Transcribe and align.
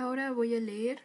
Ahora 0.00 0.32
voy 0.32 0.54
a 0.54 0.60
leer 0.60 1.02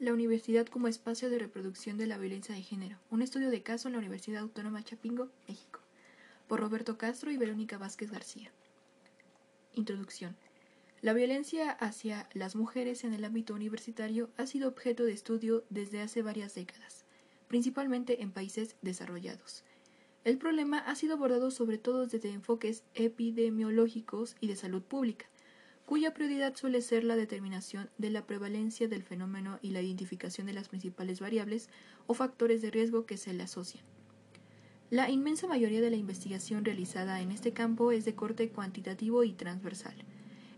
La 0.00 0.12
Universidad 0.12 0.66
como 0.66 0.88
espacio 0.88 1.30
de 1.30 1.38
reproducción 1.38 1.98
de 1.98 2.08
la 2.08 2.18
violencia 2.18 2.52
de 2.52 2.62
género, 2.62 2.98
un 3.08 3.22
estudio 3.22 3.48
de 3.48 3.62
caso 3.62 3.86
en 3.86 3.92
la 3.92 4.00
Universidad 4.00 4.42
Autónoma 4.42 4.82
Chapingo, 4.82 5.28
México, 5.46 5.78
por 6.48 6.58
Roberto 6.58 6.98
Castro 6.98 7.30
y 7.30 7.36
Verónica 7.36 7.78
Vázquez 7.78 8.10
García. 8.10 8.50
Introducción. 9.74 10.34
La 11.00 11.12
violencia 11.12 11.70
hacia 11.70 12.28
las 12.32 12.56
mujeres 12.56 13.04
en 13.04 13.14
el 13.14 13.24
ámbito 13.24 13.54
universitario 13.54 14.28
ha 14.36 14.46
sido 14.46 14.68
objeto 14.68 15.04
de 15.04 15.12
estudio 15.12 15.62
desde 15.70 16.02
hace 16.02 16.22
varias 16.22 16.56
décadas, 16.56 17.04
principalmente 17.46 18.20
en 18.20 18.32
países 18.32 18.74
desarrollados. 18.82 19.62
El 20.24 20.38
problema 20.38 20.78
ha 20.78 20.96
sido 20.96 21.14
abordado 21.14 21.52
sobre 21.52 21.78
todo 21.78 22.04
desde 22.04 22.30
enfoques 22.30 22.82
epidemiológicos 22.94 24.34
y 24.40 24.48
de 24.48 24.56
salud 24.56 24.82
pública, 24.82 25.26
cuya 25.86 26.14
prioridad 26.14 26.56
suele 26.56 26.80
ser 26.80 27.04
la 27.04 27.16
determinación 27.16 27.90
de 27.98 28.10
la 28.10 28.26
prevalencia 28.26 28.88
del 28.88 29.02
fenómeno 29.02 29.58
y 29.62 29.70
la 29.70 29.82
identificación 29.82 30.46
de 30.46 30.54
las 30.54 30.68
principales 30.68 31.20
variables 31.20 31.68
o 32.06 32.14
factores 32.14 32.62
de 32.62 32.70
riesgo 32.70 33.06
que 33.06 33.16
se 33.16 33.32
le 33.34 33.42
asocian. 33.42 33.84
La 34.90 35.10
inmensa 35.10 35.46
mayoría 35.46 35.80
de 35.80 35.90
la 35.90 35.96
investigación 35.96 36.64
realizada 36.64 37.20
en 37.20 37.30
este 37.32 37.52
campo 37.52 37.92
es 37.92 38.04
de 38.04 38.14
corte 38.14 38.48
cuantitativo 38.48 39.24
y 39.24 39.32
transversal, 39.32 39.96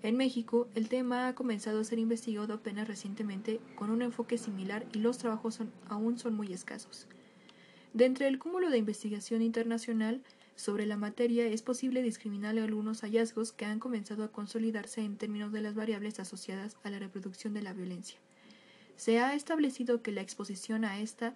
en 0.07 0.17
México, 0.17 0.69
el 0.77 0.89
tema 0.89 1.27
ha 1.27 1.35
comenzado 1.35 1.81
a 1.81 1.85
ser 1.85 1.99
investigado 1.99 2.55
apenas 2.55 2.87
recientemente 2.87 3.59
con 3.75 3.91
un 3.91 4.03
enfoque 4.03 4.39
similar 4.39 4.87
y 4.93 4.99
los 4.99 5.19
trabajos 5.19 5.59
aún 5.89 6.17
son 6.17 6.35
muy 6.35 6.53
escasos. 6.53 7.09
De 7.93 8.05
entre 8.05 8.29
el 8.29 8.39
cúmulo 8.39 8.71
de 8.71 8.79
investigación 8.79 9.43
internacional 9.43 10.23
sobre 10.57 10.87
la 10.87 10.97
materia 10.97 11.47
es 11.47 11.63
posible 11.63 12.03
discriminar 12.03 12.59
algunos 12.59 13.03
hallazgos 13.03 13.53
que 13.53 13.67
han 13.67 13.79
comenzado 13.79 14.25
a 14.25 14.33
consolidarse 14.33 15.03
en 15.03 15.17
términos 15.17 15.53
de 15.53 15.61
las 15.61 15.75
variables 15.75 16.19
asociadas 16.19 16.77
a 16.83 16.91
la 16.91 16.99
reproducción 16.99 17.55
de 17.55 17.63
la 17.63 17.75
violencia. 17.75 18.19
Se 18.97 19.21
ha 19.21 19.35
establecido 19.35 20.03
que 20.03 20.13
la 20.13 20.23
exposición 20.23 20.85
a 20.85 20.99
esta, 21.01 21.35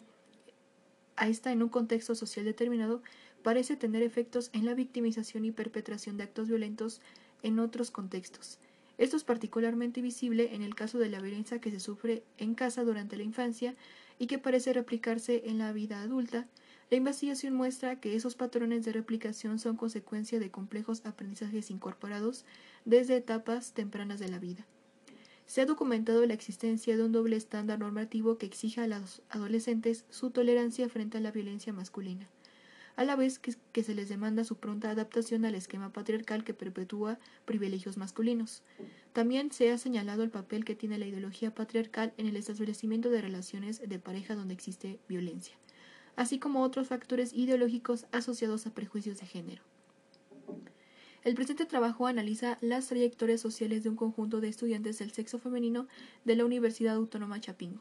a 1.17 1.29
esta 1.29 1.53
en 1.53 1.63
un 1.63 1.69
contexto 1.69 2.15
social 2.15 2.47
determinado 2.47 3.03
parece 3.43 3.77
tener 3.77 4.03
efectos 4.03 4.51
en 4.55 4.65
la 4.65 4.75
victimización 4.75 5.45
y 5.45 5.53
perpetración 5.53 6.17
de 6.17 6.25
actos 6.25 6.49
violentos 6.49 7.03
en 7.43 7.59
otros 7.59 7.91
contextos. 7.91 8.59
Esto 8.97 9.17
es 9.17 9.25
particularmente 9.25 10.03
visible 10.03 10.55
en 10.55 10.63
el 10.63 10.75
caso 10.75 10.99
de 10.99 11.09
la 11.09 11.21
violencia 11.21 11.61
que 11.61 11.71
se 11.71 11.81
sufre 11.81 12.23
en 12.37 12.55
casa 12.55 12.85
durante 12.85 13.17
la 13.17 13.23
infancia 13.23 13.75
y 14.19 14.27
que 14.27 14.39
parece 14.39 14.73
replicarse 14.75 15.43
en 15.47 15.59
la 15.59 15.73
vida 15.73 16.03
adulta. 16.03 16.47
La 16.91 16.97
investigación 16.97 17.55
muestra 17.55 18.01
que 18.01 18.17
esos 18.17 18.35
patrones 18.35 18.85
de 18.85 18.93
replicación 18.93 19.59
son 19.59 19.77
consecuencia 19.77 20.41
de 20.41 20.51
complejos 20.51 21.07
aprendizajes 21.07 21.71
incorporados 21.71 22.45
desde 22.85 23.17
etapas 23.17 23.73
tempranas 23.73 24.19
de 24.19 24.29
la 24.29 24.41
vida. 24.41 24.67
Se 25.47 25.61
ha 25.61 25.67
documentado 25.67 26.27
la 26.27 26.35
existencia 26.35 26.97
de 26.97 27.05
un 27.05 27.13
doble 27.13 27.37
estándar 27.37 27.79
normativo 27.79 28.39
que 28.39 28.47
exige 28.47 28.81
a 28.81 28.89
los 28.89 29.23
adolescentes 29.31 30.05
su 30.11 30.31
tolerancia 30.31 30.89
frente 30.89 31.19
a 31.19 31.21
la 31.21 31.31
violencia 31.31 31.73
masculina 31.73 32.29
a 33.01 33.05
la 33.05 33.17
vez 33.17 33.39
que, 33.39 33.83
se 33.83 33.95
les 33.95 34.11
demanda 34.11 34.45
su 34.45 34.57
pronta 34.57 34.91
adaptación 34.91 35.47
al 35.47 35.55
esquema 35.55 35.91
patriarcal 35.91 36.45
que 36.45 36.53
perpetúa 36.53 37.19
privilegios 37.47 37.97
masculinos. 37.97 38.63
También 39.15 39.53
se 39.53 39.71
ha 39.71 39.79
señalado 39.79 40.23
el 40.23 40.29
papel 40.29 40.67
que 40.67 40.75
tiene 40.75 40.99
la 40.99 41.07
ideología 41.07 41.55
patriarcal 41.55 42.13
en 42.19 42.27
el 42.27 42.37
establecimiento 42.37 43.09
de 43.09 43.23
relaciones 43.23 43.81
de 43.81 43.99
pareja 43.99 44.35
donde 44.35 44.53
existe 44.53 44.99
violencia, 45.09 45.57
así 46.21 46.39
como 46.39 46.61
otros 46.61 46.89
factores 46.89 47.33
ideológicos 47.33 48.05
asociados 48.13 48.67
a 48.67 48.75
prejuicios 48.75 49.19
de 49.21 49.27
género. 49.27 49.63
El 51.25 51.35
presente 51.35 51.65
trabajo 51.65 52.07
analiza 52.07 52.59
las 52.61 52.89
trayectorias 52.89 53.41
sociales 53.41 53.83
de 53.83 53.89
un 53.89 53.97
conjunto 53.97 54.43
de 54.43 54.49
estudiantes 54.49 54.99
del 54.99 55.13
sexo 55.13 55.39
femenino 55.39 55.87
de 56.27 56.37
la 56.37 56.45
Universidad 56.45 56.97
Autónoma 56.97 57.41
Chapingo. 57.41 57.81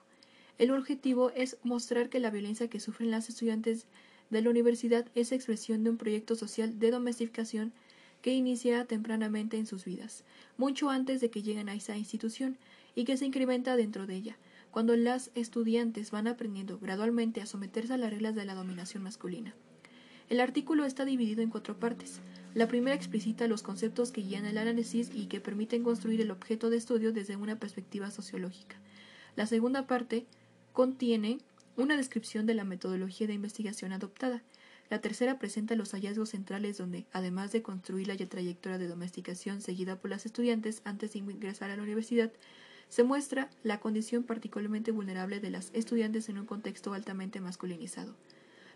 El 0.58 0.72
objetivo 0.72 1.32
es 1.32 1.58
mostrar 1.64 2.08
que 2.08 2.22
la 2.22 2.32
violencia 2.32 2.70
que 2.70 2.80
sufren 2.80 3.12
las 3.12 3.28
estudiantes 3.28 3.88
de 4.30 4.42
la 4.42 4.50
universidad 4.50 5.06
es 5.16 5.34
expresión 5.34 5.84
de 5.84 5.90
un 5.90 5.98
proyecto 5.98 6.36
social 6.36 6.80
de 6.80 6.92
domesticación 6.92 7.74
que 8.22 8.34
inicia 8.34 8.86
tempranamente 8.86 9.58
en 9.58 9.66
sus 9.66 9.84
vidas, 9.84 10.24
mucho 10.56 10.90
antes 10.90 11.20
de 11.20 11.30
que 11.30 11.42
lleguen 11.42 11.68
a 11.68 11.76
esa 11.76 11.98
institución, 11.98 12.58
y 12.96 13.04
que 13.04 13.18
se 13.18 13.26
incrementa 13.26 13.76
dentro 13.76 14.08
de 14.08 14.16
ella, 14.16 14.38
cuando 14.72 14.96
las 14.96 15.32
estudiantes 15.36 16.12
van 16.12 16.28
aprendiendo 16.28 16.80
gradualmente 16.80 17.42
a 17.42 17.46
someterse 17.46 17.94
a 17.94 17.98
las 17.98 18.12
reglas 18.12 18.36
de 18.36 18.46
la 18.46 18.56
dominación 18.56 19.04
masculina. 19.04 19.54
El 20.30 20.40
artículo 20.42 20.86
está 20.86 21.06
dividido 21.06 21.42
en 21.42 21.50
cuatro 21.50 21.80
partes. 21.80 22.20
La 22.54 22.68
primera 22.68 22.96
explicita 22.96 23.48
los 23.48 23.64
conceptos 23.64 24.12
que 24.12 24.22
guían 24.22 24.46
el 24.46 24.60
análisis 24.60 25.10
y 25.14 25.26
que 25.26 25.40
permiten 25.40 25.84
construir 25.84 26.22
el 26.22 26.32
objeto 26.32 26.70
de 26.70 26.78
estudio 26.78 27.12
desde 27.12 27.36
una 27.36 27.58
perspectiva 27.58 28.12
sociológica. 28.12 28.76
La 29.36 29.48
segunda 29.48 29.88
parte 29.88 30.26
contiene 30.74 31.40
una 31.78 31.98
descripción 31.98 32.46
de 32.46 32.54
la 32.54 32.64
metodología 32.64 33.26
de 33.26 33.34
investigación 33.34 33.92
adoptada. 33.92 34.44
La 34.90 35.02
tercera 35.02 35.40
presenta 35.40 35.76
los 35.76 35.92
hallazgos 35.92 36.30
centrales 36.30 36.78
donde, 36.78 37.06
además 37.12 37.52
de 37.52 37.62
construir 37.62 38.08
la 38.08 38.18
trayectoria 38.18 38.78
de 38.78 38.88
domesticación 38.88 39.62
seguida 39.62 39.96
por 39.96 40.10
las 40.10 40.26
estudiantes 40.26 40.82
antes 40.84 41.14
de 41.14 41.20
ingresar 41.20 41.70
a 41.70 41.78
la 41.78 41.84
universidad, 41.84 42.32
se 42.90 43.04
muestra 43.04 43.50
la 43.64 43.80
condición 43.80 44.24
particularmente 44.24 44.92
vulnerable 44.92 45.40
de 45.40 45.52
las 45.52 45.70
estudiantes 45.74 46.28
en 46.28 46.40
un 46.40 46.46
contexto 46.46 46.94
altamente 46.94 47.40
masculinizado. 47.40 48.16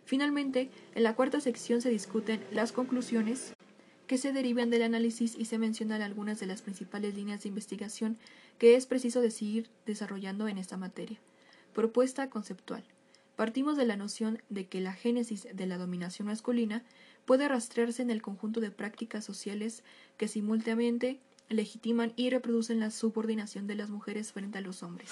Finalmente, 0.06 0.69
en 0.96 1.03
la 1.03 1.16
cuarta 1.16 1.40
sección 1.40 1.81
se 1.81 1.90
discuten 1.90 2.44
las 2.51 2.72
conclusiones 2.72 3.53
que 4.07 4.18
se 4.18 4.34
derivan 4.34 4.69
del 4.69 4.84
análisis 4.84 5.35
y 5.38 5.46
se 5.46 5.57
mencionan 5.57 6.01
algunas 6.01 6.40
de 6.40 6.46
las 6.46 6.62
principales 6.62 7.16
líneas 7.16 7.44
de 7.44 7.50
investigación 7.50 8.18
que 8.59 8.75
es 8.75 8.85
preciso 8.85 9.28
seguir 9.29 9.69
desarrollando 9.85 10.47
en 10.47 10.57
esta 10.57 10.78
materia. 10.78 11.19
Propuesta 11.74 12.30
conceptual. 12.30 12.84
Partimos 13.35 13.78
de 13.78 13.85
la 13.85 13.95
noción 13.95 14.44
de 14.50 14.68
que 14.68 14.80
la 14.80 14.94
génesis 14.94 15.47
de 15.51 15.66
la 15.66 15.78
dominación 15.78 16.28
masculina 16.28 16.84
puede 17.25 17.47
rastrearse 17.47 18.01
en 18.03 18.12
el 18.12 18.22
conjunto 18.22 18.59
de 18.59 18.69
prácticas 18.69 19.25
sociales 19.25 19.84
que 20.18 20.28
simultáneamente 20.28 21.19
legitiman 21.49 22.13
y 22.15 22.29
reproducen 22.29 22.79
la 22.79 22.91
subordinación 22.91 23.67
de 23.67 23.75
las 23.75 23.89
mujeres 23.89 24.31
frente 24.31 24.57
a 24.57 24.61
los 24.61 24.83
hombres. 24.83 25.11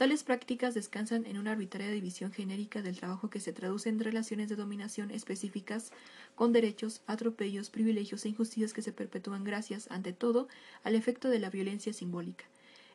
Tales 0.00 0.24
prácticas 0.24 0.72
descansan 0.72 1.26
en 1.26 1.36
una 1.36 1.52
arbitraria 1.52 1.90
división 1.90 2.32
genérica 2.32 2.80
del 2.80 2.96
trabajo 2.96 3.28
que 3.28 3.38
se 3.38 3.52
traduce 3.52 3.90
en 3.90 4.00
relaciones 4.00 4.48
de 4.48 4.56
dominación 4.56 5.10
específicas 5.10 5.92
con 6.34 6.52
derechos, 6.52 7.02
atropellos, 7.06 7.68
privilegios 7.68 8.24
e 8.24 8.30
injusticias 8.30 8.72
que 8.72 8.80
se 8.80 8.92
perpetúan 8.92 9.44
gracias, 9.44 9.90
ante 9.90 10.14
todo, 10.14 10.48
al 10.84 10.94
efecto 10.94 11.28
de 11.28 11.38
la 11.38 11.50
violencia 11.50 11.92
simbólica. 11.92 12.46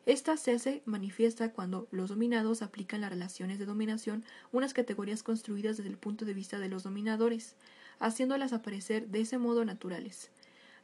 Esta 0.04 0.36
se 0.36 0.52
hace 0.52 0.82
manifiesta 0.84 1.52
cuando 1.52 1.86
los 1.92 2.10
dominados 2.10 2.62
aplican 2.62 3.00
las 3.00 3.10
relaciones 3.10 3.60
de 3.60 3.66
dominación 3.66 4.24
unas 4.50 4.74
categorías 4.74 5.22
construidas 5.22 5.76
desde 5.76 5.90
el 5.90 5.98
punto 5.98 6.24
de 6.24 6.34
vista 6.34 6.58
de 6.58 6.68
los 6.68 6.82
dominadores, 6.82 7.54
haciéndolas 8.00 8.52
aparecer 8.52 9.06
de 9.06 9.20
ese 9.20 9.38
modo 9.38 9.64
naturales. 9.64 10.30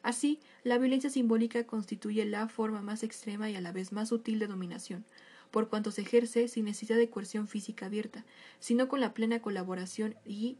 Así, 0.02 0.40
la 0.64 0.78
violencia 0.78 1.10
simbólica 1.10 1.64
constituye 1.64 2.24
la 2.24 2.48
forma 2.48 2.82
más 2.82 3.02
extrema 3.02 3.48
y 3.50 3.56
a 3.56 3.60
la 3.60 3.72
vez 3.72 3.92
más 3.92 4.08
sutil 4.08 4.38
de 4.38 4.48
dominación, 4.48 5.04
por 5.50 5.68
cuanto 5.68 5.90
se 5.90 6.00
ejerce 6.00 6.48
sin 6.48 6.64
necesidad 6.64 6.96
de 6.96 7.08
coerción 7.08 7.46
física 7.46 7.86
abierta, 7.86 8.24
sino 8.58 8.88
con 8.88 9.00
la 9.00 9.14
plena 9.14 9.40
colaboración 9.40 10.16
y 10.24 10.56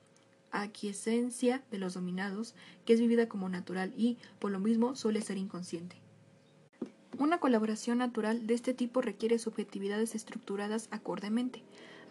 aquiescencia 0.53 1.63
de 1.71 1.79
los 1.79 1.95
dominados, 1.95 2.55
que 2.85 2.93
es 2.93 3.01
vivida 3.01 3.29
como 3.29 3.49
natural 3.49 3.93
y, 3.97 4.19
por 4.39 4.53
lo 4.53 4.61
mismo, 4.61 4.95
suele 4.95 5.23
ser 5.23 5.39
inconsciente. 5.39 5.97
Una 7.19 7.39
colaboración 7.39 7.99
natural 7.99 8.47
de 8.47 8.55
este 8.55 8.75
tipo 8.75 9.01
requiere 9.01 9.39
subjetividades 9.39 10.15
estructuradas 10.15 10.89
acordemente. 10.91 11.63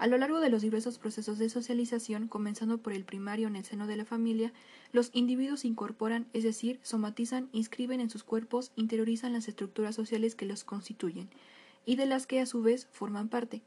A 0.01 0.07
lo 0.07 0.17
largo 0.17 0.39
de 0.39 0.49
los 0.49 0.63
diversos 0.63 0.97
procesos 0.97 1.37
de 1.37 1.47
socialización, 1.47 2.27
comenzando 2.27 2.79
por 2.79 2.91
el 2.91 3.03
primario 3.03 3.47
en 3.47 3.55
el 3.55 3.63
seno 3.63 3.85
de 3.85 3.95
la 3.95 4.03
familia, 4.03 4.51
los 4.91 5.11
individuos 5.13 5.63
incorporan, 5.63 6.25
es 6.33 6.43
decir, 6.43 6.79
somatizan, 6.81 7.49
inscriben 7.51 8.01
en 8.01 8.09
sus 8.09 8.23
cuerpos, 8.23 8.71
interiorizan 8.75 9.31
las 9.31 9.47
estructuras 9.47 9.93
sociales 9.93 10.33
que 10.33 10.47
los 10.47 10.63
constituyen, 10.63 11.29
y 11.85 11.97
de 11.97 12.07
las 12.07 12.25
que 12.25 12.39
a 12.39 12.47
su 12.47 12.63
vez 12.63 12.87
forman 12.91 13.29
parte. 13.29 13.61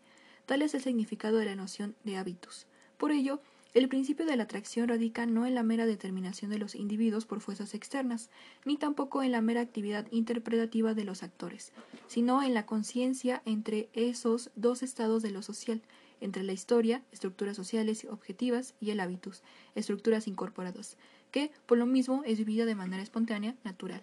Tal 0.45 0.63
es 0.63 0.75
el 0.75 0.83
significado 0.83 1.37
de 1.37 1.45
la 1.45 1.55
noción 1.55 1.95
de 2.03 2.17
hábitos. 2.17 2.67
Por 2.99 3.13
ello, 3.13 3.41
el 3.73 3.89
principio 3.89 4.27
de 4.27 4.37
la 4.37 4.43
atracción 4.43 4.89
radica 4.89 5.27
no 5.27 5.47
en 5.47 5.55
la 5.55 5.63
mera 5.63 5.87
determinación 5.87 6.51
de 6.51 6.59
los 6.59 6.75
individuos 6.75 7.27
por 7.27 7.43
fuerzas 7.43 7.75
externas, 7.75 8.29
ni 8.65 8.77
tampoco 8.77 9.23
en 9.23 9.31
la 9.31 9.41
mera 9.41 9.61
actividad 9.61 10.09
interpretativa 10.11 10.95
de 10.95 11.05
los 11.05 11.23
actores, 11.23 11.71
sino 12.09 12.43
en 12.43 12.55
la 12.55 12.67
conciencia 12.67 13.41
entre 13.45 13.89
esos 13.93 14.51
dos 14.57 14.83
estados 14.83 15.23
de 15.23 15.31
lo 15.31 15.41
social, 15.43 15.81
entre 16.21 16.43
la 16.43 16.53
historia, 16.53 17.03
estructuras 17.13 17.57
sociales 17.57 18.07
objetivas, 18.11 18.75
y 18.81 18.91
el 18.91 19.01
hábitus, 19.01 19.43
estructuras 19.75 20.29
incorporadas, 20.29 20.97
que, 21.31 21.51
por 21.67 21.79
lo 21.79 21.87
mismo, 21.87 22.23
es 22.25 22.39
vivida 22.39 22.65
de 22.65 22.75
manera 22.75 23.03
espontánea, 23.03 23.55
natural. 23.65 24.03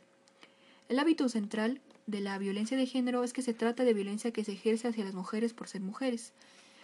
El 0.90 1.00
hábito 1.00 1.30
central 1.30 1.80
de 2.08 2.20
la 2.20 2.38
violencia 2.38 2.76
de 2.76 2.86
género 2.86 3.24
es 3.24 3.34
que 3.34 3.42
se 3.42 3.54
trata 3.54 3.84
de 3.84 3.94
violencia 3.94 4.32
que 4.32 4.44
se 4.44 4.52
ejerce 4.52 4.88
hacia 4.88 5.06
las 5.06 5.16
mujeres 5.16 5.54
por 5.54 5.68
ser 5.68 5.82
mujeres. 5.82 6.34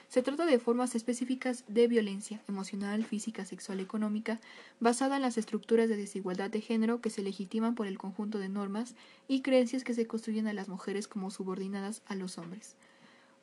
Se 0.07 0.21
trata 0.21 0.45
de 0.45 0.57
formas 0.57 0.95
específicas 0.95 1.65
de 1.67 1.89
violencia 1.89 2.41
emocional, 2.47 3.03
física, 3.03 3.43
sexual, 3.43 3.81
económica, 3.81 4.39
basada 4.79 5.17
en 5.17 5.23
las 5.23 5.37
estructuras 5.37 5.89
de 5.89 5.97
desigualdad 5.97 6.49
de 6.49 6.61
género 6.61 7.01
que 7.01 7.09
se 7.09 7.21
legitiman 7.21 7.75
por 7.75 7.87
el 7.87 7.97
conjunto 7.97 8.39
de 8.39 8.47
normas 8.47 8.95
y 9.27 9.41
creencias 9.41 9.83
que 9.83 9.93
se 9.93 10.07
construyen 10.07 10.47
a 10.47 10.53
las 10.53 10.69
mujeres 10.69 11.09
como 11.09 11.29
subordinadas 11.29 12.01
a 12.05 12.15
los 12.15 12.37
hombres. 12.37 12.77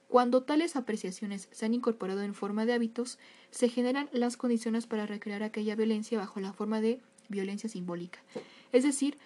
Cuando 0.08 0.42
tales 0.42 0.76
apreciaciones 0.76 1.48
se 1.50 1.66
han 1.66 1.74
incorporado 1.74 2.22
en 2.22 2.34
forma 2.34 2.66
de 2.66 2.72
hábitos, 2.72 3.18
se 3.50 3.68
generan 3.68 4.08
las 4.12 4.36
condiciones 4.36 4.86
para 4.86 5.06
recrear 5.06 5.42
aquella 5.42 5.76
violencia 5.76 6.18
bajo 6.18 6.40
la 6.40 6.52
forma 6.52 6.80
de 6.80 7.00
violencia 7.28 7.68
simbólica, 7.68 8.22
es 8.72 8.84
decir, 8.84 9.16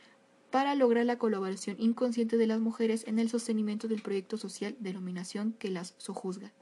para 0.51 0.75
lograr 0.75 1.05
la 1.05 1.19
colaboración 1.19 1.77
inconsciente 1.79 2.39
de 2.39 2.47
las 2.47 2.61
mujeres 2.61 3.05
en 3.07 3.19
el 3.19 3.29
sostenimiento 3.29 3.87
del 3.87 4.03
proyecto 4.03 4.39
social 4.39 4.77
de 4.79 4.93
dominación 4.93 5.55
que 5.59 5.71
las 5.71 5.95
sojuzga. 5.99 6.53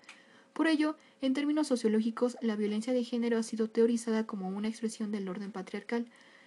Por 0.53 0.67
ello, 0.67 0.97
en 1.21 1.35
términos 1.35 1.69
sociológicos, 1.69 2.37
la 2.41 2.57
violencia 2.57 2.93
de 2.93 3.05
género 3.05 3.39
ha 3.39 3.43
sido 3.43 3.69
teorizada 3.69 4.27
como 4.27 4.49
una 4.49 4.69
expresión 4.69 5.13
del 5.13 5.29
orden 5.29 5.53
patriarcal 5.53 6.07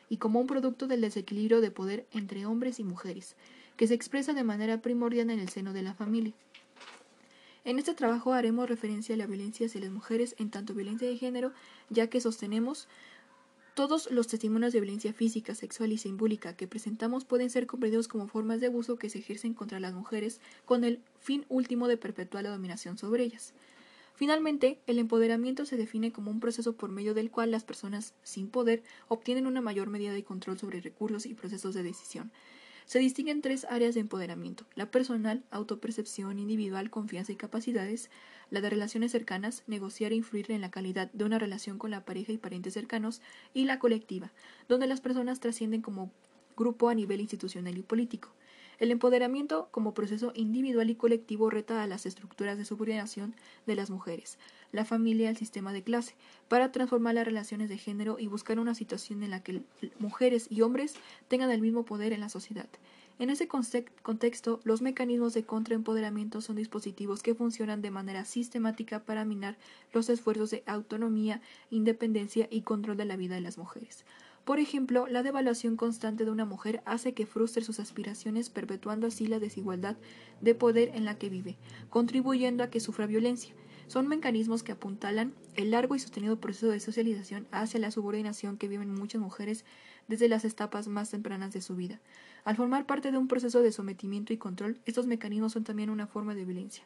y 0.09 0.17
como 0.17 0.39
un 0.39 0.47
producto 0.47 0.87
del 0.87 1.01
desequilibrio 1.01 1.61
de 1.61 1.71
poder 1.71 2.07
entre 2.11 2.45
hombres 2.45 2.79
y 2.79 2.83
mujeres, 2.83 3.35
que 3.77 3.87
se 3.87 3.93
expresa 3.93 4.33
de 4.33 4.43
manera 4.43 4.81
primordial 4.81 5.29
en 5.29 5.39
el 5.39 5.49
seno 5.49 5.73
de 5.73 5.83
la 5.83 5.93
familia. 5.93 6.33
En 7.69 7.77
este 7.77 7.93
trabajo 7.93 8.33
haremos 8.33 8.67
referencia 8.67 9.13
a 9.13 9.17
la 9.19 9.27
violencia 9.27 9.67
hacia 9.67 9.81
las 9.81 9.91
mujeres 9.91 10.33
en 10.39 10.49
tanto 10.49 10.73
violencia 10.73 11.07
de 11.07 11.17
género, 11.17 11.53
ya 11.91 12.07
que 12.07 12.19
sostenemos 12.19 12.87
todos 13.75 14.09
los 14.09 14.25
testimonios 14.25 14.73
de 14.73 14.81
violencia 14.81 15.13
física, 15.13 15.53
sexual 15.53 15.91
y 15.91 15.99
simbólica 15.99 16.55
que 16.55 16.67
presentamos 16.67 17.25
pueden 17.25 17.51
ser 17.51 17.67
comprendidos 17.67 18.07
como 18.07 18.27
formas 18.27 18.59
de 18.59 18.65
abuso 18.65 18.97
que 18.97 19.11
se 19.11 19.19
ejercen 19.19 19.53
contra 19.53 19.79
las 19.79 19.93
mujeres 19.93 20.41
con 20.65 20.83
el 20.83 20.99
fin 21.19 21.45
último 21.47 21.87
de 21.87 21.97
perpetuar 21.97 22.43
la 22.43 22.49
dominación 22.49 22.97
sobre 22.97 23.21
ellas. 23.21 23.53
Finalmente, 24.15 24.79
el 24.87 24.97
empoderamiento 24.97 25.63
se 25.67 25.77
define 25.77 26.11
como 26.11 26.31
un 26.31 26.39
proceso 26.39 26.73
por 26.73 26.89
medio 26.89 27.13
del 27.13 27.29
cual 27.29 27.51
las 27.51 27.65
personas 27.65 28.15
sin 28.23 28.49
poder 28.49 28.81
obtienen 29.09 29.45
una 29.45 29.61
mayor 29.61 29.89
medida 29.91 30.11
de 30.11 30.23
control 30.23 30.57
sobre 30.57 30.81
recursos 30.81 31.27
y 31.27 31.35
procesos 31.35 31.75
de 31.75 31.83
decisión. 31.83 32.31
Se 32.89 32.97
distinguen 32.97 33.43
tres 33.43 33.67
áreas 33.69 33.93
de 33.93 34.01
empoderamiento: 34.01 34.65
la 34.73 34.89
personal, 34.89 35.43
autopercepción 35.51 36.39
individual, 36.39 36.89
confianza 36.89 37.31
y 37.31 37.35
capacidades, 37.35 38.09
la 38.49 38.61
de 38.61 38.69
relaciones 38.71 39.11
cercanas, 39.11 39.61
negociar 39.67 40.11
e 40.11 40.15
influir 40.15 40.51
en 40.51 40.59
la 40.59 40.71
calidad 40.71 41.11
de 41.11 41.23
una 41.23 41.37
relación 41.37 41.77
con 41.77 41.91
la 41.91 42.03
pareja 42.03 42.31
y 42.31 42.39
parientes 42.39 42.73
cercanos, 42.73 43.21
y 43.53 43.65
la 43.65 43.77
colectiva, 43.77 44.31
donde 44.67 44.87
las 44.87 45.01
personas 45.01 45.39
trascienden 45.39 45.83
como 45.83 46.11
grupo 46.57 46.89
a 46.89 46.95
nivel 46.95 47.21
institucional 47.21 47.77
y 47.77 47.83
político. 47.83 48.33
El 48.79 48.91
empoderamiento 48.91 49.67
como 49.71 49.93
proceso 49.93 50.31
individual 50.35 50.89
y 50.89 50.95
colectivo 50.95 51.49
reta 51.49 51.83
a 51.83 51.87
las 51.87 52.05
estructuras 52.05 52.57
de 52.57 52.63
subordinación 52.63 53.35
de 53.67 53.75
las 53.75 53.89
mujeres, 53.89 54.39
la 54.71 54.85
familia, 54.85 55.29
el 55.29 55.35
sistema 55.35 55.73
de 55.73 55.83
clase, 55.83 56.15
para 56.47 56.71
transformar 56.71 57.15
las 57.15 57.25
relaciones 57.25 57.67
de 57.67 57.77
género 57.77 58.19
y 58.19 58.27
buscar 58.27 58.57
una 58.57 58.75
situación 58.75 59.21
en 59.21 59.31
la 59.31 59.43
que 59.43 59.63
mujeres 59.99 60.47
y 60.49 60.61
hombres 60.61 60.95
tengan 61.27 61.51
el 61.51 61.61
mismo 61.61 61.83
poder 61.83 62.13
en 62.13 62.21
la 62.21 62.29
sociedad. 62.29 62.69
En 63.19 63.29
ese 63.29 63.49
contexto, 63.49 64.61
los 64.63 64.81
mecanismos 64.81 65.33
de 65.33 65.43
contraempoderamiento 65.43 66.39
son 66.39 66.55
dispositivos 66.55 67.21
que 67.21 67.35
funcionan 67.35 67.81
de 67.81 67.91
manera 67.91 68.23
sistemática 68.23 69.03
para 69.03 69.25
minar 69.25 69.57
los 69.91 70.07
esfuerzos 70.07 70.51
de 70.51 70.63
autonomía, 70.65 71.41
independencia 71.69 72.47
y 72.49 72.61
control 72.61 72.95
de 72.95 73.03
la 73.03 73.17
vida 73.17 73.35
de 73.35 73.41
las 73.41 73.57
mujeres. 73.57 74.05
Por 74.45 74.59
ejemplo, 74.59 75.07
la 75.07 75.23
devaluación 75.23 75.75
constante 75.75 76.25
de 76.25 76.31
una 76.31 76.45
mujer 76.45 76.81
hace 76.85 77.13
que 77.13 77.25
frustre 77.25 77.63
sus 77.63 77.79
aspiraciones, 77.79 78.49
perpetuando 78.49 79.07
así 79.07 79.27
la 79.27 79.39
desigualdad 79.39 79.97
de 80.41 80.55
poder 80.55 80.91
en 80.95 81.05
la 81.05 81.17
que 81.17 81.29
vive, 81.29 81.57
contribuyendo 81.89 82.63
a 82.63 82.69
que 82.69 82.79
sufra 82.79 83.05
violencia. 83.05 83.53
Son 83.87 84.07
mecanismos 84.07 84.61
que 84.61 84.71
apuntalan 84.71 85.33
el 85.55 85.71
largo 85.71 85.95
y 85.95 85.99
sostenido 85.99 86.39
proceso 86.39 86.67
de 86.67 86.79
socialización 86.79 87.47
hacia 87.51 87.79
la 87.79 87.89
subordinación 87.89 88.57
que 88.57 88.67
viven 88.67 88.93
muchas 88.93 89.19
mujeres 89.19 89.65
desde 90.07 90.29
las 90.29 90.45
etapas 90.45 90.87
más 90.87 91.09
tempranas 91.09 91.53
de 91.53 91.61
su 91.61 91.75
vida. 91.75 91.99
Al 92.43 92.55
formar 92.55 92.85
parte 92.85 93.11
de 93.11 93.17
un 93.17 93.27
proceso 93.27 93.61
de 93.61 93.71
sometimiento 93.71 94.31
y 94.31 94.37
control, 94.37 94.79
estos 94.85 95.07
mecanismos 95.07 95.53
son 95.53 95.63
también 95.63 95.89
una 95.89 96.07
forma 96.07 96.35
de 96.35 96.45
violencia. 96.45 96.83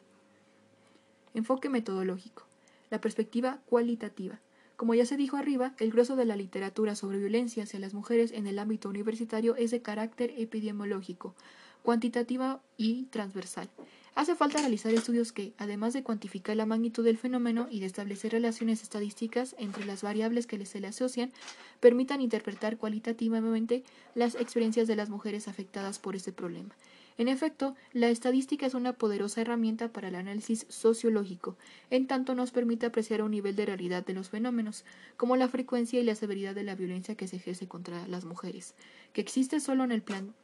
Enfoque 1.34 1.68
metodológico. 1.68 2.46
La 2.90 3.00
perspectiva 3.00 3.60
cualitativa. 3.66 4.40
Como 4.76 4.94
ya 4.94 5.06
se 5.06 5.16
dijo 5.16 5.36
arriba, 5.36 5.72
el 5.78 5.92
grueso 5.92 6.16
de 6.16 6.24
la 6.24 6.36
literatura 6.36 6.96
sobre 6.96 7.18
violencia 7.18 7.62
hacia 7.62 7.78
las 7.78 7.94
mujeres 7.94 8.32
en 8.32 8.46
el 8.46 8.58
ámbito 8.58 8.88
universitario 8.88 9.54
es 9.54 9.70
de 9.70 9.82
carácter 9.82 10.34
epidemiológico, 10.36 11.34
cuantitativa 11.82 12.60
y 12.76 13.04
transversal. 13.04 13.70
Hace 14.16 14.34
falta 14.34 14.58
realizar 14.58 14.92
estudios 14.92 15.32
que, 15.32 15.54
además 15.58 15.92
de 15.92 16.02
cuantificar 16.02 16.56
la 16.56 16.66
magnitud 16.66 17.04
del 17.04 17.18
fenómeno 17.18 17.66
y 17.70 17.80
de 17.80 17.86
establecer 17.86 18.32
relaciones 18.32 18.82
estadísticas 18.82 19.56
entre 19.58 19.84
las 19.84 20.02
variables 20.02 20.46
que 20.46 20.64
se 20.66 20.80
le 20.80 20.88
asocian, 20.88 21.32
permitan 21.80 22.20
interpretar 22.20 22.76
cualitativamente 22.76 23.84
las 24.14 24.34
experiencias 24.36 24.86
de 24.86 24.96
las 24.96 25.10
mujeres 25.10 25.48
afectadas 25.48 25.98
por 25.98 26.14
este 26.14 26.32
problema. 26.32 26.74
En 27.16 27.28
efecto, 27.28 27.76
la 27.92 28.08
estadística 28.08 28.66
es 28.66 28.74
una 28.74 28.92
poderosa 28.92 29.40
herramienta 29.40 29.92
para 29.92 30.08
el 30.08 30.16
análisis 30.16 30.66
sociológico, 30.68 31.56
en 31.90 32.08
tanto 32.08 32.34
nos 32.34 32.50
permite 32.50 32.86
apreciar 32.86 33.22
un 33.22 33.30
nivel 33.30 33.54
de 33.54 33.66
realidad 33.66 34.04
de 34.04 34.14
los 34.14 34.30
fenómenos, 34.30 34.84
como 35.16 35.36
la 35.36 35.48
frecuencia 35.48 36.00
y 36.00 36.04
la 36.04 36.16
severidad 36.16 36.56
de 36.56 36.64
la 36.64 36.74
violencia 36.74 37.14
que 37.14 37.28
se 37.28 37.36
ejerce 37.36 37.68
contra 37.68 38.08
las 38.08 38.24
mujeres, 38.24 38.74
que 39.12 39.20
existe 39.20 39.60
solo 39.60 39.84
en 39.84 39.92
el, 39.92 40.02
plan, 40.02 40.34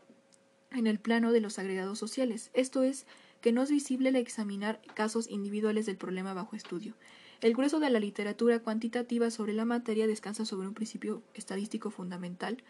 en 0.70 0.86
el 0.86 1.00
plano 1.00 1.32
de 1.32 1.40
los 1.40 1.58
agregados 1.58 1.98
sociales, 1.98 2.50
esto 2.54 2.84
es, 2.84 3.04
que 3.40 3.52
no 3.52 3.62
es 3.62 3.70
visible 3.70 4.10
el 4.10 4.16
examinar 4.16 4.80
casos 4.94 5.28
individuales 5.28 5.86
del 5.86 5.96
problema 5.96 6.34
bajo 6.34 6.54
estudio. 6.54 6.94
El 7.40 7.54
grueso 7.54 7.80
de 7.80 7.90
la 7.90 8.00
literatura 8.00 8.60
cuantitativa 8.60 9.30
sobre 9.30 9.54
la 9.54 9.64
materia 9.64 10.06
descansa 10.06 10.44
sobre 10.44 10.68
un 10.68 10.74
principio 10.74 11.22
estadístico 11.32 11.90
fundamental. 11.90 12.62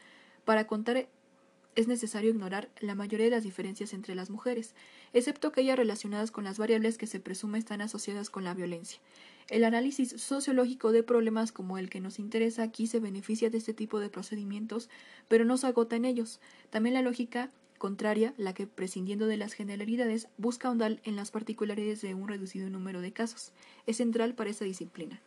Para 0.45 0.69
contar 0.69 1.09
es 1.77 1.89
necesario 1.89 2.31
ignorar 2.31 2.69
la 2.81 2.95
mayoría 2.95 3.27
de 3.27 3.31
las 3.31 3.45
diferencias 3.45 3.93
entre 3.93 4.15
las 4.15 4.31
mujeres, 4.31 4.75
excepto 5.13 5.49
aquellas 5.49 5.77
relacionadas 5.77 6.31
con 6.31 6.45
las 6.45 6.59
variables 6.59 6.99
que 6.99 7.07
se 7.07 7.21
presume 7.21 7.59
están 7.59 7.81
asociadas 7.81 8.31
con 8.31 8.45
la 8.45 8.55
violencia. 8.55 9.01
El 9.49 9.65
análisis 9.65 10.11
sociológico 10.11 10.93
de 10.93 11.03
problemas 11.03 11.53
como 11.53 11.79
el 11.79 11.91
que 11.91 12.01
nos 12.01 12.19
interesa 12.19 12.63
aquí 12.63 12.87
se 12.87 13.01
beneficia 13.01 13.51
de 13.51 13.59
este 13.59 13.75
tipo 13.75 13.99
de 13.99 14.09
procedimientos, 14.09 14.89
pero 15.29 15.45
no 15.45 15.57
se 15.57 15.67
agota 15.67 15.97
en 15.97 16.05
ellos. 16.05 16.41
También 16.71 16.95
la 16.95 17.03
lógica 17.03 17.51
contraria, 17.79 18.35
la 18.37 18.53
que, 18.53 18.67
prescindiendo 18.67 19.27
de 19.27 19.39
las 19.39 19.55
generalidades, 19.55 20.29
busca 20.37 20.69
ahondar 20.69 21.01
en 21.03 21.17
las 21.17 21.31
particularidades 21.31 22.03
de 22.03 22.15
un 22.15 22.29
reducido 22.29 22.69
número 22.69 23.01
de 23.01 23.13
casos, 23.13 23.53
es 23.87 23.97
central 23.97 24.35
para 24.35 24.51
esta 24.51 24.67
disciplina. 24.67 25.21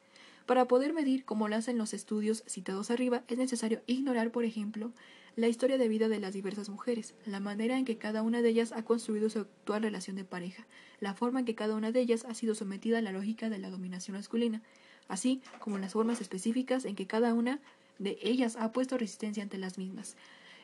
Para 0.45 0.67
poder 0.67 0.93
medir, 0.93 1.25
como 1.25 1.47
lo 1.47 1.55
hacen 1.55 1.77
los 1.77 1.93
estudios 1.93 2.43
citados 2.47 2.91
arriba, 2.91 3.23
es 3.27 3.37
necesario 3.37 3.81
ignorar, 3.87 4.31
por 4.31 4.45
ejemplo, 4.45 4.91
la 5.35 5.47
historia 5.47 5.77
de 5.77 5.87
vida 5.87 6.09
de 6.09 6.19
las 6.19 6.33
diversas 6.33 6.69
mujeres, 6.69 7.15
la 7.25 7.39
manera 7.39 7.77
en 7.77 7.85
que 7.85 7.97
cada 7.97 8.21
una 8.21 8.41
de 8.41 8.49
ellas 8.49 8.71
ha 8.71 8.83
construido 8.83 9.29
su 9.29 9.39
actual 9.39 9.81
relación 9.81 10.15
de 10.15 10.23
pareja, 10.23 10.67
la 10.99 11.15
forma 11.15 11.39
en 11.39 11.45
que 11.45 11.55
cada 11.55 11.75
una 11.75 11.91
de 11.91 12.01
ellas 12.01 12.25
ha 12.25 12.35
sido 12.35 12.53
sometida 12.53 12.99
a 12.99 13.01
la 13.01 13.11
lógica 13.11 13.49
de 13.49 13.57
la 13.57 13.71
dominación 13.71 14.15
masculina, 14.15 14.61
así 15.07 15.41
como 15.59 15.79
las 15.79 15.93
formas 15.93 16.21
específicas 16.21 16.85
en 16.85 16.95
que 16.95 17.07
cada 17.07 17.33
una 17.33 17.59
de 17.97 18.17
ellas 18.21 18.55
ha 18.57 18.71
puesto 18.71 18.97
resistencia 18.97 19.41
ante 19.41 19.57
las 19.57 19.77
mismas. 19.77 20.15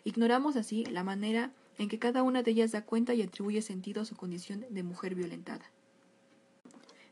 Ignoramos 0.04 0.56
así 0.56 0.86
la 0.86 1.04
manera 1.04 1.52
en 1.78 1.90
que 1.90 2.00
cada 2.00 2.24
una 2.24 2.44
de 2.44 2.52
ellas 2.52 2.72
da 2.72 2.86
cuenta 2.86 3.14
y 3.14 3.22
atribuye 3.22 3.62
sentido 3.62 4.02
a 4.02 4.06
su 4.06 4.16
condición 4.16 4.66
de 4.70 4.84
mujer 4.84 5.16
violentada. 5.16 5.66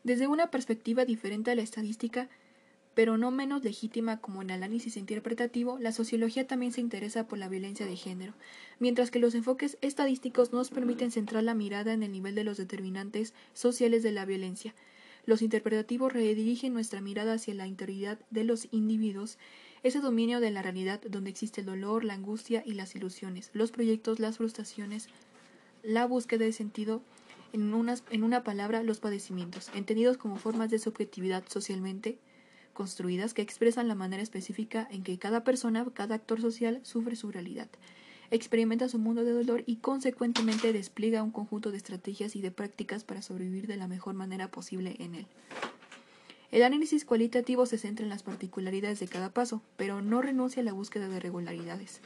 Desde 0.03 0.27
una 0.27 0.51
perspectiva 0.51 1.05
diferente 1.05 1.51
a 1.51 1.55
la 1.55 1.63
estadística, 1.63 2.29
pero 2.98 3.16
no 3.16 3.30
menos 3.30 3.63
legítima 3.63 4.18
como 4.22 4.42
en 4.42 4.50
análisis 4.50 4.98
interpretativo, 4.98 5.77
la 5.77 5.92
sociología 5.92 6.48
también 6.48 6.72
se 6.72 6.82
interesa 6.82 7.27
por 7.27 7.38
la 7.38 7.48
violencia 7.48 7.86
de 7.86 7.96
género, 7.96 8.34
mientras 8.80 9.12
que 9.12 9.20
los 9.20 9.36
enfoques 9.36 9.77
estadísticos 9.82 10.51
nos 10.51 10.72
permiten 10.72 11.12
centrar 11.12 11.44
la 11.44 11.54
mirada 11.54 11.94
en 11.94 12.01
el 12.01 12.12
nivel 12.12 12.34
de 12.34 12.44
los 12.44 12.58
determinantes 12.58 13.36
sociales 13.54 14.01
de 14.01 14.13
la 14.13 14.25
violencia. 14.25 14.74
Los 15.27 15.44
interpretativos 15.44 16.12
redirigen 16.12 16.74
nuestra 16.74 17.00
mirada 17.00 17.34
hacia 17.34 17.54
la 17.54 17.68
integridad 17.68 18.18
de 18.32 18.46
los 18.46 18.68
individuos 18.72 19.38
ese 19.84 20.00
dominio 20.00 20.39
de 20.39 20.50
la 20.50 20.63
realidad 20.63 21.00
donde 21.08 21.30
existe 21.30 21.62
el 21.62 21.68
dolor, 21.68 22.04
la 22.04 22.16
angustia 22.16 22.63
y 22.66 22.74
las 22.74 22.96
ilusiones, 22.96 23.51
los 23.54 23.70
proyectos, 23.70 24.20
las 24.20 24.38
frustraciones, 24.38 25.08
la 25.84 26.08
búsqueda 26.08 26.46
de 26.46 26.51
sentido, 26.51 27.04
en, 27.54 27.72
en 28.10 28.24
una 28.24 28.44
palabra, 28.44 28.82
los 28.82 29.00
padecimientos, 29.00 29.70
entendidos 29.75 30.18
como 30.18 30.38
formas 30.38 30.72
de 30.72 30.80
subjetividad 30.80 31.44
socialmente 31.48 32.18
construidas 32.77 33.34
que 33.34 33.41
expresan 33.41 33.88
la 33.88 33.96
manera 33.96 34.22
específica 34.22 34.88
en 34.91 35.01
que 35.01 35.17
cada 35.17 35.43
persona, 35.43 35.84
cada 35.96 36.13
actor 36.13 36.39
social 36.39 36.79
sufre 36.84 37.15
su 37.15 37.31
realidad, 37.31 37.67
experimenta 38.29 38.88
su 38.88 39.00
mundo 39.00 39.24
de 39.24 39.31
dolor 39.31 39.63
y 39.65 39.77
consecuentemente 39.77 40.72
despliega 40.74 41.24
un 41.24 41.31
conjunto 41.31 41.72
de 41.72 41.77
estrategias 41.77 42.36
y 42.36 42.41
de 42.41 42.51
prácticas 42.51 43.03
para 43.03 43.24
sobrevivir 43.24 43.65
de 43.65 43.77
la 43.77 43.88
mejor 43.88 44.13
manera 44.13 44.51
posible 44.51 44.96
en 45.00 45.15
él. 45.15 45.25
El 46.51 46.62
análisis 46.62 47.03
cualitativo 47.03 47.65
se 47.65 47.79
centra 47.79 48.03
en 48.03 48.12
las 48.12 48.22
particularidades 48.22 49.00
de 49.00 49.07
cada 49.07 49.31
paso, 49.31 49.63
pero 49.75 50.03
no 50.03 50.22
renuncia 50.22 50.62
a 50.62 50.65
la 50.65 50.74
búsqueda 50.74 51.07
de 51.07 51.19
regularidades. 51.19 52.01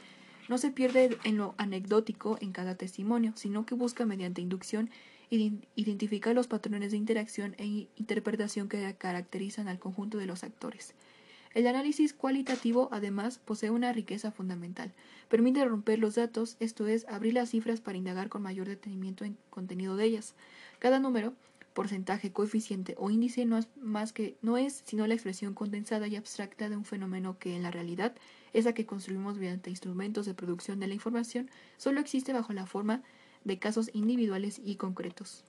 No 0.48 0.56
se 0.56 0.70
pierde 0.70 1.18
en 1.24 1.36
lo 1.36 1.54
anecdótico 1.58 2.38
en 2.40 2.52
cada 2.52 2.76
testimonio, 2.76 3.34
sino 3.36 3.66
que 3.66 3.74
busca 3.74 4.06
mediante 4.06 4.40
inducción 4.40 4.88
identificar 5.36 6.34
los 6.34 6.46
patrones 6.46 6.90
de 6.90 6.98
interacción 6.98 7.54
e 7.58 7.88
interpretación 7.96 8.68
que 8.68 8.94
caracterizan 8.98 9.68
al 9.68 9.78
conjunto 9.78 10.18
de 10.18 10.26
los 10.26 10.44
actores. 10.44 10.94
El 11.54 11.66
análisis 11.66 12.14
cualitativo, 12.14 12.88
además, 12.92 13.38
posee 13.38 13.70
una 13.70 13.92
riqueza 13.92 14.30
fundamental. 14.30 14.92
Permite 15.28 15.64
romper 15.64 15.98
los 15.98 16.14
datos, 16.14 16.56
esto 16.60 16.86
es, 16.86 17.06
abrir 17.08 17.34
las 17.34 17.50
cifras 17.50 17.80
para 17.80 17.98
indagar 17.98 18.28
con 18.28 18.42
mayor 18.42 18.68
detenimiento 18.68 19.24
en 19.24 19.36
contenido 19.50 19.96
de 19.96 20.04
ellas. 20.04 20.34
Cada 20.78 20.98
número 20.98 21.34
porcentaje, 21.72 22.32
coeficiente 22.32 22.94
o 22.98 23.10
índice 23.10 23.44
no 23.44 23.58
es 23.58 23.68
más 23.80 24.12
que 24.12 24.36
no 24.42 24.56
es 24.58 24.82
sino 24.84 25.06
la 25.06 25.14
expresión 25.14 25.54
condensada 25.54 26.06
y 26.06 26.16
abstracta 26.16 26.68
de 26.68 26.76
un 26.76 26.84
fenómeno 26.84 27.38
que 27.38 27.56
en 27.56 27.62
la 27.62 27.70
realidad, 27.70 28.14
esa 28.52 28.74
que 28.74 28.86
construimos 28.86 29.38
mediante 29.38 29.70
instrumentos 29.70 30.26
de 30.26 30.34
producción 30.34 30.80
de 30.80 30.86
la 30.86 30.94
información, 30.94 31.50
solo 31.78 32.00
existe 32.00 32.32
bajo 32.32 32.52
la 32.52 32.66
forma 32.66 32.96
de 32.96 33.02
casos 33.58 33.90
individuales 33.92 34.60
y 34.64 34.76
concretos. 34.76 35.44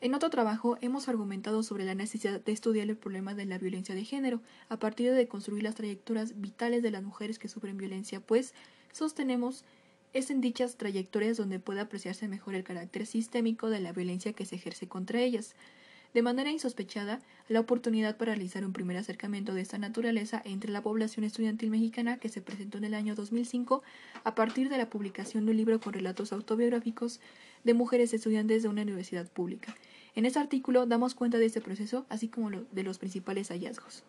En 0.00 0.14
otro 0.14 0.28
trabajo 0.28 0.76
hemos 0.82 1.08
argumentado 1.08 1.62
sobre 1.62 1.84
la 1.84 1.94
necesidad 1.94 2.40
de 2.40 2.52
estudiar 2.52 2.88
el 2.88 2.96
problema 2.96 3.34
de 3.34 3.46
la 3.46 3.58
violencia 3.58 3.94
de 3.94 4.04
género 4.04 4.40
a 4.68 4.78
partir 4.78 5.12
de 5.12 5.26
construir 5.26 5.62
las 5.62 5.74
trayectorias 5.74 6.40
vitales 6.40 6.82
de 6.82 6.90
las 6.90 7.02
mujeres 7.02 7.38
que 7.38 7.48
sufren 7.48 7.78
violencia, 7.78 8.20
pues 8.20 8.54
sostenemos 8.92 9.64
es 10.12 10.30
en 10.30 10.40
dichas 10.40 10.76
trayectorias 10.76 11.36
donde 11.36 11.58
puede 11.58 11.80
apreciarse 11.80 12.28
mejor 12.28 12.54
el 12.54 12.64
carácter 12.64 13.06
sistémico 13.06 13.68
de 13.68 13.80
la 13.80 13.92
violencia 13.92 14.32
que 14.32 14.46
se 14.46 14.56
ejerce 14.56 14.88
contra 14.88 15.20
ellas. 15.20 15.54
De 16.16 16.22
manera 16.22 16.50
insospechada, 16.50 17.20
la 17.46 17.60
oportunidad 17.60 18.16
para 18.16 18.32
realizar 18.32 18.64
un 18.64 18.72
primer 18.72 18.96
acercamiento 18.96 19.52
de 19.52 19.60
esta 19.60 19.76
naturaleza 19.76 20.40
entre 20.46 20.72
la 20.72 20.80
población 20.80 21.26
estudiantil 21.26 21.68
mexicana 21.68 22.16
que 22.16 22.30
se 22.30 22.40
presentó 22.40 22.78
en 22.78 22.84
el 22.84 22.94
año 22.94 23.14
2005 23.14 23.82
a 24.24 24.34
partir 24.34 24.70
de 24.70 24.78
la 24.78 24.88
publicación 24.88 25.44
de 25.44 25.50
un 25.50 25.58
libro 25.58 25.78
con 25.78 25.92
relatos 25.92 26.32
autobiográficos 26.32 27.20
de 27.64 27.74
mujeres 27.74 28.14
estudiantes 28.14 28.62
de 28.62 28.70
una 28.70 28.80
universidad 28.80 29.30
pública. 29.30 29.76
En 30.14 30.24
este 30.24 30.38
artículo 30.38 30.86
damos 30.86 31.14
cuenta 31.14 31.36
de 31.36 31.44
este 31.44 31.60
proceso, 31.60 32.06
así 32.08 32.28
como 32.28 32.50
de 32.50 32.82
los 32.82 32.96
principales 32.96 33.48
hallazgos. 33.50 34.02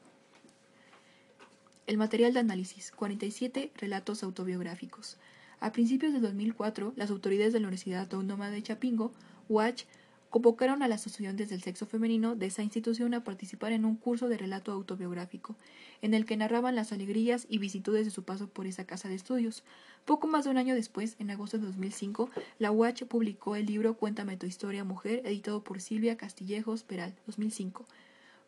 El 1.87 1.97
material 1.97 2.31
de 2.31 2.39
análisis. 2.39 2.91
47 2.91 3.73
relatos 3.75 4.23
autobiográficos. 4.23 5.17
A 5.59 5.73
principios 5.73 6.13
de 6.13 6.21
2004, 6.21 6.93
las 6.95 7.11
autoridades 7.11 7.51
de 7.51 7.59
la 7.59 7.67
Universidad 7.67 8.03
Autónoma 8.03 8.49
de 8.49 8.63
Chapingo, 8.63 9.11
UACH, 9.49 9.83
convocaron 10.29 10.83
a 10.83 10.87
las 10.87 11.07
estudiantes 11.07 11.49
del 11.49 11.61
sexo 11.61 11.85
femenino 11.85 12.35
de 12.35 12.47
esa 12.47 12.63
institución 12.63 13.13
a 13.13 13.23
participar 13.23 13.71
en 13.71 13.85
un 13.85 13.95
curso 13.95 14.27
de 14.27 14.37
relato 14.37 14.71
autobiográfico, 14.71 15.55
en 16.01 16.13
el 16.13 16.25
que 16.25 16.37
narraban 16.37 16.75
las 16.75 16.91
alegrías 16.91 17.45
y 17.49 17.57
vicitudes 17.57 18.05
de 18.05 18.11
su 18.11 18.23
paso 18.23 18.47
por 18.47 18.67
esa 18.67 18.85
casa 18.85 19.09
de 19.09 19.15
estudios. 19.15 19.63
Poco 20.05 20.27
más 20.27 20.45
de 20.45 20.51
un 20.51 20.57
año 20.57 20.75
después, 20.75 21.15
en 21.19 21.31
agosto 21.31 21.57
de 21.57 21.65
2005, 21.65 22.29
la 22.59 22.71
UACH 22.71 23.05
publicó 23.05 23.55
el 23.55 23.65
libro 23.65 23.95
Cuéntame 23.95 24.37
tu 24.37 24.45
historia, 24.45 24.83
mujer, 24.83 25.21
editado 25.25 25.63
por 25.63 25.81
Silvia 25.81 26.17
Castillejos 26.17 26.83
Peral, 26.83 27.15
2005, 27.25 27.85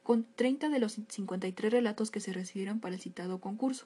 con 0.04 0.26
30 0.36 0.70
de 0.70 0.80
los 0.80 1.00
53 1.08 1.72
relatos 1.72 2.12
que 2.12 2.20
se 2.20 2.34
recibieron 2.34 2.80
para 2.80 2.96
el 2.96 3.02
citado 3.02 3.40
concurso. 3.40 3.86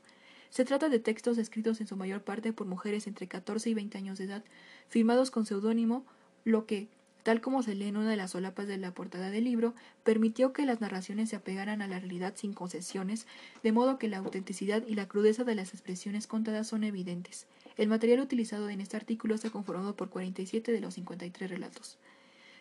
Se 0.50 0.66
trata 0.66 0.88
de 0.88 1.00
textos 1.00 1.40
escritos 1.40 1.82
en 1.82 1.88
su 1.88 1.98
mayor 1.98 2.22
parte 2.22 2.54
por 2.54 2.68
mujeres 2.68 3.08
entre 3.08 3.28
14 3.28 3.72
y 3.72 3.74
20 3.74 3.98
años 3.98 4.20
de 4.20 4.26
edad, 4.26 4.44
firmados 4.88 5.32
con 5.32 5.48
seudónimo, 5.48 6.06
lo 6.44 6.68
que, 6.68 6.90
tal 7.24 7.42
como 7.42 7.64
se 7.64 7.74
lee 7.74 7.88
en 7.88 7.98
una 7.98 8.10
de 8.10 8.18
las 8.18 8.32
solapas 8.32 8.68
de 8.68 8.78
la 8.78 8.92
portada 8.92 9.32
del 9.32 9.46
libro, 9.46 9.74
permitió 10.04 10.54
que 10.54 10.66
las 10.66 10.82
narraciones 10.82 11.30
se 11.30 11.38
apegaran 11.38 11.82
a 11.82 11.88
la 11.88 12.00
realidad 12.00 12.34
sin 12.36 12.54
concesiones, 12.54 13.26
de 13.64 13.72
modo 13.72 13.98
que 13.98 14.10
la 14.10 14.18
autenticidad 14.18 14.84
y 14.88 14.96
la 14.96 15.08
crudeza 15.08 15.44
de 15.44 15.56
las 15.56 15.74
expresiones 15.74 16.28
contadas 16.28 16.68
son 16.68 16.84
evidentes. 16.84 17.48
El 17.78 17.88
material 17.88 18.20
utilizado 18.20 18.70
en 18.70 18.82
este 18.82 18.98
artículo 18.98 19.34
está 19.34 19.50
conformado 19.50 19.96
por 19.96 20.10
47 20.10 20.72
de 20.72 20.82
los 20.82 20.94
53 20.94 21.50
relatos. 21.50 21.98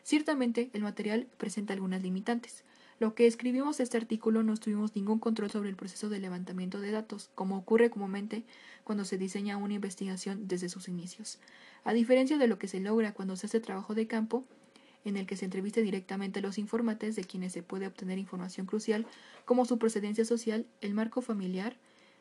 Ciertamente, 0.05 0.71
el 0.73 0.83
material 0.83 1.27
presenta 1.37 1.75
algunas 1.75 2.03
limitantes. 2.03 2.65
Lo 3.03 3.17
que 3.17 3.27
escribimos 3.27 3.81
este 3.81 3.97
artículo 3.97 4.45
no 4.45 4.57
tuvimos 4.57 4.95
ningún 4.95 5.19
control 5.19 5.51
sobre 5.51 5.69
el 5.69 5.75
proceso 5.75 6.09
de 6.09 6.21
levantamiento 6.21 6.79
de 6.79 6.93
datos, 6.93 7.31
como 7.35 7.57
ocurre 7.57 7.91
comúnmente 7.91 8.45
cuando 8.85 9.05
se 9.05 9.19
diseña 9.19 9.57
una 9.57 9.75
investigación 9.75 10.47
desde 10.47 10.69
sus 10.69 10.87
inicios. 10.87 11.41
A 11.83 11.95
diferencia 11.95 12.39
de 12.39 12.47
lo 12.47 12.61
que 12.61 12.69
se 12.69 12.79
logra 12.79 13.13
cuando 13.13 13.35
se 13.35 13.47
hace 13.47 13.59
trabajo 13.59 13.97
de 13.97 14.07
campo, 14.07 14.45
en 15.05 15.17
el 15.17 15.27
que 15.27 15.37
se 15.37 15.47
entreviste 15.47 15.83
directamente 15.83 16.39
a 16.39 16.43
los 16.43 16.59
informantes 16.59 17.17
de 17.17 17.25
quienes 17.25 17.53
se 17.53 17.65
puede 17.65 17.89
obtener 17.89 18.19
información 18.19 18.67
crucial, 18.67 19.05
como 19.47 19.65
su 19.65 19.79
procedencia 19.79 20.25
social, 20.25 20.65
el 20.81 20.95
marco 20.95 21.23
familiar, 21.23 21.77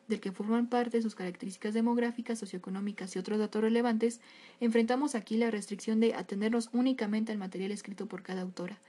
del 0.08 0.18
que 0.18 0.32
forman 0.32 0.66
parte 0.66 1.00
sus 1.00 1.14
características 1.14 1.74
demográficas, 1.74 2.40
socioeconómicas 2.40 3.14
y 3.14 3.20
otros 3.20 3.38
datos 3.38 3.62
relevantes, 3.62 4.20
enfrentamos 4.58 5.14
aquí 5.14 5.36
la 5.36 5.52
restricción 5.52 6.00
de 6.00 6.14
atendernos 6.14 6.70
únicamente 6.72 7.30
al 7.30 7.38
material 7.38 7.70
escrito 7.70 8.06
por 8.06 8.24
cada 8.24 8.42
autora, 8.42 8.80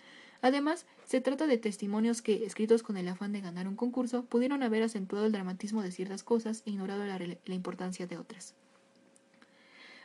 Además, 0.43 0.85
se 1.05 1.21
trata 1.21 1.47
de 1.47 1.57
testimonios 1.57 2.21
que, 2.21 2.45
escritos 2.45 2.83
con 2.83 2.97
el 2.97 3.07
afán 3.07 3.31
de 3.31 3.39
ganar 3.39 3.65
un 3.65 3.77
concurso, 3.77 4.25
pudieron 4.25 4.61
haber 4.61 4.83
acentuado 4.83 5.25
el 5.25 5.31
dramatismo 5.31 5.81
de 5.81 5.89
ciertas 5.89 6.21
cosas 6.21 6.63
e 6.65 6.71
ignorado 6.71 7.05
la, 7.05 7.55
importancia 7.55 8.07
de 8.07 8.17
otras. 8.17 8.53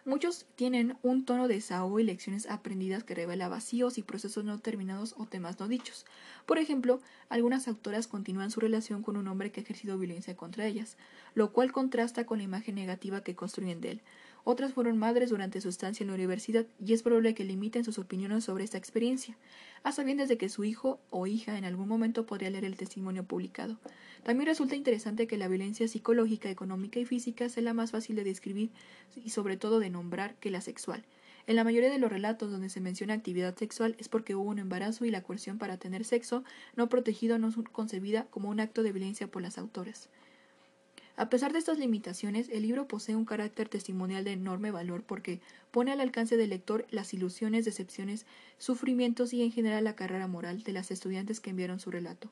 Muchos 0.05 0.47
tienen 0.55 0.97
un 1.03 1.25
tono 1.25 1.49
de 1.49 1.55
desahogo 1.55 1.99
y 1.99 2.05
lecciones 2.05 2.49
aprendidas 2.49 3.03
que 3.03 3.17
revela 3.17 3.49
vacíos 3.49 3.99
y 3.99 4.03
procesos 4.05 4.45
no 4.45 4.61
terminados 4.61 5.17
o 5.19 5.27
temas 5.27 5.59
no 5.59 5.67
dichos. 5.67 6.07
Por 6.47 6.59
ejemplo, 6.59 7.01
algunas 7.29 7.67
autoras 7.67 8.07
continúan 8.07 8.53
su 8.53 8.61
relación 8.61 9.03
con 9.03 9.17
un 9.17 9.27
hombre 9.27 9.51
que 9.51 9.59
ha 9.59 9.65
ejercido 9.65 9.99
violencia 9.99 10.37
contra 10.37 10.67
ellas, 10.67 10.97
lo 11.35 11.53
cual 11.53 11.73
contrasta 11.73 12.27
con 12.27 12.39
la 12.39 12.45
imagen 12.45 12.77
negativa 12.77 13.25
que 13.25 13.35
construyen 13.35 13.81
de 13.81 13.91
él. 13.91 14.03
Otras 14.51 14.73
fueron 14.73 14.97
madres 14.97 15.29
durante 15.29 15.61
su 15.61 15.69
estancia 15.69 16.03
en 16.03 16.09
la 16.09 16.15
universidad 16.15 16.65
y 16.83 16.95
es 16.95 17.03
probable 17.03 17.35
que 17.35 17.45
limiten 17.45 17.85
sus 17.85 17.99
opiniones 17.99 18.45
sobre 18.45 18.65
esta 18.65 18.79
experiencia, 18.79 19.37
a 19.83 19.93
sabiendas 19.93 20.31
de 20.31 20.39
que 20.39 20.49
su 20.49 20.65
hijo 20.65 20.99
o 21.11 21.27
hija 21.27 21.59
en 21.59 21.67
algún 21.67 21.87
momento 21.87 22.25
podría 22.25 22.49
leer 22.49 22.65
el 22.65 22.79
testimonio 22.79 23.25
publicado. 23.25 23.77
También 24.23 24.47
resulta 24.47 24.75
interesante 24.75 25.27
que 25.27 25.37
la 25.37 25.49
violencia 25.49 25.87
psicológica, 25.87 26.49
económica 26.49 26.99
y 26.99 27.05
física 27.05 27.51
sea 27.51 27.63
la 27.63 27.75
más 27.75 27.91
fácil 27.91 28.17
de 28.17 28.25
describir 28.25 28.71
y 29.23 29.29
sobre 29.29 29.59
todo 29.59 29.81
de 29.81 29.91
nombrar 29.91 30.35
que 30.37 30.51
la 30.51 30.63
sexual. 30.63 31.05
En 31.47 31.55
la 31.55 31.65
mayoría 31.65 31.91
de 31.91 31.99
los 31.99 32.11
relatos 32.11 32.51
donde 32.51 32.71
se 32.71 32.81
menciona 32.81 33.13
actividad 33.13 33.55
sexual 33.55 33.97
es 33.99 34.09
porque 34.09 34.35
hubo 34.35 34.49
un 34.49 34.61
embarazo 34.61 35.05
y 35.05 35.11
la 35.11 35.23
coerción 35.23 35.59
para 35.59 35.77
tener 35.77 36.07
sexo 36.07 36.43
no 36.75 36.89
protegido 36.89 37.39
no 37.39 37.53
concebida 37.71 38.25
como 38.31 38.49
un 38.49 38.61
acto 38.61 38.83
de 38.83 38.93
violencia 38.93 39.31
por 39.31 39.43
las 39.43 39.59
autoras. 39.59 40.09
A 41.19 41.31
pesar 41.31 41.53
de 41.53 41.59
estas 41.59 41.79
limitaciones, 41.79 42.49
el 42.49 42.63
libro 42.63 42.87
posee 42.87 43.17
un 43.17 43.25
carácter 43.25 43.69
testimonial 43.69 44.23
de 44.23 44.31
enorme 44.31 44.71
valor 44.71 45.03
porque 45.03 45.41
pone 45.73 45.91
al 45.91 46.01
alcance 46.01 46.37
del 46.37 46.51
lector 46.51 46.87
las 46.93 47.13
ilusiones, 47.13 47.65
decepciones, 47.65 48.25
sufrimientos 48.57 49.33
y 49.33 49.43
en 49.43 49.51
general 49.51 49.83
la 49.83 49.97
carrera 49.97 50.29
moral 50.29 50.63
de 50.63 50.73
las 50.73 50.93
estudiantes 50.93 51.41
que 51.41 51.51
enviaron 51.51 51.81
su 51.81 51.91
relato. 51.91 52.31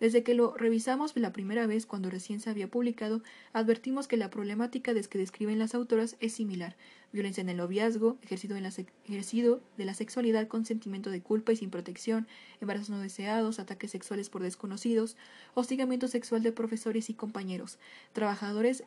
Desde 0.00 0.22
que 0.22 0.34
lo 0.34 0.56
revisamos 0.56 1.14
la 1.14 1.32
primera 1.32 1.66
vez 1.66 1.84
cuando 1.84 2.08
recién 2.08 2.40
se 2.40 2.48
había 2.48 2.70
publicado, 2.70 3.22
advertimos 3.52 4.08
que 4.08 4.16
la 4.16 4.30
problemática 4.30 4.94
que 4.94 5.18
describen 5.18 5.58
las 5.58 5.74
autoras 5.74 6.16
es 6.20 6.32
similar. 6.32 6.74
Violencia 7.12 7.42
en 7.42 7.50
el 7.50 7.58
noviazgo, 7.58 8.16
ejercido, 8.22 8.56
ejercido 9.04 9.60
de 9.76 9.84
la 9.84 9.92
sexualidad 9.92 10.48
con 10.48 10.64
sentimiento 10.64 11.10
de 11.10 11.20
culpa 11.20 11.52
y 11.52 11.56
sin 11.56 11.68
protección, 11.68 12.26
embarazos 12.62 12.88
no 12.88 12.98
deseados, 12.98 13.58
ataques 13.58 13.90
sexuales 13.90 14.30
por 14.30 14.42
desconocidos, 14.42 15.18
hostigamiento 15.52 16.08
sexual 16.08 16.42
de 16.42 16.52
profesores 16.52 17.10
y 17.10 17.14
compañeros, 17.14 17.78
trabajadores, 18.14 18.84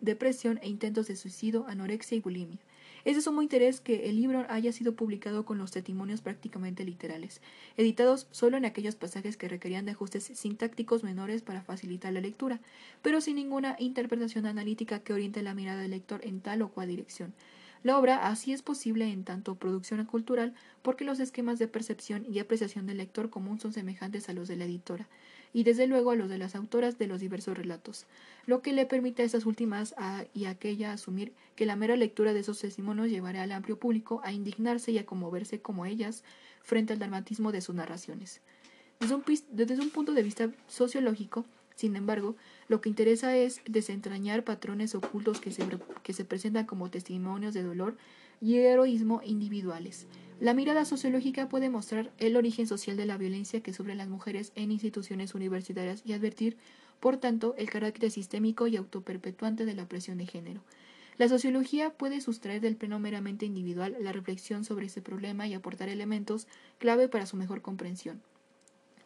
depresión 0.00 0.60
e 0.62 0.68
intentos 0.68 1.08
de 1.08 1.16
suicidio, 1.16 1.66
anorexia 1.66 2.16
y 2.16 2.20
bulimia. 2.20 2.58
Es 3.04 3.16
de 3.16 3.22
sumo 3.22 3.42
interés 3.42 3.80
que 3.80 4.08
el 4.08 4.16
libro 4.16 4.46
haya 4.48 4.72
sido 4.72 4.94
publicado 4.94 5.44
con 5.44 5.58
los 5.58 5.72
testimonios 5.72 6.20
prácticamente 6.20 6.84
literales, 6.84 7.40
editados 7.76 8.28
solo 8.30 8.56
en 8.56 8.64
aquellos 8.64 8.94
pasajes 8.94 9.36
que 9.36 9.48
requerían 9.48 9.84
de 9.84 9.92
ajustes 9.92 10.24
sintácticos 10.34 11.02
menores 11.02 11.42
para 11.42 11.62
facilitar 11.62 12.12
la 12.12 12.20
lectura, 12.20 12.60
pero 13.02 13.20
sin 13.20 13.36
ninguna 13.36 13.74
interpretación 13.78 14.46
analítica 14.46 15.00
que 15.00 15.12
oriente 15.12 15.42
la 15.42 15.54
mirada 15.54 15.82
del 15.82 15.90
lector 15.90 16.20
en 16.24 16.40
tal 16.40 16.62
o 16.62 16.68
cual 16.68 16.88
dirección. 16.88 17.34
La 17.82 17.98
obra 17.98 18.28
así 18.28 18.52
es 18.52 18.62
posible 18.62 19.10
en 19.10 19.24
tanto 19.24 19.56
producción 19.56 20.04
cultural 20.06 20.54
porque 20.82 21.04
los 21.04 21.18
esquemas 21.18 21.58
de 21.58 21.66
percepción 21.66 22.24
y 22.30 22.38
apreciación 22.38 22.86
del 22.86 22.98
lector 22.98 23.28
común 23.28 23.58
son 23.58 23.72
semejantes 23.72 24.28
a 24.28 24.32
los 24.32 24.46
de 24.46 24.56
la 24.56 24.64
editora, 24.66 25.08
y 25.52 25.64
desde 25.64 25.86
luego 25.86 26.10
a 26.10 26.16
los 26.16 26.28
de 26.28 26.38
las 26.38 26.54
autoras 26.54 26.98
de 26.98 27.06
los 27.06 27.20
diversos 27.20 27.56
relatos, 27.56 28.06
lo 28.46 28.62
que 28.62 28.72
le 28.72 28.86
permite 28.86 29.22
a 29.22 29.26
estas 29.26 29.46
últimas 29.46 29.94
y 30.34 30.46
a 30.46 30.50
aquella 30.50 30.92
asumir 30.92 31.32
que 31.56 31.66
la 31.66 31.76
mera 31.76 31.96
lectura 31.96 32.32
de 32.32 32.40
esos 32.40 32.58
testimonios 32.58 33.10
llevará 33.10 33.42
al 33.42 33.52
amplio 33.52 33.78
público 33.78 34.20
a 34.24 34.32
indignarse 34.32 34.92
y 34.92 34.98
a 34.98 35.06
conmoverse 35.06 35.60
como 35.60 35.86
ellas 35.86 36.24
frente 36.62 36.92
al 36.92 36.98
dramatismo 36.98 37.52
de 37.52 37.60
sus 37.60 37.74
narraciones. 37.74 38.40
Desde 39.00 39.14
un, 39.14 39.24
desde 39.50 39.80
un 39.80 39.90
punto 39.90 40.12
de 40.12 40.22
vista 40.22 40.50
sociológico, 40.68 41.44
sin 41.74 41.96
embargo, 41.96 42.36
lo 42.68 42.80
que 42.80 42.88
interesa 42.88 43.36
es 43.36 43.60
desentrañar 43.66 44.44
patrones 44.44 44.94
ocultos 44.94 45.40
que 45.40 45.50
se, 45.50 45.66
que 46.02 46.12
se 46.12 46.24
presentan 46.24 46.66
como 46.66 46.90
testimonios 46.90 47.54
de 47.54 47.62
dolor 47.62 47.96
y 48.40 48.58
heroísmo 48.58 49.20
individuales, 49.24 50.06
la 50.42 50.54
mirada 50.54 50.84
sociológica 50.84 51.48
puede 51.48 51.70
mostrar 51.70 52.10
el 52.18 52.34
origen 52.34 52.66
social 52.66 52.96
de 52.96 53.06
la 53.06 53.16
violencia 53.16 53.60
que 53.60 53.72
sufren 53.72 53.98
las 53.98 54.08
mujeres 54.08 54.50
en 54.56 54.72
instituciones 54.72 55.36
universitarias 55.36 56.02
y 56.04 56.14
advertir, 56.14 56.56
por 56.98 57.16
tanto, 57.16 57.54
el 57.58 57.70
carácter 57.70 58.10
sistémico 58.10 58.66
y 58.66 58.76
autoperpetuante 58.76 59.64
de 59.64 59.74
la 59.74 59.86
presión 59.86 60.18
de 60.18 60.26
género. 60.26 60.60
La 61.16 61.28
sociología 61.28 61.90
puede 61.90 62.20
sustraer 62.20 62.60
del 62.60 62.74
pleno 62.74 62.98
meramente 62.98 63.46
individual 63.46 63.96
la 64.00 64.10
reflexión 64.10 64.64
sobre 64.64 64.86
este 64.86 65.00
problema 65.00 65.46
y 65.46 65.54
aportar 65.54 65.88
elementos 65.88 66.48
clave 66.78 67.06
para 67.06 67.26
su 67.26 67.36
mejor 67.36 67.62
comprensión. 67.62 68.20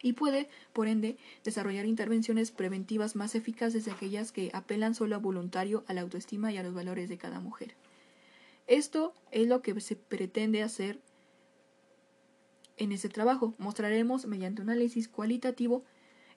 Y 0.00 0.14
puede, 0.14 0.48
por 0.72 0.88
ende, 0.88 1.18
desarrollar 1.44 1.84
intervenciones 1.84 2.50
preventivas 2.50 3.14
más 3.14 3.34
eficaces 3.34 3.84
de 3.84 3.90
aquellas 3.90 4.32
que 4.32 4.48
apelan 4.54 4.94
solo 4.94 5.16
a 5.16 5.18
voluntario 5.18 5.84
a 5.86 5.92
la 5.92 6.00
autoestima 6.00 6.50
y 6.50 6.56
a 6.56 6.62
los 6.62 6.72
valores 6.72 7.10
de 7.10 7.18
cada 7.18 7.40
mujer. 7.40 7.74
Esto 8.66 9.12
es 9.30 9.46
lo 9.46 9.60
que 9.60 9.78
se 9.82 9.96
pretende 9.96 10.62
hacer 10.62 10.98
En 12.76 12.92
este 12.92 13.08
trabajo 13.08 13.54
mostraremos, 13.58 14.26
mediante 14.26 14.62
un 14.62 14.70
análisis 14.70 15.08
cualitativo, 15.08 15.84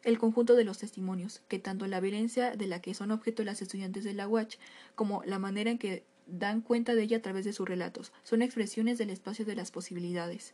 el 0.03 0.17
conjunto 0.17 0.55
de 0.55 0.63
los 0.63 0.77
testimonios, 0.77 1.41
que 1.49 1.59
tanto 1.59 1.85
la 1.87 1.99
violencia 1.99 2.55
de 2.55 2.67
la 2.67 2.81
que 2.81 2.93
son 2.93 3.11
objeto 3.11 3.43
las 3.43 3.61
estudiantes 3.61 4.03
de 4.05 4.13
la 4.13 4.27
UACH 4.27 4.57
como 4.95 5.23
la 5.25 5.39
manera 5.39 5.71
en 5.71 5.77
que 5.77 6.05
dan 6.27 6.61
cuenta 6.61 6.95
de 6.95 7.03
ella 7.03 7.17
a 7.17 7.21
través 7.21 7.43
de 7.43 7.53
sus 7.53 7.67
relatos 7.67 8.13
son 8.23 8.41
expresiones 8.41 8.97
del 8.97 9.09
espacio 9.09 9.45
de 9.45 9.55
las 9.55 9.71
posibilidades, 9.71 10.53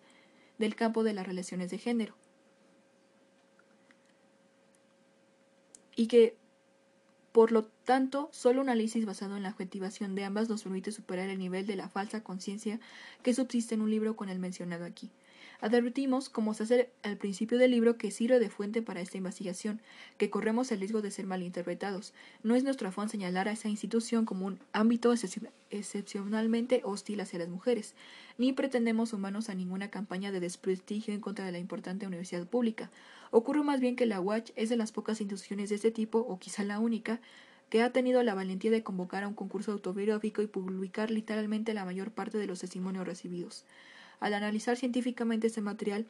del 0.58 0.76
campo 0.76 1.04
de 1.04 1.14
las 1.14 1.28
relaciones 1.28 1.70
de 1.70 1.78
género. 1.78 2.16
Y 5.96 6.08
que, 6.08 6.36
por 7.32 7.52
lo 7.52 7.66
tanto, 7.86 8.30
solo 8.32 8.62
un 8.62 8.70
análisis 8.70 9.06
basado 9.06 9.38
en 9.38 9.44
la 9.44 9.50
objetivación 9.50 10.16
de 10.16 10.26
ambas 10.26 10.50
nos 10.50 10.64
permite 10.64 10.92
superar 10.92 11.30
el 11.30 11.40
nivel 11.40 11.68
de 11.68 11.76
la 11.76 11.90
falsa 11.90 12.24
conciencia 12.24 12.80
que 13.22 13.34
subsiste 13.34 13.76
en 13.76 13.82
un 13.82 13.92
libro 13.92 14.16
con 14.16 14.30
el 14.30 14.40
mencionado 14.40 14.86
aquí. 14.86 15.12
Advertimos, 15.62 16.30
como 16.30 16.54
se 16.54 16.64
hace 16.64 16.90
al 17.04 17.18
principio 17.18 17.58
del 17.58 17.72
libro, 17.72 17.98
que 17.98 18.12
sirve 18.12 18.40
de 18.40 18.50
fuente 18.50 18.82
para 18.82 19.02
esta 19.02 19.18
investigación, 19.18 19.82
que 20.18 20.30
corremos 20.30 20.72
el 20.72 20.80
riesgo 20.80 21.02
de 21.02 21.12
ser 21.12 21.26
malinterpretados. 21.26 22.14
No 22.44 22.56
es 22.56 22.64
nuestro 22.64 22.90
afán 22.90 23.10
señalar 23.10 23.48
a 23.48 23.54
esa 23.54 23.70
institución 23.70 24.26
como 24.26 24.46
un 24.46 24.60
ámbito 24.74 25.14
excepcionalmente 25.70 26.82
hostil 26.84 27.22
hacia 27.22 27.40
las 27.40 27.50
mujeres, 27.50 27.96
ni 28.38 28.54
pretendemos 28.54 29.14
humanos 29.14 29.50
a 29.50 29.56
ninguna 29.56 29.90
campaña 29.90 30.32
de 30.32 30.40
desprestigio 30.40 31.14
en 31.14 31.22
contra 31.22 31.46
de 31.46 31.52
la 31.52 31.60
importante 31.60 32.06
universidad 32.06 32.46
pública. 32.46 32.92
Ocurre 33.32 33.64
más 33.64 33.80
bien 33.80 33.96
que 33.96 34.06
la 34.06 34.22
UACH 34.22 34.52
es 34.56 34.70
de 34.70 34.78
las 34.78 34.92
pocas 34.92 35.20
instituciones 35.22 35.70
de 35.70 35.76
este 35.76 35.92
tipo, 35.92 36.20
o 36.20 36.38
quizá 36.40 36.64
la 36.64 36.80
única, 36.80 37.20
que 37.70 37.82
ha 37.82 37.92
tenido 37.92 38.22
la 38.24 38.36
valentía 38.36 38.72
de 38.72 38.84
convocar 38.84 39.24
a 39.24 39.28
un 39.28 39.34
concurso 39.34 39.72
autobiográfico 39.72 40.42
y 40.42 40.48
publicar 40.48 41.10
literalmente 41.10 41.74
la 41.74 41.86
mayor 41.86 42.12
parte 42.12 42.38
de 42.38 42.46
los 42.46 42.60
testimonios 42.60 43.08
recibidos. 43.08 43.66
Al 44.20 44.34
analizar 44.34 44.78
científicamente 44.78 45.48
este 45.48 45.62
material, 45.62 46.06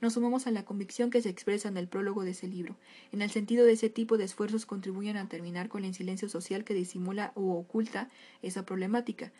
nos 0.00 0.14
sumamos 0.14 0.46
a 0.46 0.50
la 0.50 0.64
convicción 0.64 1.10
que 1.10 1.22
se 1.22 1.30
expresa 1.30 1.68
en 1.68 1.76
el 1.76 1.88
prólogo 1.88 2.24
de 2.24 2.32
ese 2.32 2.48
libro, 2.48 2.76
en 3.12 3.22
el 3.22 3.30
sentido 3.30 3.64
de 3.64 3.72
ese 3.72 3.88
tipo 3.88 4.18
de 4.18 4.24
esfuerzos 4.24 4.66
contribuyen 4.66 5.16
a 5.16 5.28
terminar 5.28 5.68
con 5.68 5.84
el 5.84 5.94
silencio 5.94 6.28
social 6.28 6.64
que 6.64 6.74
disimula 6.74 7.32
o 7.34 7.58
oculta 7.58 8.10
esa 8.42 8.64
problemática, 8.64 9.32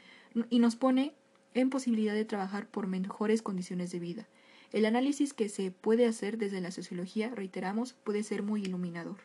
y 0.50 0.58
nos 0.58 0.76
pone 0.76 1.12
en 1.54 1.70
posibilidad 1.70 2.14
de 2.14 2.24
trabajar 2.24 2.68
por 2.68 2.86
mejores 2.86 3.42
condiciones 3.42 3.90
de 3.90 3.98
vida. 3.98 4.28
El 4.72 4.84
análisis 4.84 5.32
que 5.32 5.48
se 5.48 5.70
puede 5.70 6.06
hacer 6.06 6.38
desde 6.38 6.60
la 6.60 6.70
sociología, 6.70 7.30
reiteramos, 7.34 7.94
puede 8.04 8.22
ser 8.22 8.42
muy 8.42 8.62
iluminador. 8.62 9.16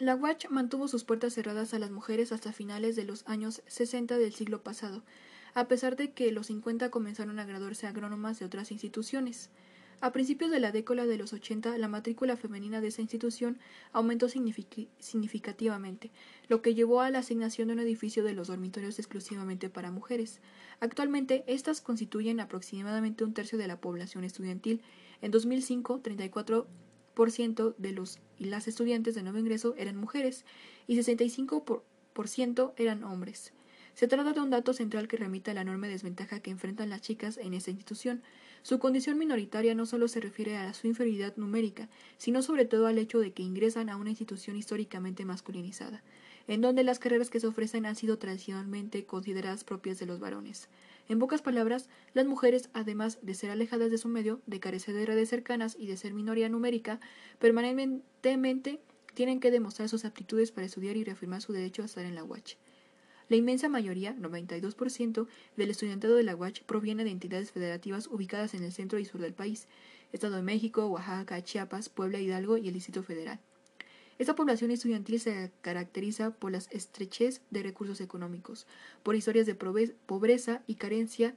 La 0.00 0.14
Watch 0.14 0.46
mantuvo 0.48 0.88
sus 0.88 1.04
puertas 1.04 1.34
cerradas 1.34 1.74
a 1.74 1.78
las 1.78 1.90
mujeres 1.90 2.32
hasta 2.32 2.54
finales 2.54 2.96
de 2.96 3.04
los 3.04 3.22
años 3.28 3.60
60 3.66 4.16
del 4.16 4.32
siglo 4.32 4.62
pasado, 4.62 5.02
a 5.52 5.68
pesar 5.68 5.94
de 5.94 6.12
que 6.12 6.32
los 6.32 6.46
50 6.46 6.90
comenzaron 6.90 7.38
a 7.38 7.44
graduarse 7.44 7.86
agrónomas 7.86 8.38
de 8.38 8.46
otras 8.46 8.72
instituciones. 8.72 9.50
A 10.00 10.10
principios 10.10 10.50
de 10.50 10.58
la 10.58 10.72
década 10.72 11.04
de 11.04 11.18
los 11.18 11.34
80, 11.34 11.76
la 11.76 11.86
matrícula 11.86 12.38
femenina 12.38 12.80
de 12.80 12.88
esa 12.88 13.02
institución 13.02 13.58
aumentó 13.92 14.30
significativamente, 14.30 16.10
lo 16.48 16.62
que 16.62 16.74
llevó 16.74 17.02
a 17.02 17.10
la 17.10 17.18
asignación 17.18 17.68
de 17.68 17.74
un 17.74 17.80
edificio 17.80 18.24
de 18.24 18.32
los 18.32 18.48
dormitorios 18.48 18.98
exclusivamente 18.98 19.68
para 19.68 19.90
mujeres. 19.90 20.40
Actualmente, 20.80 21.44
estas 21.46 21.82
constituyen 21.82 22.40
aproximadamente 22.40 23.22
un 23.22 23.34
tercio 23.34 23.58
de 23.58 23.68
la 23.68 23.82
población 23.82 24.24
estudiantil. 24.24 24.80
En 25.20 25.30
2005, 25.30 26.00
34 26.00 26.66
de 27.20 27.92
los 27.92 28.18
y 28.38 28.46
las 28.46 28.66
estudiantes 28.66 29.14
de 29.14 29.22
nuevo 29.22 29.38
ingreso 29.38 29.74
eran 29.76 29.94
mujeres 29.94 30.46
y 30.86 30.96
65% 30.96 32.72
eran 32.78 33.04
hombres. 33.04 33.52
Se 33.92 34.08
trata 34.08 34.32
de 34.32 34.40
un 34.40 34.48
dato 34.48 34.72
central 34.72 35.06
que 35.06 35.18
remite 35.18 35.50
a 35.50 35.54
la 35.54 35.60
enorme 35.60 35.88
desventaja 35.88 36.40
que 36.40 36.50
enfrentan 36.50 36.88
las 36.88 37.02
chicas 37.02 37.36
en 37.36 37.52
esta 37.52 37.70
institución. 37.70 38.22
Su 38.62 38.78
condición 38.78 39.18
minoritaria 39.18 39.74
no 39.74 39.84
solo 39.84 40.08
se 40.08 40.20
refiere 40.20 40.56
a 40.56 40.72
su 40.72 40.86
inferioridad 40.86 41.36
numérica, 41.36 41.90
sino 42.16 42.40
sobre 42.40 42.64
todo 42.64 42.86
al 42.86 42.96
hecho 42.96 43.18
de 43.18 43.32
que 43.32 43.42
ingresan 43.42 43.90
a 43.90 43.96
una 43.98 44.08
institución 44.08 44.56
históricamente 44.56 45.26
masculinizada, 45.26 46.02
en 46.48 46.62
donde 46.62 46.84
las 46.84 46.98
carreras 46.98 47.28
que 47.28 47.40
se 47.40 47.48
ofrecen 47.48 47.84
han 47.84 47.96
sido 47.96 48.16
tradicionalmente 48.16 49.04
consideradas 49.04 49.64
propias 49.64 49.98
de 49.98 50.06
los 50.06 50.20
varones. 50.20 50.70
En 51.10 51.18
pocas 51.18 51.42
palabras, 51.42 51.88
las 52.14 52.24
mujeres, 52.26 52.70
además 52.72 53.18
de 53.20 53.34
ser 53.34 53.50
alejadas 53.50 53.90
de 53.90 53.98
su 53.98 54.06
medio, 54.06 54.40
de 54.46 54.60
carecer 54.60 54.94
de 54.94 55.06
redes 55.06 55.28
cercanas 55.28 55.76
y 55.76 55.88
de 55.88 55.96
ser 55.96 56.14
minoría 56.14 56.48
numérica, 56.48 57.00
permanentemente 57.40 58.78
tienen 59.14 59.40
que 59.40 59.50
demostrar 59.50 59.88
sus 59.88 60.04
aptitudes 60.04 60.52
para 60.52 60.68
estudiar 60.68 60.96
y 60.96 61.02
reafirmar 61.02 61.42
su 61.42 61.52
derecho 61.52 61.82
a 61.82 61.86
estar 61.86 62.04
en 62.04 62.14
la 62.14 62.22
UACH. 62.22 62.54
La 63.28 63.34
inmensa 63.34 63.68
mayoría, 63.68 64.14
92%, 64.14 65.26
del 65.56 65.70
estudiantado 65.70 66.14
de 66.14 66.22
la 66.22 66.36
UACH 66.36 66.62
proviene 66.62 67.02
de 67.02 67.10
entidades 67.10 67.50
federativas 67.50 68.06
ubicadas 68.06 68.54
en 68.54 68.62
el 68.62 68.70
centro 68.70 69.00
y 69.00 69.04
sur 69.04 69.20
del 69.20 69.34
país, 69.34 69.66
Estado 70.12 70.36
de 70.36 70.42
México, 70.42 70.86
Oaxaca, 70.86 71.42
Chiapas, 71.42 71.88
Puebla, 71.88 72.20
Hidalgo 72.20 72.56
y 72.56 72.68
el 72.68 72.74
Distrito 72.74 73.02
Federal. 73.02 73.40
Esta 74.20 74.34
población 74.34 74.70
estudiantil 74.70 75.18
se 75.18 75.50
caracteriza 75.62 76.30
por 76.30 76.52
las 76.52 76.68
estrechez 76.70 77.40
de 77.48 77.62
recursos 77.62 78.02
económicos, 78.02 78.66
por 79.02 79.16
historias 79.16 79.46
de 79.46 79.54
pobreza 79.54 80.62
y 80.66 80.74
carencia 80.74 81.34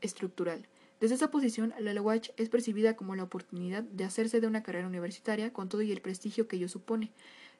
estructural. 0.00 0.66
Desde 1.00 1.16
esa 1.16 1.30
posición, 1.30 1.74
la 1.78 1.92
LEWACH 1.92 2.30
es 2.38 2.48
percibida 2.48 2.96
como 2.96 3.14
la 3.14 3.24
oportunidad 3.24 3.82
de 3.82 4.04
hacerse 4.04 4.40
de 4.40 4.46
una 4.46 4.62
carrera 4.62 4.86
universitaria 4.86 5.52
con 5.52 5.68
todo 5.68 5.82
y 5.82 5.92
el 5.92 6.00
prestigio 6.00 6.48
que 6.48 6.56
ello 6.56 6.70
supone, 6.70 7.12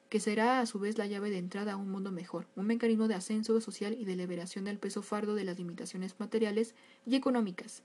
que 0.09 0.19
será 0.19 0.61
a 0.61 0.65
su 0.65 0.79
vez 0.79 0.97
la 0.97 1.05
llave 1.05 1.29
de 1.29 1.37
entrada 1.37 1.73
a 1.73 1.77
un 1.77 1.91
mundo 1.91 2.11
mejor, 2.11 2.47
un 2.55 2.65
mecanismo 2.65 3.07
de 3.07 3.13
ascenso 3.13 3.61
social 3.61 3.95
y 3.99 4.05
de 4.05 4.15
liberación 4.15 4.65
del 4.65 4.79
peso 4.79 5.03
fardo 5.03 5.35
de 5.35 5.43
las 5.43 5.59
limitaciones 5.59 6.15
materiales 6.19 6.73
y 7.05 7.13
económicas. 7.15 7.83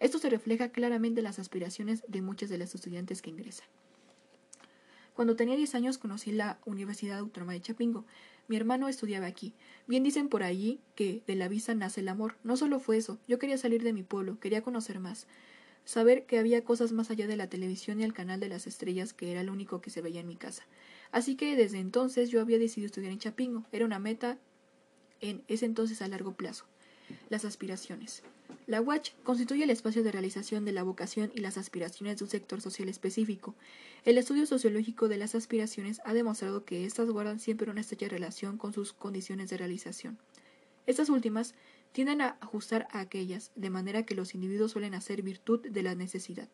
Esto 0.00 0.18
se 0.18 0.30
refleja 0.30 0.70
claramente 0.70 1.20
en 1.20 1.24
las 1.24 1.38
aspiraciones 1.38 2.02
de 2.08 2.22
muchas 2.22 2.48
de 2.48 2.56
las 2.56 2.74
estudiantes 2.74 3.20
que 3.20 3.28
ingresan. 3.28 3.66
Cuando 5.18 5.34
tenía 5.34 5.56
10 5.56 5.74
años 5.74 5.98
conocí 5.98 6.30
la 6.30 6.60
Universidad 6.64 7.18
Autónoma 7.18 7.52
de 7.52 7.60
Chapingo. 7.60 8.04
Mi 8.46 8.54
hermano 8.54 8.86
estudiaba 8.86 9.26
aquí. 9.26 9.52
Bien 9.88 10.04
dicen 10.04 10.28
por 10.28 10.44
allí 10.44 10.78
que 10.94 11.24
de 11.26 11.34
la 11.34 11.48
vista 11.48 11.74
nace 11.74 12.02
el 12.02 12.08
amor. 12.08 12.36
No 12.44 12.56
solo 12.56 12.78
fue 12.78 12.98
eso, 12.98 13.18
yo 13.26 13.40
quería 13.40 13.58
salir 13.58 13.82
de 13.82 13.92
mi 13.92 14.04
pueblo, 14.04 14.38
quería 14.38 14.62
conocer 14.62 15.00
más. 15.00 15.26
Saber 15.84 16.24
que 16.24 16.38
había 16.38 16.62
cosas 16.62 16.92
más 16.92 17.10
allá 17.10 17.26
de 17.26 17.36
la 17.36 17.48
televisión 17.48 17.98
y 17.98 18.04
el 18.04 18.12
canal 18.12 18.38
de 18.38 18.48
las 18.48 18.68
estrellas 18.68 19.12
que 19.12 19.32
era 19.32 19.42
lo 19.42 19.52
único 19.52 19.80
que 19.80 19.90
se 19.90 20.02
veía 20.02 20.20
en 20.20 20.28
mi 20.28 20.36
casa. 20.36 20.68
Así 21.10 21.34
que 21.34 21.56
desde 21.56 21.80
entonces 21.80 22.30
yo 22.30 22.40
había 22.40 22.60
decidido 22.60 22.86
estudiar 22.86 23.10
en 23.10 23.18
Chapingo. 23.18 23.64
Era 23.72 23.86
una 23.86 23.98
meta 23.98 24.38
en 25.20 25.42
ese 25.48 25.66
entonces 25.66 26.00
a 26.00 26.06
largo 26.06 26.34
plazo. 26.34 26.64
Las 27.30 27.44
aspiraciones. 27.44 28.22
La 28.66 28.82
UACH 28.82 29.14
constituye 29.22 29.64
el 29.64 29.70
espacio 29.70 30.02
de 30.02 30.12
realización 30.12 30.64
de 30.64 30.72
la 30.72 30.82
vocación 30.82 31.32
y 31.34 31.40
las 31.40 31.56
aspiraciones 31.56 32.18
de 32.18 32.24
un 32.24 32.30
sector 32.30 32.60
social 32.60 32.88
específico. 32.88 33.54
El 34.04 34.18
estudio 34.18 34.44
sociológico 34.44 35.08
de 35.08 35.16
las 35.16 35.34
aspiraciones 35.34 36.02
ha 36.04 36.12
demostrado 36.12 36.64
que 36.64 36.84
éstas 36.84 37.08
guardan 37.08 37.40
siempre 37.40 37.70
una 37.70 37.80
estrecha 37.80 38.08
relación 38.08 38.58
con 38.58 38.74
sus 38.74 38.92
condiciones 38.92 39.48
de 39.48 39.56
realización. 39.56 40.18
Estas 40.86 41.08
últimas 41.08 41.54
tienden 41.92 42.20
a 42.20 42.36
ajustar 42.40 42.88
a 42.92 43.00
aquellas, 43.00 43.52
de 43.56 43.70
manera 43.70 44.04
que 44.04 44.14
los 44.14 44.34
individuos 44.34 44.72
suelen 44.72 44.94
hacer 44.94 45.22
virtud 45.22 45.66
de 45.66 45.82
la 45.82 45.94
necesidad. 45.94 46.48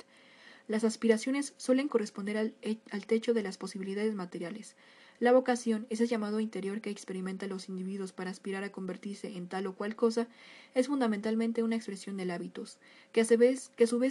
Las 0.68 0.84
aspiraciones 0.84 1.54
suelen 1.56 1.88
corresponder 1.88 2.36
al, 2.36 2.54
al 2.90 3.06
techo 3.06 3.34
de 3.34 3.42
las 3.42 3.58
posibilidades 3.58 4.14
materiales, 4.14 4.76
la 5.20 5.32
vocación, 5.32 5.86
ese 5.90 6.06
llamado 6.06 6.40
interior 6.40 6.80
que 6.80 6.90
experimentan 6.90 7.50
los 7.50 7.68
individuos 7.68 8.12
para 8.12 8.30
aspirar 8.30 8.64
a 8.64 8.72
convertirse 8.72 9.36
en 9.36 9.48
tal 9.48 9.66
o 9.66 9.74
cual 9.74 9.96
cosa, 9.96 10.28
es 10.74 10.88
fundamentalmente 10.88 11.62
una 11.62 11.76
expresión 11.76 12.16
del 12.16 12.30
hábitos, 12.30 12.78
que 13.12 13.20
a, 13.20 13.24
su 13.24 13.38
vez, 13.38 13.70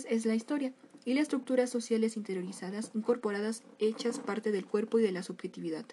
es 0.09 0.25
la 0.25 0.35
historia, 0.35 0.73
y 1.05 1.13
las 1.13 1.23
estructuras 1.23 1.69
sociales 1.69 2.15
interiorizadas, 2.15 2.91
incorporadas, 2.93 3.63
hechas 3.79 4.19
parte 4.19 4.51
del 4.51 4.65
cuerpo 4.65 4.99
y 4.99 5.03
de 5.03 5.11
la 5.11 5.23
subjetividad. 5.23 5.85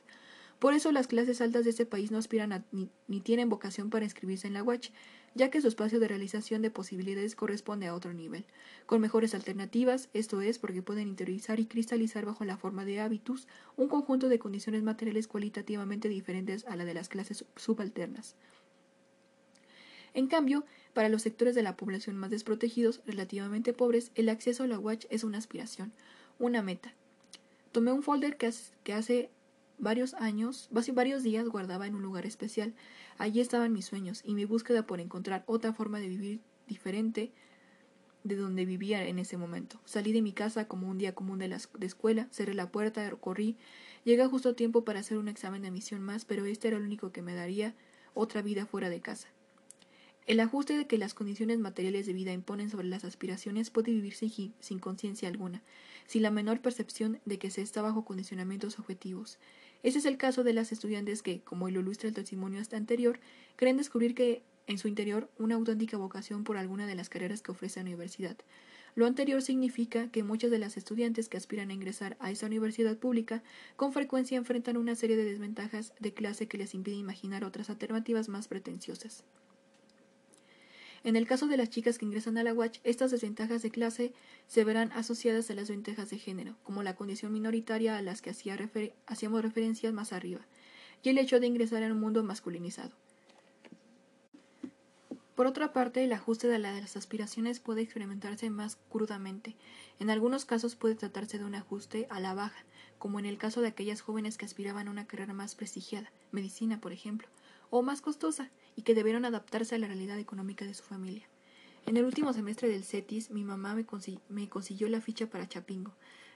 Por 0.61 0.75
eso 0.75 0.93
las 0.93 1.07
clases 1.07 1.41
altas 1.41 1.65
de 1.65 1.71
este 1.71 1.87
país 1.87 2.11
no 2.11 2.19
aspiran 2.19 2.65
ni, 2.71 3.21
tienen 3.21 3.49
vocación 3.49 3.91
para 3.91 4.05
inscribirse 4.05 4.47
en 4.47 4.55
la 4.55 4.63
UACH, 4.63 4.91
ya 5.35 5.51
que 5.51 5.61
su 5.61 5.69
espacio 5.69 6.01
de 6.01 6.09
realización 6.09 6.63
de 6.63 6.71
posibilidades 6.71 7.37
corresponde 7.37 7.87
a 7.87 7.95
otro 7.95 8.13
nivel, 8.13 8.45
con 8.87 9.01
mejores 9.01 9.35
alternativas, 9.35 10.09
esto 10.13 10.41
es, 10.41 10.59
porque 10.59 10.83
pueden 10.83 11.09
interiorizar 11.09 11.61
y 11.61 11.67
cristalizar 11.67 12.27
bajo 12.27 12.45
la 12.45 12.57
forma 12.57 12.85
de 12.85 13.01
hábitus 13.01 13.47
un 13.77 13.89
conjunto 13.89 14.29
de 14.29 14.39
condiciones 14.39 14.83
materiales 14.83 15.29
cualitativamente 15.29 16.09
diferentes 16.09 16.65
a 16.67 16.77
la 16.77 16.85
de 16.85 16.95
las 16.95 17.09
clases 17.09 17.45
subalternas. 17.57 18.35
En 20.13 20.27
cambio, 20.27 20.65
para 20.93 21.09
los 21.09 21.23
sectores 21.23 21.55
de 21.55 21.63
la 21.63 21.77
población 21.77 22.17
más 22.17 22.31
desprotegidos, 22.31 23.01
relativamente 23.07 23.73
pobres, 23.73 24.11
el 24.17 24.29
acceso 24.29 24.65
a 24.65 24.67
la 24.67 24.79
UACH 24.79 25.07
es 25.11 25.23
una 25.23 25.39
aspiración, 25.39 25.93
una 26.41 26.63
meta. 26.63 26.95
Tomé 27.71 27.93
un 27.93 28.03
folder 28.03 28.37
que 28.37 28.93
hace 28.93 29.31
varios 29.81 30.15
años, 30.15 30.69
varios 30.71 31.23
días 31.23 31.49
guardaba 31.49 31.87
en 31.87 31.95
un 31.95 32.03
lugar 32.03 32.27
especial. 32.27 32.75
Allí 33.19 33.41
estaban 33.41 33.73
mis 33.73 33.87
sueños 33.87 34.23
y 34.25 34.35
mi 34.35 34.45
búsqueda 34.45 34.87
por 34.87 35.01
encontrar 35.01 35.43
otra 35.47 35.73
forma 35.73 35.99
de 35.99 36.09
vivir 36.09 36.41
diferente 36.69 37.33
de 38.23 38.37
donde 38.37 38.65
vivía 38.65 39.07
en 39.07 39.19
ese 39.19 39.37
momento. 39.37 39.81
Salí 39.85 40.13
de 40.13 40.23
mi 40.23 40.33
casa 40.33 40.69
como 40.69 40.89
un 40.89 40.99
día 40.99 41.15
común 41.15 41.39
de 41.39 41.49
la 41.49 41.59
de 41.79 41.87
escuela, 41.87 42.29
cerré 42.31 42.55
la 42.55 42.71
puerta, 42.71 43.11
corrí, 43.13 43.57
llegué 44.05 44.27
justo 44.27 44.51
a 44.51 44.57
tiempo 44.57 44.85
para 44.85 45.01
hacer 45.01 45.17
un 45.17 45.29
examen 45.29 45.63
de 45.63 45.69
admisión 45.69 46.03
más, 46.03 46.25
pero 46.25 46.45
este 46.45 46.69
era 46.69 46.77
el 46.77 46.85
único 46.85 47.13
que 47.13 47.23
me 47.23 47.35
daría 47.35 47.75
otra 48.15 48.43
vida 48.43 48.67
fuera 48.67 48.91
de 48.91 49.01
casa. 49.01 49.29
El 50.27 50.39
ajuste 50.39 50.77
de 50.77 50.87
que 50.87 50.99
las 50.99 51.15
condiciones 51.15 51.59
materiales 51.59 52.07
de 52.07 52.13
vida 52.13 52.33
imponen 52.33 52.71
sobre 52.71 52.87
las 52.87 53.05
aspiraciones 53.05 53.71
puede 53.71 53.91
vivirse 53.91 54.31
sin 54.61 54.79
conciencia 54.79 55.29
alguna, 55.29 55.63
sin 56.07 56.23
la 56.23 56.31
menor 56.31 56.61
percepción 56.61 57.21
de 57.25 57.39
que 57.39 57.51
se 57.51 57.63
está 57.63 57.83
bajo 57.83 58.05
condicionamientos 58.05 58.79
objetivos. 58.79 59.39
Ese 59.83 59.99
es 59.99 60.05
el 60.05 60.19
caso 60.19 60.45
de 60.45 60.53
las 60.53 60.73
estudiantes 60.73 61.23
que, 61.23 61.41
como 61.41 61.69
lo 61.71 61.81
ilustra 61.81 62.09
el 62.09 62.15
testimonio 62.15 62.61
hasta 62.61 62.77
anterior, 62.77 63.19
creen 63.57 63.77
descubrir 63.77 64.15
que 64.15 64.43
en 64.67 64.79
su 64.79 64.89
interior 64.89 65.31
una 65.39 65.55
auténtica 65.57 65.97
vocación 65.97 66.45
por 66.45 66.57
alguna 66.57 66.87
de 66.87 66.95
las 66.95 67.09
carreras 67.09 67.43
que 67.43 67.51
ofrece 67.51 67.81
la 67.81 67.87
universidad. 67.87 68.37
Lo 68.95 69.07
anterior 69.07 69.41
significa 69.41 70.11
que 70.11 70.23
muchas 70.23 70.51
de 70.51 70.59
las 70.59 70.77
estudiantes 70.77 71.29
que 71.29 71.37
aspiran 71.37 71.71
a 71.71 71.75
ingresar 71.75 72.17
a 72.21 72.31
esa 72.31 72.47
universidad 72.47 72.97
pública 72.97 73.43
con 73.77 73.93
frecuencia 73.93 74.37
enfrentan 74.37 74.77
una 74.77 74.95
serie 74.95 75.17
de 75.17 75.25
desventajas 75.25 75.93
de 76.01 76.13
clase 76.13 76.49
que 76.49 76.59
les 76.59 76.75
impide 76.75 76.97
imaginar 76.97 77.45
otras 77.45 77.71
alternativas 77.71 78.29
más 78.29 78.49
pretenciosas. 78.49 79.25
En 81.03 81.17
el 81.17 81.27
caso 81.27 81.47
de 81.47 81.57
las 81.57 81.71
chicas 81.71 81.97
que 81.97 82.05
ingresan 82.05 82.37
a 82.37 82.43
la 82.43 82.53
UACH, 82.53 82.81
estas 82.85 83.11
desventajas 83.11 83.63
de 83.63 83.71
clase 83.71 84.13
se 84.47 84.65
verán 84.65 84.93
asociadas 84.93 85.51
a 85.51 85.55
las 85.55 85.71
ventajas 85.71 86.11
de 86.11 86.19
género, 86.19 86.57
como 86.63 86.83
la 86.83 86.95
condición 86.95 87.33
minoritaria 87.33 87.97
a 87.97 88.03
las 88.03 88.21
que 88.21 88.31
hacíamos 88.31 89.43
referencias 89.43 89.95
más 89.95 90.13
arriba, 90.13 90.43
y 91.03 91.09
el 91.09 91.19
hecho 91.19 91.41
de 91.41 91.47
ingresar 91.47 91.83
en 91.83 91.93
un 91.93 92.01
mundo 92.01 92.23
masculinizado. 92.23 92.93
Por 95.41 95.47
otra 95.47 95.73
parte, 95.73 96.05
el 96.05 96.13
ajuste 96.13 96.49
de, 96.49 96.59
las 96.59 96.99
aspiraciones 96.99 97.61
puede 97.61 97.81
experimentarse 97.81 98.51
más 98.51 98.77
crudamente. 98.91 99.57
En 99.99 100.11
algunos 100.11 100.45
casos 100.45 100.77
puede 100.77 100.97
tratarse 100.97 101.39
de 101.39 101.47
un 101.47 101.55
ajuste 101.55 102.07
a 102.11 102.21
la 102.21 102.35
baja, 102.35 102.63
como 102.99 103.19
en 103.19 103.25
el 103.25 103.39
caso 103.39 103.63
de 103.63 103.69
aquellas 103.69 104.03
jóvenes 104.03 104.37
que 104.37 104.45
aspiraban 104.45 104.87
a 104.87 104.91
una 104.91 105.07
carrera 105.07 105.33
más 105.33 105.55
prestigiada, 105.55 106.13
medicina, 106.31 106.79
por 106.79 106.93
ejemplo, 106.93 107.27
o 107.71 107.83
más 107.83 108.03
costosa, 108.03 108.51
y 108.77 108.83
que 108.83 108.95
debieron 108.95 109.25
adaptarse 109.25 109.75
a 109.75 109.79
la 109.79 109.87
realidad 109.87 110.19
económica 110.19 110.65
de 110.65 110.75
su 110.75 110.83
familia. 110.83 111.27
En 111.87 111.97
el 111.97 112.05
último 112.05 112.33
semestre 112.33 112.69
del 112.69 112.85
CETIS, 112.85 113.31
mi 113.31 113.43
mamá 113.43 113.75
me, 113.75 114.49
consiguió 114.49 114.89
la 114.89 115.01
ficha 115.01 115.29
para 115.29 115.49
Chapingo. 115.49 115.93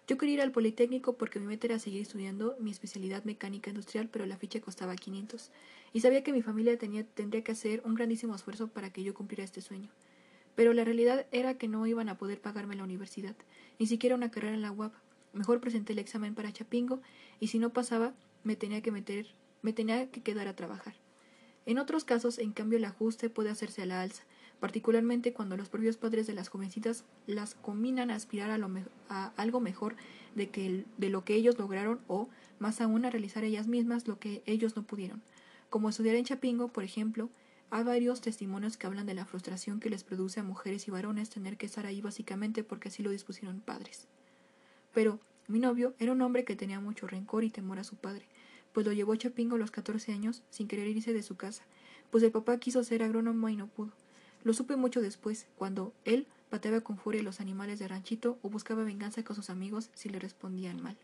Yo 0.09 0.19
quería 0.19 0.35
ir 0.35 0.43
al 0.43 0.53
Politécnico 0.53 1.17
porque 1.17 1.39
mi 1.39 1.47
meta 1.47 1.67
era 1.67 1.79
seguir 1.79 2.03
estudiando 2.03 2.57
mi 2.59 2.71
especialidad 2.71 3.25
mecánica 3.25 3.71
industrial, 3.71 4.09
pero 4.11 4.27
la 4.27 4.37
ficha 4.37 4.61
costaba 4.61 4.97
500. 4.97 5.51
Y 5.93 6.01
sabía 6.01 6.23
que 6.23 6.33
mi 6.33 6.43
familia 6.43 6.77
tenía, 6.77 7.05
tendría 7.05 7.45
que 7.45 7.53
hacer 7.53 7.83
un 7.85 7.95
grandísimo 7.95 8.35
esfuerzo 8.35 8.69
para 8.69 8.91
que 8.91 9.03
yo 9.03 9.15
cumpliera 9.15 9.45
este 9.45 9.61
sueño. 9.61 9.91
Pero 10.57 10.73
la 10.73 10.85
realidad 10.85 11.27
era 11.31 11.57
que 11.57 11.69
no 11.69 11.87
iban 11.87 12.09
a 12.09 12.19
poder 12.19 12.41
pagarme 12.41 12.77
la 12.77 12.85
universidad, 12.85 13.37
ni 13.79 13.87
siquiera 13.87 14.17
una 14.17 14.31
carrera 14.31 14.55
en 14.55 14.63
la 14.63 14.73
UAP. 14.73 14.93
Mejor 15.33 15.61
presenté 15.61 15.93
el 15.93 15.99
examen 15.99 16.35
para 16.35 16.53
Chapingo 16.53 17.01
y 17.41 17.49
si 17.49 17.59
no 17.59 17.71
pasaba, 17.71 18.15
me 18.45 18.57
tenía 18.57 18.83
que 18.83 18.93
meter, 18.93 19.27
me 19.63 19.73
tenía 19.73 20.11
que 20.11 20.23
quedar 20.23 20.49
a 20.49 20.57
trabajar. 20.57 20.95
En 21.67 21.79
otros 21.79 22.05
casos, 22.05 22.39
en 22.39 22.53
cambio, 22.53 22.79
el 22.79 22.85
ajuste 22.85 23.31
puede 23.31 23.51
hacerse 23.51 23.83
a 23.83 23.87
la 23.87 24.03
alza, 24.03 24.23
particularmente 24.61 25.33
cuando 25.33 25.57
los 25.57 25.69
propios 25.69 25.97
padres 25.97 26.27
de 26.27 26.35
las 26.35 26.49
jovencitas 26.49 27.05
las 27.27 27.55
combinan 27.55 28.11
a 28.11 28.17
aspirar 28.17 28.51
a, 28.51 28.59
lo 28.59 28.71
a 29.09 29.33
algo 29.37 29.61
mejor 29.61 29.97
de, 30.35 30.51
que 30.51 30.85
de 30.99 31.09
lo 31.09 31.25
que 31.25 31.35
ellos 31.35 31.59
lograron 31.59 32.01
o, 32.07 32.29
más 32.59 32.81
aún, 32.81 33.05
a 33.05 33.11
realizar 33.11 33.45
ellas 33.45 33.67
mismas 33.67 34.07
lo 34.07 34.19
que 34.19 34.43
ellos 34.47 34.77
no 34.77 34.83
pudieron. 34.83 35.23
Como 35.71 35.89
estudiar 35.89 36.17
en 36.17 36.25
Chapingo, 36.25 36.69
por 36.69 36.85
ejemplo, 36.85 37.31
hay 37.71 37.83
varios 37.83 38.21
testimonios 38.21 38.77
que 38.77 38.87
hablan 38.87 39.07
de 39.07 39.15
la 39.15 39.25
frustración 39.25 39.81
que 39.81 39.91
les 39.91 40.05
produce 40.05 40.41
a 40.41 40.45
mujeres 40.45 40.87
y 40.87 40.91
varones 40.91 41.31
tener 41.31 41.57
que 41.57 41.67
estar 41.67 41.87
ahí 41.87 42.01
básicamente 42.01 42.63
porque 42.63 42.89
así 42.89 43.03
lo 43.03 43.11
dispusieron 43.11 43.61
padres. 43.61 44.07
Pero 44.93 45.19
mi 45.49 45.59
novio 45.59 45.95
era 45.99 46.13
un 46.13 46.23
hombre 46.23 46.45
que 46.45 46.57
tenía 46.57 46.79
mucho 46.79 47.07
rencor 47.07 47.43
y 47.43 47.51
temor 47.51 47.79
a 47.79 47.85
su 47.85 47.97
padre, 47.97 48.27
pues 48.75 48.85
lo 48.85 48.93
llevó 48.93 49.15
a 49.15 49.17
Chapingo 49.17 49.55
a 49.55 49.59
los 49.59 49.71
14 49.71 50.13
años 50.13 50.43
sin 50.51 50.69
querer 50.69 50.89
irse 50.89 51.15
de 51.15 51.23
su 51.23 51.37
casa, 51.37 51.63
pues 52.11 52.23
el 52.23 52.33
papá 52.33 52.59
quiso 52.59 52.85
ser 52.85 53.03
agrónomo 53.03 53.49
y 53.49 53.57
no 53.57 53.69
pudo. 53.69 53.93
Lo 54.43 54.53
supe 54.53 54.77
mucho 54.77 55.01
después, 55.01 55.47
cuando 55.57 55.95
él 56.05 56.27
pateaba 56.51 56.83
con 56.83 56.99
furia 56.99 57.23
los 57.23 57.41
animales 57.41 57.79
de 57.79 57.89
ranchito 57.89 58.39
o 58.43 58.51
buscaba 58.51 58.85
venganza 58.85 59.25
con 59.25 59.37
sus 59.37 59.49
amigos 59.49 59.91
si 59.95 60.11
le 60.11 60.19
respondían 60.19 60.83
mal. 60.83 60.99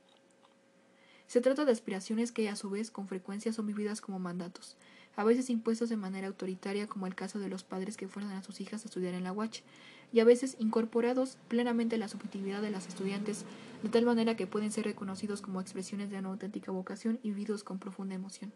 Se 1.27 1.41
trata 1.41 1.65
de 1.65 1.73
aspiraciones 1.73 2.33
que, 2.33 2.49
a 2.49 2.57
su 2.57 2.71
vez, 2.71 2.91
con 2.91 3.07
frecuencia 3.07 3.53
son 3.53 3.69
vividas 3.69 4.01
como 4.01 4.19
mandatos, 4.19 4.77
a 5.17 5.25
veces 5.25 5.49
impuestos 5.49 5.89
de 5.89 5.97
manera 5.97 6.27
autoritaria, 6.27 6.89
como 6.89 7.07
el 7.07 7.15
caso 7.15 7.39
de 7.39 7.49
los 7.49 7.63
padres 7.63 7.97
que 7.97 8.09
fuerzan 8.09 8.35
a 8.35 8.43
sus 8.43 8.61
hijas 8.61 8.83
a 8.83 8.89
estudiar 8.89 9.15
en 9.15 9.25
la 9.25 9.33
UACH, 9.33 9.63
y 10.13 10.21
a 10.21 10.25
veces 10.25 10.57
incorporados 10.59 11.39
plenamente 11.49 11.97
en 11.97 12.01
la 12.01 12.09
subjetividad 12.09 12.63
de 12.63 12.71
las 12.71 12.89
estudiantes 12.89 13.45
de 13.83 13.89
tal 13.89 14.05
manera 14.05 14.37
que 14.37 14.47
pueden 14.47 14.73
ser 14.73 14.85
reconocidos 14.85 15.41
como 15.41 15.61
expresiones 15.61 16.11
de 16.11 16.19
una 16.19 16.29
auténtica 16.29 16.73
vocación 16.73 17.19
y 17.23 17.31
vividos 17.31 17.65
con 17.65 17.79
profunda 17.79 18.15
emoción. 18.15 18.53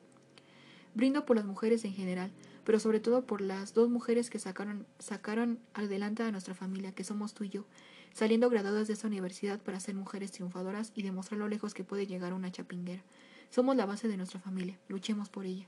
Brindo 0.94 1.26
por 1.26 1.36
las 1.36 1.44
mujeres 1.44 1.84
en 1.84 1.92
general, 1.92 2.30
pero 2.64 2.78
sobre 2.78 3.00
todo 3.00 3.26
por 3.26 3.40
las 3.40 3.74
dos 3.74 3.88
mujeres 3.88 4.30
que 4.30 4.38
sacaron, 4.38 4.86
sacaron 4.98 5.58
adelante 5.74 6.22
a 6.22 6.30
nuestra 6.30 6.54
familia, 6.54 6.92
que 6.92 7.04
somos 7.04 7.34
tú 7.34 7.44
y 7.44 7.50
yo, 7.50 7.64
saliendo 8.12 8.48
graduadas 8.48 8.86
de 8.86 8.94
esta 8.94 9.08
universidad 9.08 9.60
para 9.60 9.80
ser 9.80 9.94
mujeres 9.94 10.30
triunfadoras 10.30 10.92
y 10.94 11.02
demostrar 11.02 11.40
lo 11.40 11.48
lejos 11.48 11.74
que 11.74 11.84
puede 11.84 12.06
llegar 12.06 12.32
una 12.32 12.52
chapinguera. 12.52 13.02
Somos 13.50 13.76
la 13.76 13.86
base 13.86 14.08
de 14.08 14.16
nuestra 14.16 14.40
familia, 14.40 14.78
luchemos 14.88 15.30
por 15.30 15.46
ella. 15.46 15.66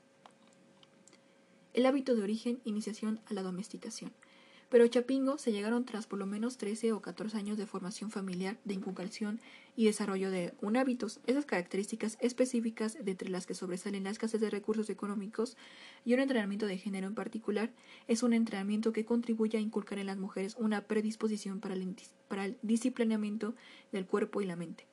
El 1.74 1.86
hábito 1.86 2.14
de 2.14 2.22
origen, 2.22 2.60
iniciación 2.64 3.20
a 3.26 3.34
la 3.34 3.42
domesticación. 3.42 4.12
Pero 4.68 4.86
Chapingo 4.88 5.38
se 5.38 5.52
llegaron 5.52 5.84
tras 5.84 6.06
por 6.06 6.18
lo 6.18 6.26
menos 6.26 6.58
13 6.58 6.92
o 6.92 7.00
14 7.00 7.36
años 7.36 7.56
de 7.56 7.66
formación 7.66 8.10
familiar, 8.10 8.58
de 8.64 8.74
inculcación 8.74 9.40
y 9.76 9.84
desarrollo 9.84 10.30
de 10.30 10.54
un 10.60 10.76
hábitos. 10.76 11.20
Esas 11.26 11.46
características 11.46 12.18
específicas 12.20 12.98
de 13.00 13.12
entre 13.12 13.28
las 13.28 13.46
que 13.46 13.54
sobresalen 13.54 14.04
la 14.04 14.10
escasez 14.10 14.40
de 14.40 14.50
recursos 14.50 14.90
económicos 14.90 15.56
y 16.04 16.14
un 16.14 16.20
entrenamiento 16.20 16.66
de 16.66 16.78
género 16.78 17.06
en 17.06 17.14
particular 17.14 17.70
es 18.08 18.24
un 18.24 18.32
entrenamiento 18.32 18.92
que 18.92 19.04
contribuye 19.04 19.56
a 19.56 19.60
inculcar 19.60 20.00
en 20.00 20.06
las 20.06 20.18
mujeres 20.18 20.56
una 20.58 20.82
predisposición 20.82 21.60
para 21.60 21.74
el, 21.74 22.56
disciplinamiento 22.62 23.54
del 23.92 24.06
cuerpo 24.06 24.40
y 24.42 24.46
la 24.46 24.56
mente. 24.56 24.86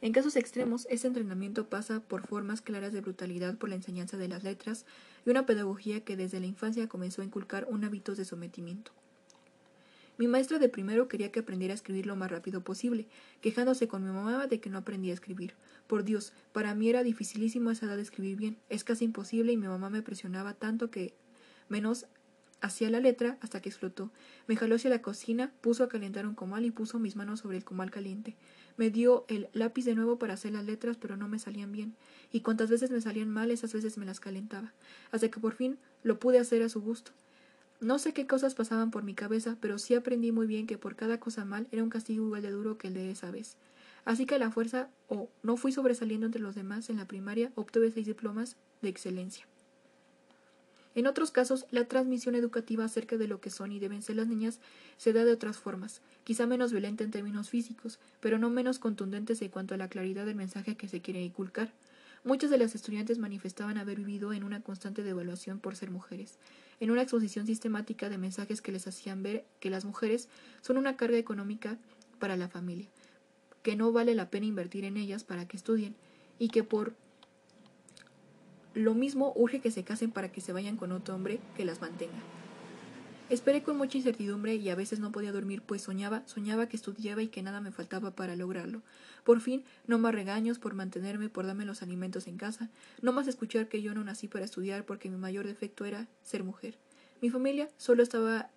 En 0.00 0.12
casos 0.12 0.36
extremos, 0.36 0.86
este 0.90 1.06
entrenamiento 1.06 1.68
pasa 1.68 2.00
por 2.00 2.26
formas 2.26 2.60
claras 2.60 2.92
de 2.92 3.00
brutalidad 3.00 3.56
por 3.56 3.68
la 3.68 3.76
enseñanza 3.76 4.16
de 4.16 4.28
las 4.28 4.42
letras 4.42 4.84
y 5.24 5.30
una 5.30 5.46
pedagogía 5.46 6.04
que 6.04 6.16
desde 6.16 6.40
la 6.40 6.46
infancia 6.46 6.88
comenzó 6.88 7.22
a 7.22 7.24
inculcar 7.24 7.66
un 7.68 7.84
hábito 7.84 8.14
de 8.14 8.24
sometimiento. 8.24 8.92
Mi 10.18 10.28
maestra 10.28 10.58
de 10.58 10.68
primero 10.68 11.08
quería 11.08 11.32
que 11.32 11.40
aprendiera 11.40 11.72
a 11.72 11.74
escribir 11.74 12.06
lo 12.06 12.16
más 12.16 12.30
rápido 12.30 12.62
posible, 12.62 13.06
quejándose 13.40 13.88
con 13.88 14.04
mi 14.04 14.10
mamá 14.10 14.46
de 14.46 14.60
que 14.60 14.70
no 14.70 14.78
aprendía 14.78 15.12
a 15.12 15.14
escribir. 15.14 15.54
Por 15.86 16.04
Dios, 16.04 16.32
para 16.52 16.74
mí 16.74 16.88
era 16.88 17.02
dificilísimo 17.02 17.70
esa 17.70 17.86
edad 17.86 17.96
de 17.96 18.02
escribir 18.02 18.36
bien, 18.36 18.58
es 18.68 18.84
casi 18.84 19.04
imposible 19.04 19.52
y 19.52 19.56
mi 19.56 19.66
mamá 19.66 19.90
me 19.90 20.02
presionaba 20.02 20.54
tanto 20.54 20.90
que 20.90 21.14
menos 21.68 22.06
hacía 22.62 22.88
la 22.88 23.00
letra 23.00 23.36
hasta 23.42 23.60
que 23.60 23.68
explotó. 23.68 24.10
Me 24.46 24.56
jaló 24.56 24.76
hacia 24.76 24.88
la 24.88 25.02
cocina, 25.02 25.52
puso 25.60 25.84
a 25.84 25.88
calentar 25.88 26.26
un 26.26 26.34
comal 26.34 26.64
y 26.64 26.70
puso 26.70 26.98
mis 26.98 27.16
manos 27.16 27.40
sobre 27.40 27.58
el 27.58 27.64
comal 27.64 27.90
caliente. 27.90 28.36
Me 28.78 28.88
dio 28.88 29.26
el 29.28 29.48
lápiz 29.52 29.84
de 29.84 29.94
nuevo 29.94 30.18
para 30.18 30.34
hacer 30.34 30.52
las 30.52 30.64
letras, 30.64 30.96
pero 30.96 31.16
no 31.18 31.28
me 31.28 31.38
salían 31.38 31.72
bien, 31.72 31.94
y 32.32 32.40
cuantas 32.40 32.70
veces 32.70 32.90
me 32.90 33.02
salían 33.02 33.28
mal, 33.28 33.50
esas 33.50 33.74
veces 33.74 33.98
me 33.98 34.06
las 34.06 34.20
calentaba, 34.20 34.72
hasta 35.10 35.28
que 35.28 35.40
por 35.40 35.52
fin 35.52 35.76
lo 36.02 36.18
pude 36.18 36.38
hacer 36.38 36.62
a 36.62 36.70
su 36.70 36.80
gusto. 36.80 37.12
No 37.80 37.98
sé 37.98 38.14
qué 38.14 38.26
cosas 38.26 38.54
pasaban 38.54 38.90
por 38.92 39.02
mi 39.02 39.14
cabeza, 39.14 39.56
pero 39.60 39.76
sí 39.76 39.94
aprendí 39.94 40.30
muy 40.30 40.46
bien 40.46 40.66
que 40.66 40.78
por 40.78 40.94
cada 40.94 41.18
cosa 41.18 41.44
mal 41.44 41.66
era 41.72 41.82
un 41.82 41.90
castigo 41.90 42.24
igual 42.24 42.42
de 42.42 42.50
duro 42.50 42.78
que 42.78 42.88
el 42.88 42.94
de 42.94 43.10
esa 43.10 43.30
vez. 43.30 43.56
Así 44.04 44.24
que 44.24 44.36
a 44.36 44.38
la 44.38 44.52
fuerza, 44.52 44.88
o 45.08 45.28
no 45.42 45.56
fui 45.56 45.72
sobresaliendo 45.72 46.26
entre 46.26 46.40
los 46.40 46.54
demás 46.54 46.90
en 46.90 46.96
la 46.96 47.06
primaria, 47.06 47.52
obtuve 47.56 47.90
seis 47.90 48.06
diplomas 48.06 48.56
de 48.82 48.88
excelencia. 48.88 49.46
En 50.94 51.06
otros 51.06 51.30
casos, 51.30 51.66
la 51.70 51.86
transmisión 51.86 52.34
educativa 52.34 52.84
acerca 52.84 53.16
de 53.16 53.26
lo 53.26 53.40
que 53.40 53.50
son 53.50 53.72
y 53.72 53.78
deben 53.78 54.02
ser 54.02 54.16
las 54.16 54.28
niñas 54.28 54.60
se 54.98 55.12
da 55.12 55.24
de 55.24 55.32
otras 55.32 55.56
formas, 55.56 56.02
quizá 56.24 56.46
menos 56.46 56.70
violenta 56.70 57.02
en 57.02 57.10
términos 57.10 57.48
físicos, 57.48 57.98
pero 58.20 58.38
no 58.38 58.50
menos 58.50 58.78
contundentes 58.78 59.40
en 59.40 59.48
cuanto 59.48 59.74
a 59.74 59.78
la 59.78 59.88
claridad 59.88 60.26
del 60.26 60.36
mensaje 60.36 60.76
que 60.76 60.88
se 60.88 61.00
quiere 61.00 61.22
inculcar. 61.22 61.72
Muchas 62.24 62.50
de 62.50 62.58
las 62.58 62.74
estudiantes 62.74 63.18
manifestaban 63.18 63.78
haber 63.78 63.98
vivido 63.98 64.32
en 64.32 64.44
una 64.44 64.60
constante 64.60 65.02
devaluación 65.02 65.58
por 65.58 65.74
ser 65.74 65.90
mujeres, 65.90 66.38
en 66.78 66.90
una 66.90 67.02
exposición 67.02 67.46
sistemática 67.46 68.08
de 68.08 68.18
mensajes 68.18 68.62
que 68.62 68.70
les 68.70 68.86
hacían 68.86 69.22
ver 69.22 69.44
que 69.60 69.70
las 69.70 69.84
mujeres 69.84 70.28
son 70.60 70.76
una 70.76 70.96
carga 70.96 71.18
económica 71.18 71.78
para 72.20 72.36
la 72.36 72.48
familia, 72.48 72.88
que 73.62 73.74
no 73.74 73.90
vale 73.90 74.14
la 74.14 74.30
pena 74.30 74.46
invertir 74.46 74.84
en 74.84 74.96
ellas 74.98 75.24
para 75.24 75.48
que 75.48 75.56
estudien, 75.56 75.96
y 76.38 76.48
que 76.48 76.62
por 76.62 76.94
lo 78.74 78.94
mismo 78.94 79.32
urge 79.36 79.60
que 79.60 79.70
se 79.70 79.84
casen 79.84 80.10
para 80.10 80.30
que 80.30 80.40
se 80.40 80.52
vayan 80.52 80.76
con 80.76 80.92
otro 80.92 81.14
hombre 81.14 81.40
que 81.56 81.64
las 81.64 81.80
mantenga. 81.80 82.18
Esperé 83.28 83.62
con 83.62 83.78
mucha 83.78 83.96
incertidumbre 83.96 84.56
y 84.56 84.68
a 84.68 84.74
veces 84.74 85.00
no 85.00 85.10
podía 85.10 85.32
dormir, 85.32 85.62
pues 85.62 85.82
soñaba, 85.82 86.22
soñaba 86.26 86.68
que 86.68 86.76
estudiaba 86.76 87.22
y 87.22 87.28
que 87.28 87.42
nada 87.42 87.60
me 87.60 87.72
faltaba 87.72 88.10
para 88.10 88.36
lograrlo. 88.36 88.82
Por 89.24 89.40
fin, 89.40 89.64
no 89.86 89.98
más 89.98 90.14
regaños 90.14 90.58
por 90.58 90.74
mantenerme, 90.74 91.30
por 91.30 91.46
darme 91.46 91.64
los 91.64 91.82
alimentos 91.82 92.26
en 92.26 92.36
casa, 92.36 92.68
no 93.00 93.12
más 93.12 93.28
escuchar 93.28 93.68
que 93.68 93.80
yo 93.80 93.94
no 93.94 94.04
nací 94.04 94.28
para 94.28 94.44
estudiar 94.44 94.84
porque 94.84 95.08
mi 95.08 95.16
mayor 95.16 95.46
defecto 95.46 95.86
era 95.86 96.08
ser 96.22 96.44
mujer. 96.44 96.76
Mi 97.22 97.30
familia 97.30 97.70
solo 97.78 98.02
estaba 98.02 98.50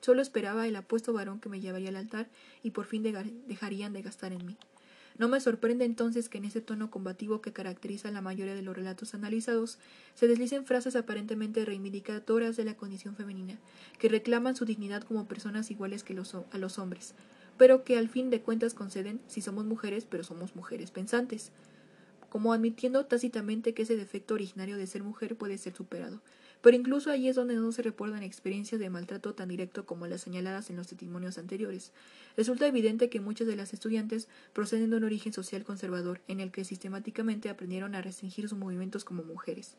Solo 0.00 0.22
esperaba 0.22 0.66
el 0.66 0.76
apuesto 0.76 1.12
varón 1.12 1.40
que 1.40 1.50
me 1.50 1.60
llevaría 1.60 1.90
al 1.90 1.96
altar 1.96 2.28
y 2.62 2.70
por 2.70 2.86
fin 2.86 3.02
dejarían 3.02 3.92
de 3.92 4.02
gastar 4.02 4.32
en 4.32 4.46
mí. 4.46 4.56
No 5.20 5.28
me 5.28 5.38
sorprende 5.38 5.84
entonces 5.84 6.30
que 6.30 6.38
en 6.38 6.46
ese 6.46 6.62
tono 6.62 6.90
combativo 6.90 7.42
que 7.42 7.52
caracteriza 7.52 8.10
la 8.10 8.22
mayoría 8.22 8.54
de 8.54 8.62
los 8.62 8.74
relatos 8.74 9.12
analizados 9.12 9.78
se 10.14 10.26
deslicen 10.26 10.64
frases 10.64 10.96
aparentemente 10.96 11.62
reivindicadoras 11.66 12.56
de 12.56 12.64
la 12.64 12.74
condición 12.74 13.14
femenina, 13.16 13.58
que 13.98 14.08
reclaman 14.08 14.56
su 14.56 14.64
dignidad 14.64 15.02
como 15.02 15.28
personas 15.28 15.70
iguales 15.70 16.04
que 16.04 16.14
a 16.14 16.56
los 16.56 16.78
hombres, 16.78 17.12
pero 17.58 17.84
que 17.84 17.98
al 17.98 18.08
fin 18.08 18.30
de 18.30 18.40
cuentas 18.40 18.72
conceden 18.72 19.20
si 19.26 19.42
somos 19.42 19.66
mujeres, 19.66 20.06
pero 20.08 20.24
somos 20.24 20.56
mujeres 20.56 20.90
pensantes, 20.90 21.52
como 22.30 22.54
admitiendo 22.54 23.04
tácitamente 23.04 23.74
que 23.74 23.82
ese 23.82 23.96
defecto 23.96 24.32
originario 24.32 24.78
de 24.78 24.86
ser 24.86 25.02
mujer 25.02 25.36
puede 25.36 25.58
ser 25.58 25.74
superado, 25.74 26.22
pero 26.62 26.76
incluso 26.76 27.10
allí 27.10 27.28
es 27.28 27.36
donde 27.36 27.54
no 27.54 27.72
se 27.72 27.82
reportan 27.82 28.22
experiencias 28.22 28.80
de 28.80 28.90
maltrato 28.90 29.34
tan 29.34 29.48
directo 29.48 29.86
como 29.86 30.06
las 30.06 30.20
señaladas 30.20 30.70
en 30.70 30.76
los 30.76 30.88
testimonios 30.88 31.38
anteriores. 31.38 31.92
Resulta 32.36 32.66
evidente 32.66 33.08
que 33.08 33.20
muchas 33.20 33.46
de 33.46 33.56
las 33.56 33.72
estudiantes 33.72 34.28
proceden 34.52 34.90
de 34.90 34.96
un 34.96 35.04
origen 35.04 35.32
social 35.32 35.64
conservador, 35.64 36.20
en 36.28 36.40
el 36.40 36.50
que 36.50 36.64
sistemáticamente 36.64 37.48
aprendieron 37.48 37.94
a 37.94 38.02
restringir 38.02 38.48
sus 38.48 38.58
movimientos 38.58 39.04
como 39.04 39.22
mujeres 39.22 39.76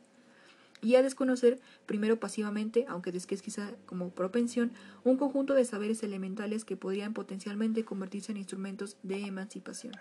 y 0.81 0.95
a 0.95 1.03
desconocer, 1.03 1.59
primero 1.85 2.19
pasivamente, 2.19 2.85
aunque 2.87 3.11
después 3.11 3.41
quizá 3.41 3.71
como 3.85 4.09
propensión, 4.09 4.71
un 5.03 5.17
conjunto 5.17 5.53
de 5.53 5.65
saberes 5.65 6.01
elementales 6.03 6.65
que 6.65 6.75
podrían 6.75 7.13
potencialmente 7.13 7.85
convertirse 7.85 8.31
en 8.31 8.39
instrumentos 8.39 8.97
de 9.03 9.25
emancipación. 9.25 9.93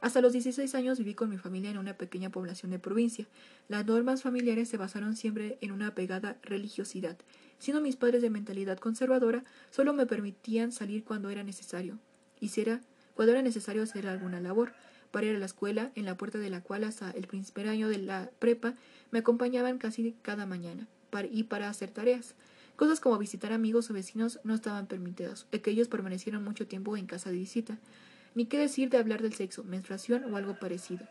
Hasta 0.00 0.20
los 0.20 0.32
16 0.32 0.74
años 0.76 0.98
viví 0.98 1.14
con 1.14 1.28
mi 1.28 1.38
familia 1.38 1.70
en 1.70 1.78
una 1.78 1.94
pequeña 1.94 2.30
población 2.30 2.70
de 2.70 2.78
provincia. 2.78 3.26
Las 3.68 3.84
normas 3.84 4.22
familiares 4.22 4.68
se 4.68 4.76
basaron 4.76 5.16
siempre 5.16 5.58
en 5.60 5.72
una 5.72 5.88
apegada 5.88 6.36
religiosidad. 6.42 7.18
Siendo 7.58 7.82
mis 7.82 7.96
padres 7.96 8.22
de 8.22 8.30
mentalidad 8.30 8.78
conservadora, 8.78 9.42
solo 9.70 9.92
me 9.92 10.06
permitían 10.06 10.70
salir 10.70 11.02
cuando 11.02 11.30
era 11.30 11.42
necesario. 11.42 11.98
Y 12.40 12.50
cuando 13.14 13.32
era 13.32 13.42
necesario 13.42 13.82
hacer 13.82 14.06
alguna 14.06 14.40
labor. 14.40 14.72
Para 15.10 15.26
ir 15.26 15.34
a 15.34 15.38
la 15.38 15.46
escuela, 15.46 15.90
en 15.96 16.04
la 16.04 16.16
puerta 16.16 16.38
de 16.38 16.50
la 16.50 16.60
cual 16.60 16.84
hasta 16.84 17.10
el 17.10 17.26
primer 17.26 17.68
año 17.68 17.88
de 17.88 17.98
la 17.98 18.30
prepa 18.38 18.74
me 19.10 19.18
acompañaban 19.18 19.78
casi 19.78 20.14
cada 20.22 20.46
mañana. 20.46 20.86
y 21.32 21.44
para 21.44 21.70
hacer 21.70 21.90
tareas. 21.90 22.34
Cosas 22.76 23.00
como 23.00 23.18
visitar 23.18 23.52
amigos 23.52 23.90
o 23.90 23.94
vecinos 23.94 24.38
no 24.44 24.54
estaban 24.54 24.86
permitidas, 24.86 25.46
aquellos 25.52 25.88
permanecieron 25.88 26.44
mucho 26.44 26.68
tiempo 26.68 26.96
en 26.96 27.06
casa 27.06 27.30
de 27.30 27.38
visita 27.38 27.78
ni 28.34 28.46
qué 28.46 28.58
decir 28.58 28.90
de 28.90 28.98
hablar 28.98 29.22
del 29.22 29.34
sexo, 29.34 29.64
menstruación 29.64 30.32
o 30.32 30.36
algo 30.36 30.58
parecido. 30.58 31.06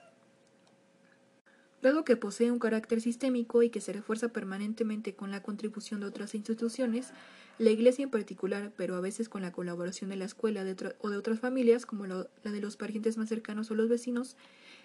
Dado 1.82 2.04
que 2.04 2.18
posee 2.18 2.52
un 2.52 2.60
carácter 2.60 3.02
sistémico 3.02 3.62
y 3.62 3.70
que 3.70 3.82
se 3.82 3.94
refuerza 3.94 4.30
permanentemente 4.30 5.14
con 5.14 5.30
la 5.30 5.44
contribución 5.44 6.00
de 6.00 6.08
otras 6.08 6.34
instituciones, 6.34 7.12
la 7.60 7.70
Iglesia 7.70 8.04
en 8.04 8.10
particular, 8.10 8.72
pero 8.76 8.96
a 8.96 9.02
veces 9.02 9.30
con 9.30 9.44
la 9.44 9.52
colaboración 9.52 10.10
de 10.10 10.16
la 10.16 10.26
escuela 10.26 10.66
o 11.00 11.10
de 11.10 11.18
otras 11.18 11.40
familias, 11.40 11.86
como 11.86 12.06
la 12.08 12.28
de 12.44 12.62
los 12.62 12.78
parientes 12.78 13.18
más 13.18 13.30
cercanos 13.30 13.70
o 13.70 13.76
los 13.76 13.90
vecinos, 13.90 14.36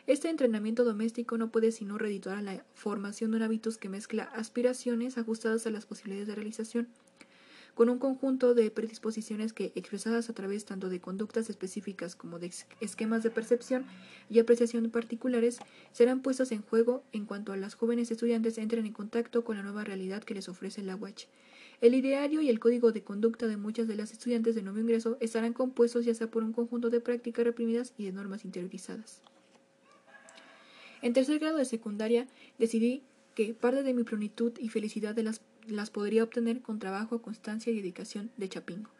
este 0.07 0.29
entrenamiento 0.29 0.85
doméstico 0.85 1.39
no 1.39 1.51
puede 1.51 1.73
sino 1.73 1.97
redituar 1.97 2.43
la 2.43 2.65
formación 2.75 3.31
de 3.31 3.39
un 3.39 3.43
hábitos 3.43 3.79
que 3.79 3.89
mezcla 3.89 4.25
aspiraciones 4.25 5.17
ajustadas 5.17 5.67
a 5.67 5.71
las 5.71 5.87
posibilidades 5.87 6.29
de 6.29 6.35
realización 6.35 6.89
con 7.75 7.89
un 7.89 7.99
conjunto 7.99 8.55
de 8.55 8.71
predisposiciones 8.71 9.53
que, 9.53 9.73
expresadas 9.75 10.29
a 10.29 10.35
través 10.35 10.65
tanto 10.65 10.89
de 10.89 11.01
conductas 11.01 11.49
específicas 11.49 12.15
como 12.15 12.39
de 12.39 12.51
esquemas 12.81 13.23
de 13.23 13.31
percepción 13.31 13.87
y 14.29 14.39
apreciación 14.39 14.91
particulares, 14.91 15.59
serán 15.93 16.21
puestas 16.21 16.53
en 16.53 16.63
juego 16.63 17.03
en 17.13 17.25
cuanto 17.25 17.53
a 17.53 17.57
las 17.57 17.75
jóvenes 17.75 18.11
estudiantes 18.11 18.59
entren 18.59 18.87
en 18.87 18.93
contacto 18.93 19.45
con 19.45 19.57
la 19.57 19.63
nueva 19.63 19.85
realidad 19.85 20.23
que 20.23 20.35
les 20.35 20.49
ofrece 20.49 20.83
la 20.83 20.97
UACH. 20.97 21.27
El 21.81 21.95
ideario 21.95 22.43
y 22.43 22.49
el 22.49 22.61
código 22.61 22.93
de 22.93 23.03
conducta 23.03 23.49
de 23.49 23.57
muchas 23.57 23.89
de 23.89 23.97
las 23.97 24.13
estudiantes 24.13 24.55
de 24.55 24.63
nuevo 24.63 24.79
ingreso 24.79 25.17
estarán 25.21 25.53
compuestos 25.53 26.05
ya 26.05 26.15
sea 26.15 26.31
por 26.31 26.45
un 26.45 26.53
conjunto 26.53 26.91
de 26.91 27.01
prácticas 27.01 27.45
reprimidas 27.45 27.93
y 27.99 28.05
de 28.05 28.13
normas 28.13 28.45
interiorizadas. 28.45 29.23
En 31.01 31.13
tercer 31.13 31.41
grado 31.41 31.57
de 31.57 31.65
secundaria 31.65 32.29
decidí 32.59 33.03
que 33.35 33.55
parte 33.55 33.83
de 33.83 33.95
mi 33.95 34.05
plenitud 34.05 34.53
y 34.61 34.69
felicidad 34.69 35.15
de 35.15 35.25
las 35.25 35.41
las 35.69 35.91
podría 35.91 36.25
obtener 36.25 36.61
con 36.61 36.79
trabajo, 36.79 37.23
constancia 37.23 37.73
y 37.73 37.77
dedicación 37.77 38.31
de 38.37 38.49
Chapingo. 38.49 38.91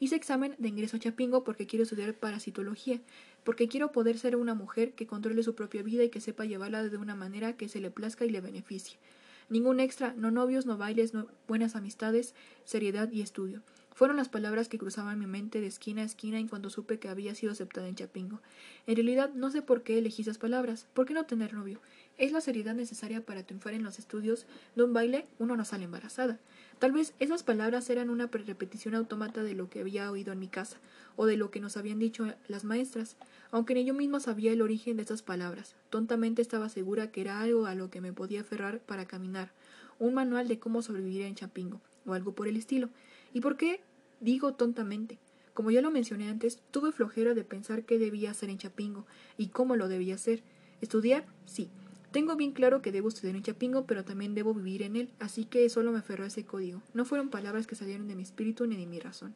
Hice 0.00 0.14
examen 0.14 0.54
de 0.58 0.68
ingreso 0.68 0.96
a 0.96 1.00
Chapingo 1.00 1.42
porque 1.42 1.66
quiero 1.66 1.82
estudiar 1.82 2.14
parasitología, 2.14 3.00
porque 3.42 3.66
quiero 3.66 3.90
poder 3.90 4.18
ser 4.18 4.36
una 4.36 4.54
mujer 4.54 4.92
que 4.92 5.06
controle 5.06 5.42
su 5.42 5.54
propia 5.54 5.82
vida 5.82 6.04
y 6.04 6.08
que 6.08 6.20
sepa 6.20 6.44
llevarla 6.44 6.84
de 6.84 6.96
una 6.96 7.16
manera 7.16 7.56
que 7.56 7.68
se 7.68 7.80
le 7.80 7.90
plazca 7.90 8.24
y 8.24 8.30
le 8.30 8.40
beneficie. 8.40 8.98
Ningún 9.48 9.80
extra, 9.80 10.14
no 10.14 10.30
novios, 10.30 10.66
no 10.66 10.76
bailes, 10.76 11.14
no 11.14 11.26
buenas 11.48 11.74
amistades, 11.74 12.34
seriedad 12.64 13.10
y 13.10 13.22
estudio. 13.22 13.62
Fueron 13.98 14.16
las 14.16 14.28
palabras 14.28 14.68
que 14.68 14.78
cruzaban 14.78 15.18
mi 15.18 15.26
mente 15.26 15.60
de 15.60 15.66
esquina 15.66 16.02
a 16.02 16.04
esquina 16.04 16.38
en 16.38 16.46
cuanto 16.46 16.70
supe 16.70 17.00
que 17.00 17.08
había 17.08 17.34
sido 17.34 17.50
aceptada 17.50 17.88
en 17.88 17.96
Chapingo. 17.96 18.40
En 18.86 18.94
realidad 18.94 19.30
no 19.34 19.50
sé 19.50 19.62
por 19.62 19.82
qué 19.82 19.98
elegí 19.98 20.22
esas 20.22 20.38
palabras. 20.38 20.86
¿Por 20.94 21.06
qué 21.06 21.14
no 21.14 21.26
tener 21.26 21.54
novio? 21.54 21.80
¿Es 22.18 22.32
la 22.32 22.40
seriedad 22.40 22.74
necesaria 22.74 23.24
para 23.24 23.44
triunfar 23.44 23.74
en 23.74 23.84
los 23.84 23.98
estudios? 23.98 24.46
De 24.76 24.82
un 24.82 24.92
baile 24.92 25.26
uno 25.38 25.56
no 25.56 25.64
sale 25.64 25.84
embarazada. 25.84 26.38
Tal 26.78 26.92
vez 26.92 27.14
esas 27.18 27.42
palabras 27.42 27.88
eran 27.90 28.10
una 28.10 28.26
repetición 28.26 28.94
autómata 28.94 29.42
de 29.42 29.54
lo 29.54 29.70
que 29.70 29.80
había 29.80 30.10
oído 30.10 30.32
en 30.32 30.38
mi 30.38 30.48
casa, 30.48 30.76
o 31.16 31.26
de 31.26 31.36
lo 31.36 31.50
que 31.50 31.60
nos 31.60 31.76
habían 31.76 31.98
dicho 31.98 32.26
las 32.48 32.64
maestras, 32.64 33.16
aunque 33.50 33.74
ni 33.74 33.84
yo 33.84 33.94
misma 33.94 34.20
sabía 34.20 34.52
el 34.52 34.62
origen 34.62 34.96
de 34.96 35.04
esas 35.04 35.22
palabras. 35.22 35.76
Tontamente 35.90 36.42
estaba 36.42 36.68
segura 36.68 37.10
que 37.10 37.20
era 37.20 37.40
algo 37.40 37.66
a 37.66 37.74
lo 37.74 37.90
que 37.90 38.00
me 38.00 38.12
podía 38.12 38.42
aferrar 38.42 38.80
para 38.80 39.06
caminar, 39.06 39.52
un 39.98 40.14
manual 40.14 40.48
de 40.48 40.58
cómo 40.58 40.82
sobrevivir 40.82 41.22
en 41.22 41.34
Chapingo, 41.34 41.80
o 42.04 42.12
algo 42.12 42.34
por 42.34 42.48
el 42.48 42.56
estilo. 42.56 42.90
¿Y 43.32 43.40
por 43.40 43.56
qué 43.56 43.80
Digo 44.20 44.54
tontamente. 44.54 45.18
Como 45.54 45.70
ya 45.70 45.80
lo 45.80 45.90
mencioné 45.90 46.28
antes, 46.28 46.60
tuve 46.70 46.92
flojera 46.92 47.34
de 47.34 47.44
pensar 47.44 47.84
qué 47.84 47.98
debía 47.98 48.30
hacer 48.30 48.50
en 48.50 48.58
Chapingo 48.58 49.06
y 49.36 49.48
cómo 49.48 49.76
lo 49.76 49.88
debía 49.88 50.14
hacer. 50.14 50.42
¿Estudiar? 50.80 51.24
Sí. 51.46 51.68
Tengo 52.12 52.36
bien 52.36 52.52
claro 52.52 52.80
que 52.80 52.92
debo 52.92 53.08
estudiar 53.08 53.36
en 53.36 53.42
Chapingo, 53.42 53.84
pero 53.84 54.04
también 54.04 54.34
debo 54.34 54.54
vivir 54.54 54.82
en 54.82 54.96
él, 54.96 55.10
así 55.18 55.44
que 55.44 55.68
solo 55.68 55.92
me 55.92 55.98
aferró 55.98 56.24
a 56.24 56.28
ese 56.28 56.44
código. 56.44 56.82
No 56.94 57.04
fueron 57.04 57.28
palabras 57.28 57.66
que 57.66 57.74
salieron 57.74 58.08
de 58.08 58.14
mi 58.14 58.22
espíritu 58.22 58.66
ni 58.66 58.76
de 58.76 58.86
mi 58.86 58.98
razón. 58.98 59.34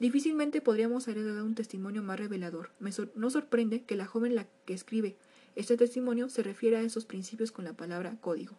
Difícilmente 0.00 0.60
podríamos 0.60 1.06
haber 1.06 1.24
dado 1.26 1.44
un 1.44 1.54
testimonio 1.54 2.02
más 2.02 2.18
revelador. 2.18 2.70
Me 2.80 2.90
no 3.14 3.30
sorprende 3.30 3.82
que 3.82 3.96
la 3.96 4.06
joven 4.06 4.34
la 4.34 4.46
que 4.64 4.74
escribe 4.74 5.16
este 5.54 5.76
testimonio 5.76 6.28
se 6.28 6.42
refiere 6.42 6.76
a 6.76 6.82
esos 6.82 7.04
principios 7.04 7.52
con 7.52 7.64
la 7.64 7.74
palabra 7.74 8.16
código. 8.20 8.56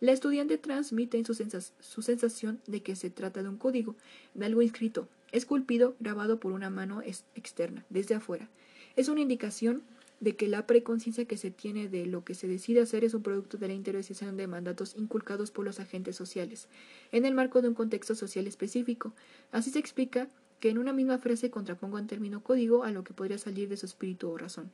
La 0.00 0.12
estudiante 0.12 0.58
transmite 0.58 1.16
en 1.16 1.24
su 1.24 2.02
sensación 2.02 2.60
de 2.66 2.82
que 2.82 2.96
se 2.96 3.10
trata 3.10 3.42
de 3.42 3.48
un 3.48 3.56
código, 3.56 3.96
de 4.34 4.44
algo 4.44 4.60
inscrito, 4.60 5.08
esculpido, 5.32 5.96
grabado 6.00 6.38
por 6.38 6.52
una 6.52 6.68
mano 6.68 7.00
externa, 7.34 7.84
desde 7.88 8.14
afuera. 8.14 8.48
Es 8.96 9.08
una 9.08 9.20
indicación 9.20 9.82
de 10.24 10.36
que 10.36 10.48
la 10.48 10.66
preconciencia 10.66 11.26
que 11.26 11.36
se 11.36 11.50
tiene 11.50 11.86
de 11.86 12.06
lo 12.06 12.24
que 12.24 12.34
se 12.34 12.48
decide 12.48 12.80
hacer 12.80 13.04
es 13.04 13.12
un 13.12 13.22
producto 13.22 13.58
de 13.58 13.68
la 13.68 13.74
interiorización 13.74 14.38
de 14.38 14.46
mandatos 14.46 14.96
inculcados 14.96 15.50
por 15.50 15.66
los 15.66 15.80
agentes 15.80 16.16
sociales, 16.16 16.66
en 17.12 17.26
el 17.26 17.34
marco 17.34 17.60
de 17.60 17.68
un 17.68 17.74
contexto 17.74 18.14
social 18.14 18.46
específico. 18.46 19.12
Así 19.52 19.70
se 19.70 19.78
explica 19.78 20.26
que 20.60 20.70
en 20.70 20.78
una 20.78 20.94
misma 20.94 21.18
frase 21.18 21.50
contraponga 21.50 22.00
un 22.00 22.06
término 22.06 22.42
código 22.42 22.84
a 22.84 22.90
lo 22.90 23.04
que 23.04 23.12
podría 23.12 23.36
salir 23.36 23.68
de 23.68 23.76
su 23.76 23.84
espíritu 23.84 24.30
o 24.30 24.38
razón. 24.38 24.72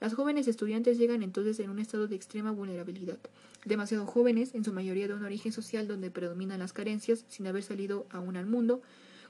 Las 0.00 0.14
jóvenes 0.14 0.48
estudiantes 0.48 0.96
llegan 0.96 1.22
entonces 1.22 1.60
en 1.60 1.68
un 1.68 1.78
estado 1.78 2.08
de 2.08 2.16
extrema 2.16 2.50
vulnerabilidad, 2.50 3.18
demasiado 3.66 4.06
jóvenes, 4.06 4.54
en 4.54 4.64
su 4.64 4.72
mayoría 4.72 5.08
de 5.08 5.14
un 5.14 5.24
origen 5.24 5.52
social 5.52 5.86
donde 5.88 6.10
predominan 6.10 6.60
las 6.60 6.72
carencias, 6.72 7.26
sin 7.28 7.46
haber 7.46 7.64
salido 7.64 8.06
aún 8.08 8.38
al 8.38 8.46
mundo, 8.46 8.80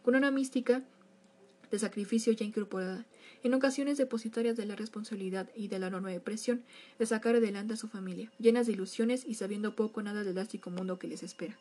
con 0.05 0.14
una 0.14 0.31
mística 0.31 0.85
de 1.72 1.79
sacrificio 1.81 2.33
ya 2.33 2.44
incorporada, 2.44 3.05
en 3.47 3.55
ocasiones 3.55 3.97
depositarias 3.97 4.57
de 4.57 4.67
la 4.67 4.77
responsabilidad 4.77 5.49
y 5.55 5.69
de 5.69 5.79
la 5.79 5.87
enorme 5.87 6.19
presión 6.21 6.65
de 6.99 7.07
sacar 7.07 7.37
adelante 7.37 7.75
a 7.75 7.77
su 7.77 7.89
familia, 7.89 8.33
llenas 8.39 8.67
de 8.67 8.73
ilusiones 8.73 9.25
y 9.27 9.35
sabiendo 9.35 9.77
poco 9.77 10.01
o 10.01 10.03
nada 10.03 10.25
del 10.25 10.35
drástico 10.35 10.71
mundo 10.71 10.99
que 10.99 11.07
les 11.07 11.23
espera. 11.23 11.57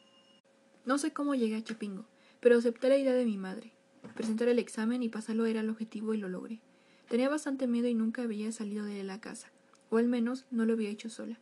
No 0.85 0.97
sé 0.97 1.13
cómo 1.13 1.35
llegué 1.35 1.55
a 1.55 1.63
Chapingo, 1.63 2.05
pero 2.39 2.57
acepté 2.57 2.89
la 2.89 2.97
idea 2.97 3.13
de 3.13 3.25
mi 3.25 3.37
madre. 3.37 3.71
Presentar 4.15 4.47
el 4.47 4.59
examen 4.59 5.03
y 5.03 5.09
pasarlo 5.09 5.45
era 5.45 5.61
el 5.61 5.69
objetivo 5.69 6.13
y 6.13 6.17
lo 6.17 6.27
logré. 6.27 6.59
Tenía 7.07 7.29
bastante 7.29 7.67
miedo 7.67 7.87
y 7.87 7.93
nunca 7.93 8.23
había 8.23 8.51
salido 8.51 8.85
de 8.85 9.03
la 9.03 9.21
casa, 9.21 9.51
o 9.89 9.97
al 9.97 10.07
menos 10.07 10.45
no 10.51 10.65
lo 10.65 10.73
había 10.73 10.89
hecho 10.89 11.09
sola. 11.09 11.39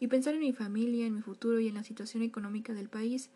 Y 0.00 0.08
pensar 0.08 0.34
en 0.34 0.40
mi 0.40 0.52
familia, 0.52 1.06
en 1.06 1.14
mi 1.14 1.22
futuro 1.22 1.60
y 1.60 1.68
en 1.68 1.74
la 1.74 1.84
situación 1.84 2.22
económica 2.22 2.72
del 2.72 2.88
país, 2.88 3.30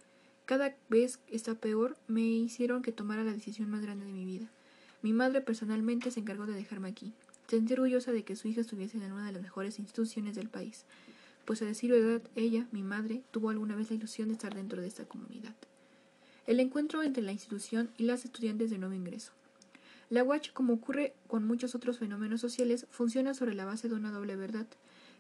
cada 0.45 0.77
vez 0.89 1.21
está 1.29 1.55
peor, 1.55 1.97
me 2.09 2.23
hicieron 2.23 2.83
que 2.83 2.91
tomara 2.91 3.23
la 3.23 3.33
decisión 3.33 3.71
más 3.71 3.83
grande 3.83 4.07
de 4.07 4.13
mi 4.13 4.25
vida. 4.25 4.51
Mi 5.03 5.13
madre 5.13 5.41
personalmente 5.41 6.11
se 6.11 6.21
encargó 6.21 6.47
de 6.47 6.55
dejarme 6.55 6.89
aquí. 6.89 7.13
Sentí 7.47 7.73
orgullosa 7.73 8.13
de 8.13 8.25
que 8.25 8.37
su 8.37 8.49
hija 8.49 8.61
estuviese 8.61 8.99
en 8.99 9.13
una 9.13 9.27
de 9.27 9.33
las 9.33 9.43
mejores 9.43 9.79
instituciones 9.79 10.35
del 10.35 10.49
país, 10.49 10.85
pues 11.45 11.63
a 11.63 11.65
decir 11.65 11.91
verdad, 11.91 12.21
ella, 12.35 12.67
mi 12.73 12.83
madre, 12.83 13.23
tuvo 13.31 13.51
alguna 13.51 13.75
vez 13.75 13.89
la 13.91 13.97
ilusión 13.97 14.29
de 14.29 14.35
estar 14.35 14.55
dentro 14.55 14.83
de 14.83 14.89
esta 14.89 15.05
comunidad. 15.05 15.55
El 16.47 16.61
encuentro 16.61 17.03
entre 17.03 17.23
la 17.23 17.33
institución 17.33 17.91
y 17.97 18.05
las 18.05 18.25
estudiantes 18.25 18.71
de 18.71 18.79
nuevo 18.79 18.95
ingreso. 18.95 19.33
La 20.11 20.25
WACH, 20.25 20.53
como 20.53 20.75
ocurre 20.75 21.15
con 21.27 21.47
muchos 21.47 21.75
otros 21.75 21.99
fenómenos 21.99 22.41
sociales, 22.41 22.87
funciona 22.91 23.35
sobre 23.35 23.55
la 23.55 23.67
base 23.67 23.89
de 23.89 23.95
una 23.95 24.11
doble 24.11 24.37
verdad. 24.37 24.67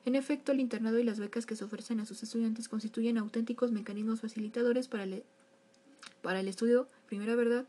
En 0.04 0.16
efecto, 0.16 0.52
el 0.52 0.60
internado 0.60 0.98
y 0.98 1.04
las 1.04 1.18
becas 1.18 1.46
que 1.46 1.56
se 1.56 1.64
ofrecen 1.64 2.00
a 2.00 2.06
sus 2.06 2.22
estudiantes 2.22 2.68
constituyen 2.68 3.18
auténticos 3.18 3.72
mecanismos 3.72 4.20
facilitadores 4.20 4.88
para 4.88 5.06
para 6.22 6.40
el 6.40 6.48
estudio, 6.48 6.88
primera 7.06 7.36
verdad, 7.36 7.66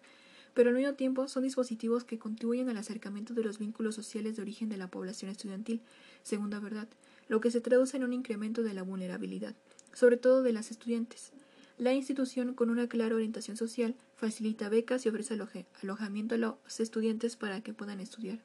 pero 0.60 0.72
al 0.72 0.76
mismo 0.76 0.94
tiempo 0.94 1.30
son 1.30 1.44
dispositivos 1.44 2.04
que 2.04 2.20
contribuyen 2.20 2.68
al 2.68 2.76
acercamiento 2.76 3.34
de 3.34 3.46
los 3.46 3.60
vínculos 3.60 3.96
sociales 3.96 4.36
de 4.36 4.42
origen 4.42 4.68
de 4.68 4.76
la 4.76 4.90
población 4.90 5.32
estudiantil, 5.32 5.80
segunda 6.22 6.60
verdad, 6.60 6.90
lo 7.30 7.40
que 7.40 7.50
se 7.50 7.62
traduce 7.62 7.96
en 7.96 8.04
un 8.04 8.12
incremento 8.12 8.62
de 8.62 8.74
la 8.74 8.84
vulnerabilidad, 8.84 9.56
sobre 9.94 10.18
todo 10.18 10.44
de 10.44 10.52
las 10.52 10.70
estudiantes. 10.70 11.32
La 11.78 11.94
institución, 11.94 12.56
con 12.56 12.70
una 12.70 12.90
clara 12.90 13.16
orientación 13.16 13.56
social, 13.56 13.96
facilita 14.18 14.68
becas 14.68 15.06
y 15.06 15.08
ofrece 15.08 15.40
alojamiento 15.82 16.36
a 16.36 16.38
los 16.38 16.80
estudiantes 16.82 17.38
para 17.38 17.62
que 17.62 17.74
puedan 17.74 18.02
estudiar. 18.02 18.40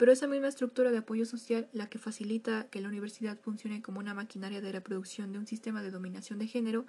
Pero 0.00 0.12
esa 0.12 0.26
misma 0.26 0.48
estructura 0.48 0.90
de 0.90 0.96
apoyo 0.96 1.26
social, 1.26 1.68
la 1.74 1.90
que 1.90 1.98
facilita 1.98 2.66
que 2.70 2.80
la 2.80 2.88
universidad 2.88 3.38
funcione 3.38 3.82
como 3.82 4.00
una 4.00 4.14
maquinaria 4.14 4.62
de 4.62 4.72
reproducción 4.72 5.30
de 5.30 5.38
un 5.38 5.46
sistema 5.46 5.82
de 5.82 5.90
dominación 5.90 6.38
de 6.38 6.46
género, 6.46 6.86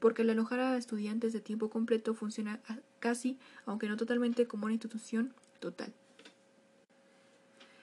porque 0.00 0.22
al 0.22 0.30
alojar 0.30 0.60
a 0.60 0.78
estudiantes 0.78 1.34
de 1.34 1.40
tiempo 1.40 1.68
completo 1.68 2.14
funciona 2.14 2.60
casi, 3.00 3.38
aunque 3.66 3.86
no 3.86 3.98
totalmente, 3.98 4.46
como 4.46 4.64
una 4.64 4.72
institución 4.72 5.34
total. 5.60 5.92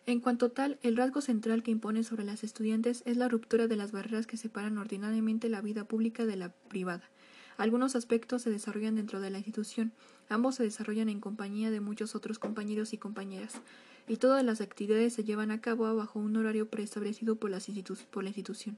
En 0.07 0.19
cuanto 0.19 0.49
tal, 0.49 0.79
el 0.81 0.97
rasgo 0.97 1.21
central 1.21 1.61
que 1.61 1.69
impone 1.69 2.01
sobre 2.01 2.23
las 2.23 2.43
estudiantes 2.43 3.03
es 3.05 3.17
la 3.17 3.29
ruptura 3.29 3.67
de 3.67 3.75
las 3.75 3.91
barreras 3.91 4.25
que 4.25 4.35
separan 4.35 4.79
ordinariamente 4.79 5.47
la 5.47 5.61
vida 5.61 5.83
pública 5.83 6.25
de 6.25 6.37
la 6.37 6.53
privada. 6.69 7.07
Algunos 7.57 7.95
aspectos 7.95 8.41
se 8.41 8.49
desarrollan 8.49 8.95
dentro 8.95 9.21
de 9.21 9.29
la 9.29 9.37
institución, 9.37 9.91
ambos 10.27 10.55
se 10.55 10.63
desarrollan 10.63 11.09
en 11.09 11.19
compañía 11.19 11.69
de 11.69 11.81
muchos 11.81 12.15
otros 12.15 12.39
compañeros 12.39 12.93
y 12.93 12.97
compañeras, 12.97 13.61
y 14.07 14.17
todas 14.17 14.43
las 14.43 14.61
actividades 14.61 15.13
se 15.13 15.23
llevan 15.23 15.51
a 15.51 15.61
cabo 15.61 15.93
bajo 15.95 16.19
un 16.19 16.35
horario 16.35 16.67
preestablecido 16.67 17.35
por, 17.35 17.51
por 18.11 18.23
la 18.23 18.29
institución. 18.29 18.77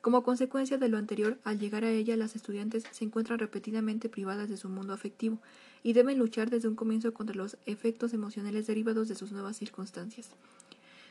Como 0.00 0.22
consecuencia 0.22 0.78
de 0.78 0.88
lo 0.88 0.96
anterior, 0.96 1.38
al 1.44 1.58
llegar 1.58 1.84
a 1.84 1.90
ella, 1.90 2.16
las 2.16 2.34
estudiantes 2.34 2.84
se 2.90 3.04
encuentran 3.04 3.38
repetidamente 3.38 4.08
privadas 4.08 4.48
de 4.48 4.56
su 4.56 4.70
mundo 4.70 4.94
afectivo 4.94 5.38
y 5.82 5.92
deben 5.92 6.18
luchar 6.18 6.48
desde 6.48 6.68
un 6.68 6.74
comienzo 6.74 7.12
contra 7.12 7.36
los 7.36 7.58
efectos 7.66 8.14
emocionales 8.14 8.66
derivados 8.66 9.08
de 9.08 9.14
sus 9.14 9.30
nuevas 9.30 9.58
circunstancias. 9.58 10.30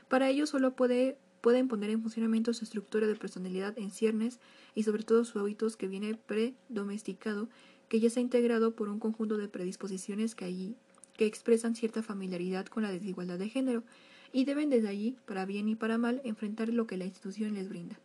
Para 0.08 0.28
ello 0.30 0.48
solo 0.48 0.72
puede, 0.72 1.17
pueden 1.41 1.67
poner 1.67 1.91
en 1.91 2.02
funcionamiento 2.02 2.52
su 2.56 2.63
estructura 2.63 3.06
de 3.06 3.15
personalidad 3.15 3.78
en 3.78 3.91
ciernes 3.91 4.39
y 4.74 4.82
sobre 4.82 5.04
todo 5.04 5.24
sus 5.24 5.39
hábitos 5.39 5.78
que 5.78 5.88
viene 5.88 6.15
predomesticado, 6.15 7.48
que 7.89 8.00
ya 8.00 8.10
se 8.10 8.19
ha 8.19 8.24
integrado 8.24 8.72
por 8.72 8.89
un 8.89 9.00
conjunto 9.00 9.38
de 9.38 9.48
predisposiciones 9.48 10.34
que 10.34 10.45
allí 10.45 10.76
que 11.19 11.25
expresan 11.25 11.75
cierta 11.75 12.01
familiaridad 12.01 12.67
con 12.67 12.82
la 12.82 12.91
desigualdad 12.91 13.38
de 13.38 13.49
género 13.49 13.84
y 14.32 14.45
deben 14.45 14.69
desde 14.69 14.88
allí, 14.88 15.17
para 15.25 15.45
bien 15.45 15.67
y 15.67 15.75
para 15.75 15.97
mal, 15.97 16.21
enfrentar 16.23 16.69
lo 16.69 16.88
que 16.88 16.95
la 16.95 17.03
institución 17.03 17.55
les 17.55 17.67
brinda. 17.67 17.99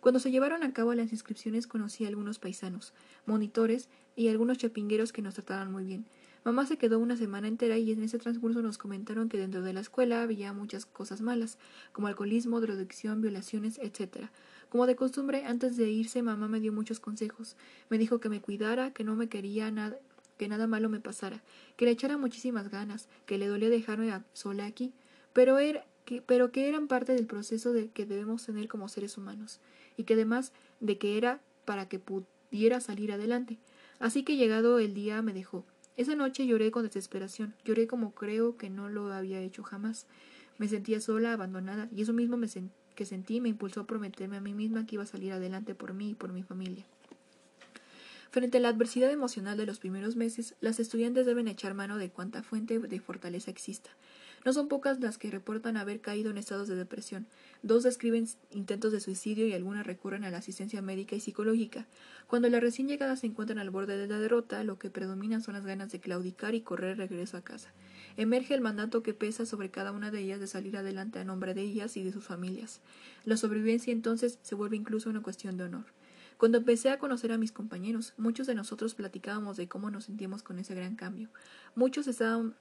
Cuando 0.00 0.20
se 0.20 0.30
llevaron 0.30 0.62
a 0.62 0.74
cabo 0.74 0.92
las 0.92 1.10
inscripciones 1.10 1.66
conocí 1.66 2.04
a 2.04 2.08
algunos 2.08 2.38
paisanos, 2.38 2.92
monitores 3.24 3.88
y 4.14 4.28
algunos 4.28 4.58
chapingueros 4.58 5.10
que 5.10 5.22
nos 5.22 5.32
trataban 5.32 5.72
muy 5.72 5.84
bien. 5.84 6.04
Mamá 6.44 6.66
se 6.66 6.76
quedó 6.76 6.98
una 6.98 7.16
semana 7.16 7.48
entera 7.48 7.78
y 7.78 7.92
en 7.92 8.02
ese 8.02 8.18
transcurso 8.18 8.60
nos 8.60 8.76
comentaron 8.76 9.30
que 9.30 9.38
dentro 9.38 9.62
de 9.62 9.72
la 9.72 9.80
escuela 9.80 10.20
había 10.20 10.52
muchas 10.52 10.84
cosas 10.84 11.22
malas, 11.22 11.56
como 11.92 12.08
alcoholismo, 12.08 12.60
drogadicción, 12.60 13.22
violaciones, 13.22 13.78
etc. 13.78 14.28
Como 14.70 14.86
de 14.86 14.96
costumbre, 14.96 15.44
antes 15.46 15.76
de 15.76 15.90
irse, 15.90 16.22
mamá 16.22 16.46
me 16.46 16.60
dio 16.60 16.72
muchos 16.72 17.00
consejos. 17.00 17.56
Me 17.88 17.98
dijo 17.98 18.20
que 18.20 18.28
me 18.28 18.40
cuidara, 18.40 18.92
que 18.92 19.04
no 19.04 19.16
me 19.16 19.28
quería 19.28 19.70
nada, 19.70 19.98
que 20.40 20.48
nada 20.48 20.66
malo 20.66 20.88
me 20.88 21.00
pasara, 21.00 21.42
que 21.76 21.84
le 21.84 21.90
echara 21.90 22.16
muchísimas 22.16 22.70
ganas, 22.70 23.10
que 23.26 23.36
le 23.36 23.46
dolía 23.46 23.68
dejarme 23.68 24.10
sola 24.32 24.64
aquí, 24.64 24.94
pero, 25.34 25.58
era, 25.58 25.84
que, 26.06 26.22
pero 26.22 26.50
que 26.50 26.66
eran 26.66 26.88
parte 26.88 27.12
del 27.12 27.26
proceso 27.26 27.74
de 27.74 27.88
que 27.88 28.06
debemos 28.06 28.46
tener 28.46 28.66
como 28.66 28.88
seres 28.88 29.18
humanos 29.18 29.60
y 29.98 30.04
que 30.04 30.14
además 30.14 30.54
de 30.80 30.96
que 30.96 31.18
era 31.18 31.42
para 31.66 31.90
que 31.90 31.98
pudiera 31.98 32.80
salir 32.80 33.12
adelante. 33.12 33.58
Así 33.98 34.22
que 34.22 34.36
llegado 34.36 34.78
el 34.78 34.94
día 34.94 35.20
me 35.20 35.34
dejó. 35.34 35.66
Esa 35.98 36.14
noche 36.14 36.46
lloré 36.46 36.70
con 36.70 36.84
desesperación, 36.84 37.54
lloré 37.66 37.86
como 37.86 38.14
creo 38.14 38.56
que 38.56 38.70
no 38.70 38.88
lo 38.88 39.12
había 39.12 39.42
hecho 39.42 39.62
jamás. 39.62 40.06
Me 40.56 40.68
sentía 40.68 41.02
sola, 41.02 41.34
abandonada, 41.34 41.90
y 41.94 42.00
eso 42.00 42.14
mismo 42.14 42.38
me 42.38 42.48
que 42.94 43.04
sentí 43.04 43.42
me 43.42 43.50
impulsó 43.50 43.82
a 43.82 43.86
prometerme 43.86 44.38
a 44.38 44.40
mí 44.40 44.54
misma 44.54 44.86
que 44.86 44.94
iba 44.94 45.02
a 45.04 45.06
salir 45.06 45.32
adelante 45.32 45.74
por 45.74 45.92
mí 45.92 46.12
y 46.12 46.14
por 46.14 46.32
mi 46.32 46.42
familia. 46.42 46.86
Frente 48.30 48.58
a 48.58 48.60
la 48.60 48.68
adversidad 48.68 49.10
emocional 49.10 49.56
de 49.56 49.66
los 49.66 49.80
primeros 49.80 50.14
meses, 50.14 50.54
las 50.60 50.78
estudiantes 50.78 51.26
deben 51.26 51.48
echar 51.48 51.74
mano 51.74 51.98
de 51.98 52.10
cuanta 52.10 52.44
fuente 52.44 52.78
de 52.78 53.00
fortaleza 53.00 53.50
exista. 53.50 53.90
No 54.44 54.52
son 54.52 54.68
pocas 54.68 55.00
las 55.00 55.18
que 55.18 55.32
reportan 55.32 55.76
haber 55.76 56.00
caído 56.00 56.30
en 56.30 56.38
estados 56.38 56.68
de 56.68 56.76
depresión. 56.76 57.26
Dos 57.64 57.82
describen 57.82 58.28
intentos 58.52 58.92
de 58.92 59.00
suicidio 59.00 59.48
y 59.48 59.52
algunas 59.52 59.84
recurren 59.84 60.22
a 60.22 60.30
la 60.30 60.38
asistencia 60.38 60.80
médica 60.80 61.16
y 61.16 61.20
psicológica. 61.20 61.86
Cuando 62.28 62.48
las 62.48 62.60
recién 62.60 62.86
llegadas 62.86 63.18
se 63.18 63.26
encuentran 63.26 63.58
al 63.58 63.70
borde 63.70 63.98
de 63.98 64.06
la 64.06 64.20
derrota, 64.20 64.62
lo 64.62 64.78
que 64.78 64.90
predomina 64.90 65.40
son 65.40 65.54
las 65.54 65.66
ganas 65.66 65.90
de 65.90 65.98
claudicar 65.98 66.54
y 66.54 66.60
correr 66.60 66.98
regreso 66.98 67.36
a 67.36 67.42
casa. 67.42 67.72
Emerge 68.16 68.54
el 68.54 68.60
mandato 68.60 69.02
que 69.02 69.12
pesa 69.12 69.44
sobre 69.44 69.70
cada 69.70 69.90
una 69.90 70.12
de 70.12 70.20
ellas 70.20 70.38
de 70.38 70.46
salir 70.46 70.76
adelante 70.76 71.18
a 71.18 71.24
nombre 71.24 71.52
de 71.52 71.62
ellas 71.62 71.96
y 71.96 72.04
de 72.04 72.12
sus 72.12 72.24
familias. 72.24 72.80
La 73.24 73.36
sobrevivencia 73.36 73.92
entonces 73.92 74.38
se 74.42 74.54
vuelve 74.54 74.76
incluso 74.76 75.10
una 75.10 75.20
cuestión 75.20 75.56
de 75.56 75.64
honor. 75.64 75.84
Cuando 76.40 76.56
empecé 76.56 76.88
a 76.88 76.98
conocer 76.98 77.32
a 77.32 77.36
mis 77.36 77.52
compañeros, 77.52 78.14
muchos 78.16 78.46
de 78.46 78.54
nosotros 78.54 78.94
platicábamos 78.94 79.58
de 79.58 79.68
cómo 79.68 79.90
nos 79.90 80.04
sentíamos 80.04 80.42
con 80.42 80.58
ese 80.58 80.74
gran 80.74 80.96
cambio. 80.96 81.28
Muchos 81.74 82.08
estaban, 82.08 82.54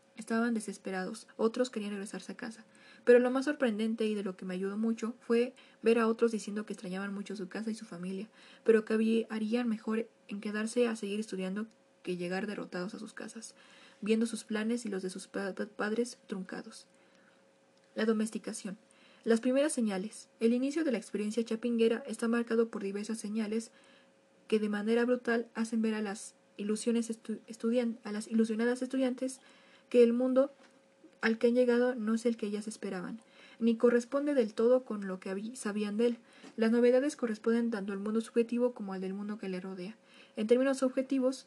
desesperados, 0.54 1.28
otros 1.38 1.70
querían 1.70 1.92
regresarse 1.92 2.34
a 2.34 2.36
casa. 2.36 2.66
Pero 3.06 3.20
lo 3.20 3.32
más 3.32 3.46
sorprendente 3.46 4.06
y 4.06 4.16
de 4.16 4.24
lo 4.24 4.36
que 4.36 4.44
me 4.44 4.54
ayudó 4.54 4.76
mucho 4.76 5.16
fue 5.22 5.54
ver 5.82 5.98
a 5.98 6.08
otros 6.08 6.34
diciendo 6.34 6.66
que 6.66 6.74
extrañaban 6.74 7.14
mucho 7.14 7.38
su 7.38 7.48
casa 7.48 7.72
y 7.72 7.74
su 7.74 7.86
familia, 7.86 8.28
pero 8.66 8.84
que 8.84 9.28
harían 9.30 9.70
mejor 9.70 10.10
en 10.28 10.42
quedarse 10.42 10.90
a 10.90 10.98
seguir 10.98 11.22
estudiando 11.22 11.66
que 12.04 12.18
llegar 12.18 12.48
derrotados 12.48 12.96
a 12.96 13.00
sus 13.00 13.14
casas, 13.14 13.56
viendo 14.02 14.26
sus 14.26 14.44
planes 14.44 14.86
y 14.86 14.90
los 14.90 15.04
de 15.04 15.10
sus 15.10 15.30
padres 15.30 16.18
truncados. 16.28 16.86
La 17.96 18.04
domesticación. 18.04 18.78
Las 19.24 19.42
primeras 19.42 19.74
señales. 19.74 20.30
El 20.40 20.54
inicio 20.54 20.84
de 20.84 20.92
la 20.92 20.98
experiencia 20.98 21.44
chapinguera 21.44 22.04
está 22.08 22.28
marcado 22.28 22.70
por 22.70 22.84
diversas 22.84 23.18
señales 23.18 23.72
que 24.48 24.60
de 24.60 24.70
manera 24.70 25.06
brutal 25.06 25.48
hacen 25.54 25.82
ver 25.82 25.94
a 25.94 26.02
las, 26.02 26.36
ilusiones 26.58 27.12
a 28.04 28.12
las 28.12 28.28
ilusionadas 28.28 28.82
estudiantes 28.82 29.40
que 29.90 30.04
el 30.04 30.14
mundo 30.14 30.52
al 31.22 31.38
que 31.38 31.48
han 31.48 31.56
llegado 31.56 31.96
no 31.96 32.14
es 32.16 32.26
el 32.26 32.38
que 32.38 32.48
ellas 32.48 32.68
esperaban, 32.68 33.20
ni 33.60 33.76
corresponde 33.76 34.34
del 34.34 34.54
todo 34.54 34.86
con 34.86 35.06
lo 35.06 35.20
que 35.20 35.56
sabían 35.56 35.98
de 35.98 36.08
él. 36.08 36.18
Las 36.56 36.72
novedades 36.72 37.16
corresponden 37.16 37.72
tanto 37.72 37.92
al 37.92 38.00
mundo 38.00 38.22
subjetivo 38.22 38.74
como 38.74 38.94
al 38.94 39.02
del 39.02 39.14
mundo 39.14 39.38
que 39.38 39.50
le 39.50 39.60
rodea. 39.60 39.98
En 40.38 40.48
términos 40.48 40.82
objetivos, 40.82 41.46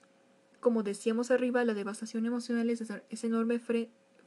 como 0.61 0.83
decíamos 0.83 1.31
arriba, 1.31 1.65
la 1.65 1.75
devastación 1.75 2.27
emocional 2.27 2.69
es, 2.69 2.83
es 2.83 3.25
enorme 3.25 3.59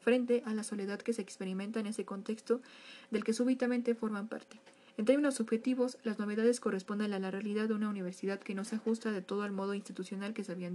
frente 0.06 0.44
a 0.46 0.54
la 0.54 0.64
soledad 0.64 1.02
que 1.02 1.14
se 1.14 1.24
experimenta 1.24 1.80
en 1.80 1.88
ese 1.88 2.06
contexto 2.06 2.62
del 3.10 3.24
que 3.24 3.34
súbitamente 3.34 3.96
forman 3.96 4.28
parte. 4.28 4.60
En 4.98 5.06
términos 5.06 5.34
subjetivos, 5.34 5.98
las 6.04 6.20
novedades 6.20 6.60
corresponden 6.60 7.12
a 7.12 7.20
la 7.20 7.32
realidad 7.32 7.68
de 7.68 7.74
una 7.74 7.90
universidad 7.90 8.40
que 8.40 8.54
no 8.54 8.64
se 8.64 8.76
ajusta 8.76 9.12
de 9.12 9.24
todo 9.24 9.42
al 9.42 9.52
modo 9.52 9.74
institucional 9.74 10.36
que 10.36 10.44
se 10.44 10.52
habían 10.52 10.74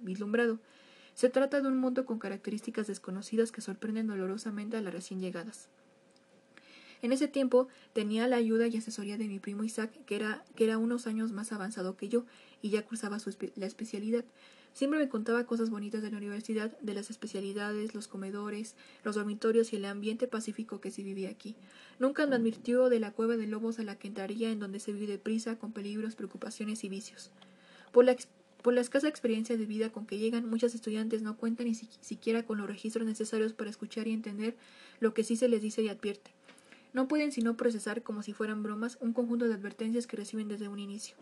vislumbrado. 0.00 0.60
Se 1.14 1.28
trata 1.28 1.60
de 1.60 1.66
un 1.66 1.76
mundo 1.76 2.06
con 2.06 2.20
características 2.20 2.86
desconocidas 2.86 3.50
que 3.50 3.60
sorprenden 3.60 4.06
dolorosamente 4.06 4.76
a 4.76 4.80
las 4.80 4.94
recién 4.94 5.20
llegadas. 5.20 5.68
En 7.02 7.12
ese 7.12 7.26
tiempo 7.26 7.66
tenía 7.92 8.28
la 8.28 8.36
ayuda 8.36 8.68
y 8.68 8.76
asesoría 8.76 9.18
de 9.18 9.26
mi 9.26 9.40
primo 9.40 9.64
Isaac, 9.64 9.90
que 10.06 10.14
era, 10.14 10.44
que 10.54 10.64
era 10.64 10.78
unos 10.78 11.08
años 11.08 11.32
más 11.32 11.50
avanzado 11.50 11.96
que 11.96 12.08
yo, 12.08 12.24
y 12.62 12.70
ya 12.70 12.84
cursaba 12.84 13.18
la 13.56 13.66
especialidad. 13.66 14.24
Siempre 14.72 14.98
me 14.98 15.08
contaba 15.08 15.44
cosas 15.44 15.70
bonitas 15.70 16.02
de 16.02 16.10
la 16.10 16.18
universidad, 16.18 16.78
de 16.80 16.94
las 16.94 17.10
especialidades, 17.10 17.94
los 17.94 18.06
comedores, 18.06 18.76
los 19.04 19.16
dormitorios 19.16 19.72
y 19.72 19.76
el 19.76 19.84
ambiente 19.84 20.28
pacífico 20.28 20.80
que 20.80 20.90
se 20.90 21.02
vivía 21.02 21.30
aquí. 21.30 21.56
Nunca 21.98 22.26
me 22.26 22.36
advirtió 22.36 22.88
de 22.88 23.00
la 23.00 23.12
cueva 23.12 23.36
de 23.36 23.46
lobos 23.46 23.78
a 23.78 23.82
la 23.82 23.96
que 23.96 24.08
entraría 24.08 24.50
en 24.50 24.60
donde 24.60 24.78
se 24.78 24.92
vive 24.92 25.06
deprisa, 25.06 25.58
con 25.58 25.72
peligros, 25.72 26.14
preocupaciones 26.14 26.84
y 26.84 26.88
vicios. 26.88 27.32
Por 27.92 28.04
la, 28.04 28.80
escasa 28.80 29.08
experiencia 29.08 29.56
de 29.56 29.66
vida 29.66 29.90
con 29.90 30.06
que 30.06 30.18
llegan, 30.18 30.48
muchos 30.48 30.74
estudiantes 30.74 31.22
no 31.22 31.36
cuentan 31.36 31.66
ni 31.66 31.74
siquiera 31.74 32.44
con 32.44 32.58
los 32.58 32.68
registros 32.68 33.06
necesarios 33.06 33.52
para 33.52 33.70
escuchar 33.70 34.06
y 34.06 34.12
entender 34.12 34.56
lo 35.00 35.14
que 35.14 35.24
sí 35.24 35.36
se 35.36 35.48
les 35.48 35.62
dice 35.62 35.82
y 35.82 35.88
advierte. 35.88 36.30
No 36.92 37.08
pueden 37.08 37.32
sino 37.32 37.56
procesar 37.56 38.02
como 38.02 38.22
si 38.22 38.32
fueran 38.32 38.62
bromas 38.62 38.98
un 39.00 39.12
conjunto 39.12 39.48
de 39.48 39.54
advertencias 39.54 40.06
que 40.06 40.16
reciben 40.16 40.48
desde 40.48 40.68
un 40.68 40.78
inicio. 40.78 41.16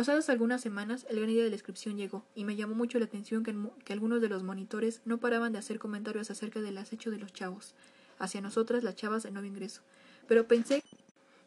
Pasadas 0.00 0.30
algunas 0.30 0.62
semanas, 0.62 1.04
el 1.10 1.16
gran 1.16 1.28
día 1.28 1.44
de 1.44 1.50
la 1.50 1.56
inscripción 1.56 1.98
llegó, 1.98 2.24
y 2.34 2.46
me 2.46 2.56
llamó 2.56 2.74
mucho 2.74 2.98
la 2.98 3.04
atención 3.04 3.42
que, 3.42 3.92
algunos 3.92 4.22
de 4.22 4.30
los 4.30 4.42
monitores 4.42 5.02
no 5.04 5.20
paraban 5.20 5.52
de 5.52 5.58
hacer 5.58 5.78
comentarios 5.78 6.30
acerca 6.30 6.62
del 6.62 6.78
acecho 6.78 7.10
de 7.10 7.18
los 7.18 7.34
chavos, 7.34 7.74
hacia 8.18 8.40
nosotras 8.40 8.82
las 8.82 8.96
chavas 8.96 9.24
de 9.24 9.30
nuevo 9.30 9.46
ingreso. 9.46 9.82
Pero 10.26 10.48
pensé, 10.48 10.82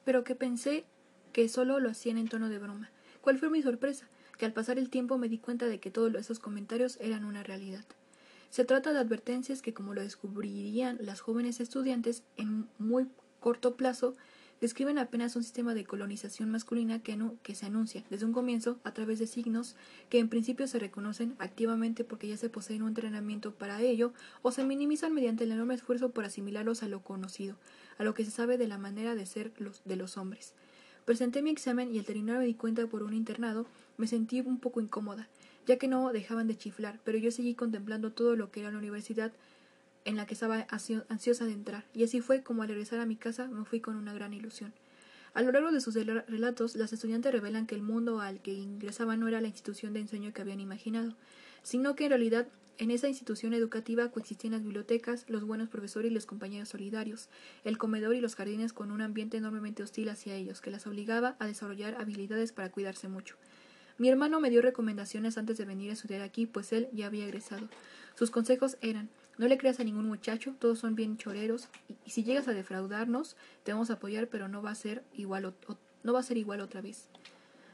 pero 0.06 0.24
que 0.24 0.36
pensé 0.36 0.86
que 1.32 1.50
solo 1.50 1.80
lo 1.80 1.90
hacían 1.90 2.20
en 2.20 2.28
tono 2.28 2.48
de 2.48 2.60
broma. 2.60 2.92
¿Cuál 3.22 3.40
fue 3.40 3.50
mi 3.50 3.64
sorpresa? 3.64 4.08
Que 4.38 4.46
al 4.46 4.54
pasar 4.54 4.78
el 4.78 4.92
tiempo 4.92 5.18
me 5.18 5.30
di 5.30 5.40
cuenta 5.40 5.66
de 5.66 5.80
que 5.80 5.90
todos 5.90 6.14
esos 6.14 6.38
comentarios 6.38 7.00
eran 7.02 7.26
una 7.26 7.42
realidad. 7.42 7.86
Se 8.52 8.66
trata 8.66 8.94
de 8.94 9.00
advertencias 9.00 9.64
que, 9.64 9.74
como 9.74 9.96
lo 9.96 10.02
descubrirían 10.02 11.00
las 11.02 11.22
jóvenes 11.22 11.60
estudiantes, 11.60 12.22
en 12.38 12.70
muy 12.78 13.08
corto 13.40 13.76
plazo 13.76 14.16
describen 14.64 14.98
apenas 14.98 15.36
un 15.36 15.44
sistema 15.44 15.74
de 15.74 15.84
colonización 15.84 16.50
masculina 16.50 17.04
que, 17.04 17.18
se 17.54 17.66
anuncia 17.66 18.06
desde 18.10 18.26
un 18.26 18.32
comienzo 18.32 18.80
a 18.86 18.94
través 18.94 19.20
de 19.20 19.28
signos 19.28 19.76
que 20.08 20.20
en 20.20 20.30
principio 20.30 20.68
se 20.68 20.80
reconocen 20.80 21.36
activamente 21.38 22.06
porque 22.06 22.30
ya 22.30 22.38
se 22.38 22.48
poseen 22.48 22.82
un 22.82 22.88
entrenamiento 22.88 23.54
para 23.54 23.82
ello 23.82 24.14
o 24.42 24.54
se 24.54 24.64
minimizan 24.64 25.14
mediante 25.14 25.44
el 25.44 25.52
enorme 25.52 25.74
esfuerzo 25.74 26.12
por 26.12 26.24
asimilarlos 26.24 26.82
a 26.82 26.88
lo 26.88 27.02
conocido, 27.02 27.58
a 27.98 28.06
lo 28.06 28.14
que 28.14 28.24
se 28.24 28.32
sabe 28.32 28.58
de 28.58 28.70
la 28.70 28.78
manera 28.78 29.16
de 29.16 29.26
ser 29.26 29.52
los, 29.58 29.82
de 29.84 29.98
los 29.98 30.16
hombres. 30.16 30.54
Presenté 31.04 31.42
mi 31.42 31.50
examen 31.50 31.94
y 31.94 32.00
al 32.00 32.06
terminar 32.06 32.40
me 32.40 32.46
di 32.46 32.54
cuenta 32.54 32.88
por 32.88 33.04
un 33.04 33.14
internado, 33.14 33.66
me 33.98 34.08
sentí 34.08 34.40
un 34.40 34.62
poco 34.62 34.80
incómoda, 34.80 35.28
ya 35.68 35.78
que 35.78 35.90
no 35.90 36.14
dejaban 36.14 36.48
de 36.48 36.56
chiflar, 36.56 37.02
pero 37.04 37.18
yo 37.18 37.32
seguí 37.32 37.54
contemplando 37.54 38.14
todo 38.14 38.38
lo 38.38 38.50
que 38.50 38.62
era 38.62 38.72
la 38.72 38.78
universidad 38.78 39.34
en 40.06 40.16
la 40.18 40.26
que 40.26 40.34
estaba 40.34 40.68
ansiosa 41.10 41.46
de 41.46 41.54
entrar, 41.54 41.86
y 41.94 42.04
así 42.04 42.22
fue 42.22 42.44
como 42.44 42.64
al 42.64 42.70
regresar 42.70 43.00
a 43.00 43.06
mi 43.06 43.16
casa 43.16 43.48
me 43.48 43.66
fui 43.66 43.80
con 43.80 43.96
una 43.96 44.14
gran 44.14 44.34
ilusión. 44.34 44.74
A 45.34 45.42
lo 45.42 45.52
largo 45.52 45.72
de 45.72 45.82
sus 45.82 45.96
relatos, 45.96 46.76
las 46.76 46.94
estudiantes 46.94 47.32
revelan 47.32 47.66
que 47.66 47.74
el 47.74 47.82
mundo 47.82 48.22
al 48.22 48.40
que 48.42 48.54
ingresaban 48.54 49.20
no 49.20 49.28
era 49.28 49.42
la 49.42 49.48
institución 49.48 49.94
de 49.94 50.02
ensueño 50.02 50.32
que 50.32 50.42
habían 50.42 50.60
imaginado, 50.60 51.16
sino 51.64 51.96
que 51.96 52.06
en 52.06 52.12
realidad 52.12 52.48
en 52.78 52.92
esa 52.92 53.08
institución 53.08 53.54
educativa 53.54 54.10
coexistían 54.10 54.54
las 54.54 54.64
bibliotecas, 54.64 55.26
los 55.28 55.44
buenos 55.44 55.70
profesores 55.70 56.12
y 56.12 56.14
los 56.14 56.26
compañeros 56.26 56.70
solidarios, 56.70 57.30
el 57.64 57.78
comedor 57.78 58.16
y 58.16 58.22
los 58.22 58.36
jardines 58.36 58.74
con 58.74 58.92
un 58.92 59.02
ambiente 59.02 59.38
enormemente 59.38 59.84
hostil 59.84 60.10
hacia 60.10 60.36
ellos, 60.36 60.62
que 60.62 60.72
las 60.72 60.86
obligaba 60.86 61.36
a 61.40 61.48
desarrollar 61.48 61.96
habilidades 61.96 62.52
para 62.52 62.70
cuidarse 62.72 63.08
mucho. 63.08 63.36
Mi 63.98 64.10
hermano 64.10 64.40
me 64.40 64.50
dio 64.50 64.62
recomendaciones 64.62 65.38
antes 65.38 65.58
de 65.58 65.66
venir 65.66 65.92
a 65.92 65.94
estudiar 65.94 66.22
aquí, 66.22 66.48
pues 66.48 66.74
él 66.74 66.90
ya 66.94 67.06
había 67.06 67.26
egresado. 67.26 67.70
Sus 68.16 68.32
consejos 68.32 68.78
eran 68.82 69.10
no 69.38 69.48
le 69.48 69.58
creas 69.58 69.80
a 69.80 69.84
ningún 69.84 70.08
muchacho, 70.08 70.56
todos 70.60 70.80
son 70.80 70.96
bien 70.96 71.18
choreros, 71.18 71.68
y, 72.06 72.10
si 72.10 72.24
llegas 72.24 72.48
a 72.48 72.54
defraudarnos, 72.54 73.36
te 73.64 73.72
vamos 73.72 73.90
a 73.90 73.94
apoyar, 73.94 74.28
pero 74.28 74.48
no 74.48 74.62
va 74.62 74.72
a 74.72 74.76
ser 74.76 75.04
igual 75.14 75.54
no 76.04 76.14
va 76.14 76.20
a 76.20 76.24
ser 76.24 76.38
igual 76.38 76.62
otra 76.62 76.82
vez. 76.82 77.08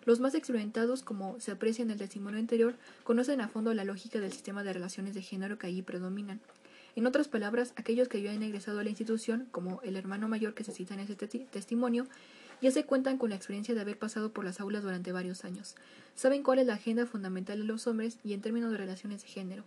Los 0.05 0.19
más 0.19 0.33
experimentados, 0.33 1.03
como 1.03 1.39
se 1.39 1.51
aprecia 1.51 1.83
en 1.83 1.91
el 1.91 1.97
testimonio 1.97 2.39
anterior, 2.39 2.75
conocen 3.03 3.41
a 3.41 3.47
fondo 3.47 3.73
la 3.73 3.83
lógica 3.83 4.19
del 4.19 4.31
sistema 4.31 4.63
de 4.63 4.73
relaciones 4.73 5.13
de 5.13 5.21
género 5.21 5.57
que 5.57 5.67
allí 5.67 5.81
predominan. 5.81 6.39
En 6.95 7.05
otras 7.05 7.27
palabras, 7.27 7.73
aquellos 7.75 8.07
que 8.07 8.21
ya 8.21 8.31
han 8.31 8.41
egresado 8.41 8.79
a 8.79 8.83
la 8.83 8.89
institución, 8.89 9.47
como 9.51 9.81
el 9.83 9.95
hermano 9.95 10.27
mayor 10.27 10.53
que 10.53 10.63
se 10.63 10.71
cita 10.71 10.93
en 10.93 11.01
ese 11.01 11.15
testimonio, 11.15 12.07
ya 12.61 12.71
se 12.71 12.85
cuentan 12.85 13.17
con 13.17 13.29
la 13.29 13.35
experiencia 13.35 13.73
de 13.75 13.81
haber 13.81 13.97
pasado 13.97 14.31
por 14.31 14.43
las 14.43 14.59
aulas 14.59 14.83
durante 14.83 15.11
varios 15.11 15.45
años. 15.45 15.75
Saben 16.15 16.43
cuál 16.43 16.59
es 16.59 16.67
la 16.67 16.73
agenda 16.73 17.05
fundamental 17.05 17.59
de 17.59 17.65
los 17.65 17.87
hombres 17.87 18.17
y 18.23 18.33
en 18.33 18.41
términos 18.41 18.71
de 18.71 18.77
relaciones 18.77 19.21
de 19.21 19.27
género. 19.27 19.63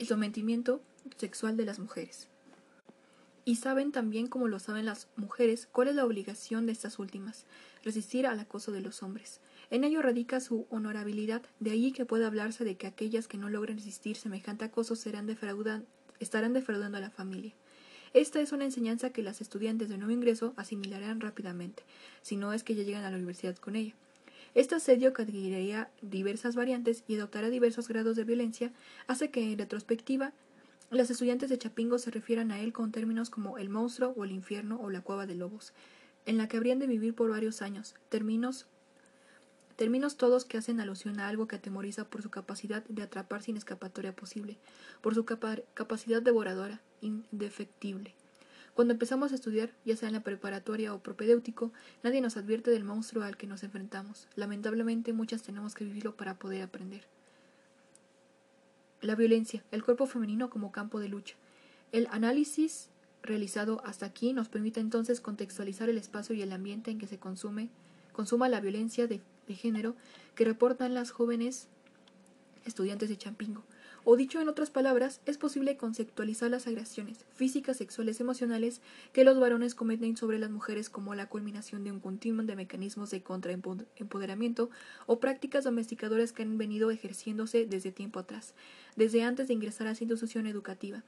El 0.00 0.06
sometimiento 0.06 0.80
sexual 1.18 1.58
de 1.58 1.66
las 1.66 1.78
mujeres. 1.78 2.26
Y 3.44 3.56
saben 3.56 3.92
también, 3.92 4.28
como 4.28 4.48
lo 4.48 4.58
saben 4.58 4.86
las 4.86 5.08
mujeres, 5.16 5.68
cuál 5.70 5.88
es 5.88 5.94
la 5.94 6.06
obligación 6.06 6.64
de 6.64 6.72
estas 6.72 6.98
últimas, 6.98 7.44
resistir 7.84 8.26
al 8.26 8.40
acoso 8.40 8.72
de 8.72 8.80
los 8.80 9.02
hombres. 9.02 9.40
En 9.68 9.84
ello 9.84 10.00
radica 10.00 10.40
su 10.40 10.66
honorabilidad, 10.70 11.42
de 11.58 11.72
allí 11.72 11.92
que 11.92 12.06
pueda 12.06 12.28
hablarse 12.28 12.64
de 12.64 12.78
que 12.78 12.86
aquellas 12.86 13.28
que 13.28 13.36
no 13.36 13.50
logren 13.50 13.76
resistir 13.76 14.16
semejante 14.16 14.64
acoso 14.64 14.96
serán 14.96 15.28
estarán 16.18 16.52
defraudando 16.54 16.96
a 16.96 17.02
la 17.02 17.10
familia. 17.10 17.52
Esta 18.14 18.40
es 18.40 18.52
una 18.52 18.64
enseñanza 18.64 19.10
que 19.10 19.22
las 19.22 19.42
estudiantes 19.42 19.90
de 19.90 19.98
nuevo 19.98 20.12
ingreso 20.12 20.54
asimilarán 20.56 21.20
rápidamente, 21.20 21.82
si 22.22 22.36
no 22.36 22.54
es 22.54 22.64
que 22.64 22.74
ya 22.74 22.84
llegan 22.84 23.04
a 23.04 23.10
la 23.10 23.18
universidad 23.18 23.56
con 23.56 23.76
ella. 23.76 23.92
Este 24.54 24.74
asedio 24.74 25.12
que 25.12 25.22
adquiriría 25.22 25.90
diversas 26.02 26.56
variantes 26.56 27.04
y 27.06 27.16
adoptará 27.16 27.50
diversos 27.50 27.88
grados 27.88 28.16
de 28.16 28.24
violencia 28.24 28.72
hace 29.06 29.30
que, 29.30 29.52
en 29.52 29.58
retrospectiva, 29.58 30.32
las 30.90 31.10
estudiantes 31.10 31.50
de 31.50 31.58
Chapingo 31.58 31.98
se 31.98 32.10
refieran 32.10 32.50
a 32.50 32.58
él 32.58 32.72
con 32.72 32.90
términos 32.90 33.30
como 33.30 33.58
el 33.58 33.68
monstruo 33.68 34.12
o 34.16 34.24
el 34.24 34.32
infierno 34.32 34.80
o 34.82 34.90
la 34.90 35.02
cueva 35.02 35.26
de 35.26 35.36
lobos, 35.36 35.72
en 36.26 36.36
la 36.36 36.48
que 36.48 36.56
habrían 36.56 36.80
de 36.80 36.88
vivir 36.88 37.14
por 37.14 37.30
varios 37.30 37.62
años, 37.62 37.94
términos 38.08 38.66
Términos 39.80 40.18
todos 40.18 40.44
que 40.44 40.58
hacen 40.58 40.78
alusión 40.78 41.20
a 41.20 41.28
algo 41.28 41.48
que 41.48 41.56
atemoriza 41.56 42.04
por 42.04 42.20
su 42.20 42.28
capacidad 42.28 42.84
de 42.84 43.02
atrapar 43.02 43.42
sin 43.42 43.56
escapatoria 43.56 44.14
posible, 44.14 44.58
por 45.00 45.14
su 45.14 45.24
capacidad 45.24 46.20
devoradora, 46.20 46.82
indefectible. 47.00 48.14
Cuando 48.74 48.92
empezamos 48.92 49.32
a 49.32 49.34
estudiar, 49.34 49.70
ya 49.84 49.96
sea 49.96 50.08
en 50.08 50.14
la 50.14 50.22
preparatoria 50.22 50.94
o 50.94 51.00
propedéutico, 51.00 51.72
nadie 52.02 52.20
nos 52.20 52.36
advierte 52.36 52.70
del 52.70 52.84
monstruo 52.84 53.24
al 53.24 53.36
que 53.36 53.46
nos 53.46 53.62
enfrentamos. 53.62 54.28
Lamentablemente, 54.36 55.12
muchas 55.12 55.42
tenemos 55.42 55.74
que 55.74 55.84
vivirlo 55.84 56.16
para 56.16 56.34
poder 56.34 56.62
aprender. 56.62 57.02
La 59.00 59.14
violencia, 59.14 59.62
el 59.70 59.82
cuerpo 59.82 60.06
femenino 60.06 60.50
como 60.50 60.72
campo 60.72 61.00
de 61.00 61.08
lucha. 61.08 61.36
El 61.92 62.06
análisis 62.10 62.88
realizado 63.22 63.82
hasta 63.84 64.06
aquí 64.06 64.32
nos 64.32 64.48
permite 64.48 64.80
entonces 64.80 65.20
contextualizar 65.20 65.88
el 65.88 65.98
espacio 65.98 66.34
y 66.34 66.42
el 66.42 66.52
ambiente 66.52 66.90
en 66.90 66.98
que 66.98 67.06
se 67.06 67.18
consume, 67.18 67.68
consuma 68.12 68.48
la 68.48 68.60
violencia 68.60 69.06
de 69.06 69.20
de 69.50 69.56
género 69.56 69.96
que 70.34 70.44
reportan 70.44 70.94
las 70.94 71.10
jóvenes 71.10 71.66
estudiantes 72.64 73.08
de 73.08 73.18
Champingo. 73.18 73.64
O 74.04 74.16
dicho 74.16 74.40
en 74.40 74.48
otras 74.48 74.70
palabras, 74.70 75.20
es 75.26 75.36
posible 75.36 75.76
conceptualizar 75.76 76.50
las 76.50 76.66
agresiones 76.66 77.24
físicas, 77.34 77.76
sexuales, 77.76 78.20
emocionales 78.20 78.80
que 79.12 79.24
los 79.24 79.38
varones 79.38 79.74
cometen 79.74 80.16
sobre 80.16 80.38
las 80.38 80.50
mujeres 80.50 80.88
como 80.88 81.14
la 81.14 81.28
culminación 81.28 81.84
de 81.84 81.92
un 81.92 82.00
continuum 82.00 82.46
de 82.46 82.56
mecanismos 82.56 83.10
de 83.10 83.22
contraempoderamiento 83.22 84.70
o 85.06 85.20
prácticas 85.20 85.64
domesticadoras 85.64 86.32
que 86.32 86.42
han 86.42 86.56
venido 86.56 86.90
ejerciéndose 86.90 87.66
desde 87.66 87.92
tiempo 87.92 88.20
atrás, 88.20 88.54
desde 88.96 89.22
antes 89.22 89.48
de 89.48 89.54
ingresar 89.54 89.86
a 89.86 89.90
esa 89.90 90.04
institución 90.04 90.46
educativa, 90.46 91.02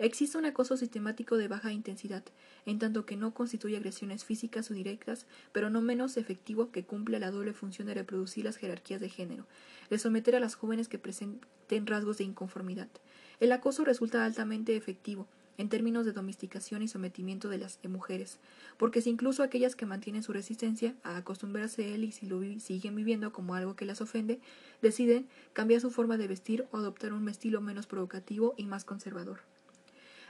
Existe 0.00 0.38
un 0.38 0.44
acoso 0.44 0.76
sistemático 0.76 1.36
de 1.36 1.48
baja 1.48 1.72
intensidad, 1.72 2.22
en 2.66 2.78
tanto 2.78 3.04
que 3.04 3.16
no 3.16 3.34
constituye 3.34 3.76
agresiones 3.76 4.24
físicas 4.24 4.70
o 4.70 4.74
directas, 4.74 5.26
pero 5.50 5.70
no 5.70 5.80
menos 5.80 6.16
efectivo 6.16 6.70
que 6.70 6.84
cumple 6.84 7.18
la 7.18 7.32
doble 7.32 7.52
función 7.52 7.88
de 7.88 7.94
reproducir 7.94 8.44
las 8.44 8.58
jerarquías 8.58 9.00
de 9.00 9.08
género, 9.08 9.44
de 9.90 9.98
someter 9.98 10.36
a 10.36 10.40
las 10.40 10.54
jóvenes 10.54 10.86
que 10.86 11.00
presenten 11.00 11.86
rasgos 11.88 12.18
de 12.18 12.24
inconformidad. 12.24 12.86
El 13.40 13.50
acoso 13.50 13.84
resulta 13.84 14.24
altamente 14.24 14.76
efectivo, 14.76 15.26
en 15.56 15.68
términos 15.68 16.06
de 16.06 16.12
domesticación 16.12 16.82
y 16.82 16.86
sometimiento 16.86 17.48
de 17.48 17.58
las 17.58 17.80
mujeres, 17.88 18.38
porque 18.76 19.02
si 19.02 19.10
incluso 19.10 19.42
aquellas 19.42 19.74
que 19.74 19.86
mantienen 19.86 20.22
su 20.22 20.32
resistencia 20.32 20.94
a 21.02 21.16
acostumbrarse 21.16 21.84
a 21.84 21.88
él 21.88 22.04
y 22.04 22.12
si 22.12 22.26
lo 22.26 22.40
siguen 22.60 22.94
viviendo 22.94 23.32
como 23.32 23.56
algo 23.56 23.74
que 23.74 23.84
las 23.84 24.00
ofende, 24.00 24.38
deciden 24.80 25.26
cambiar 25.54 25.80
su 25.80 25.90
forma 25.90 26.16
de 26.16 26.28
vestir 26.28 26.68
o 26.70 26.76
adoptar 26.76 27.12
un 27.12 27.28
estilo 27.28 27.60
menos 27.60 27.88
provocativo 27.88 28.54
y 28.56 28.66
más 28.66 28.84
conservador. 28.84 29.40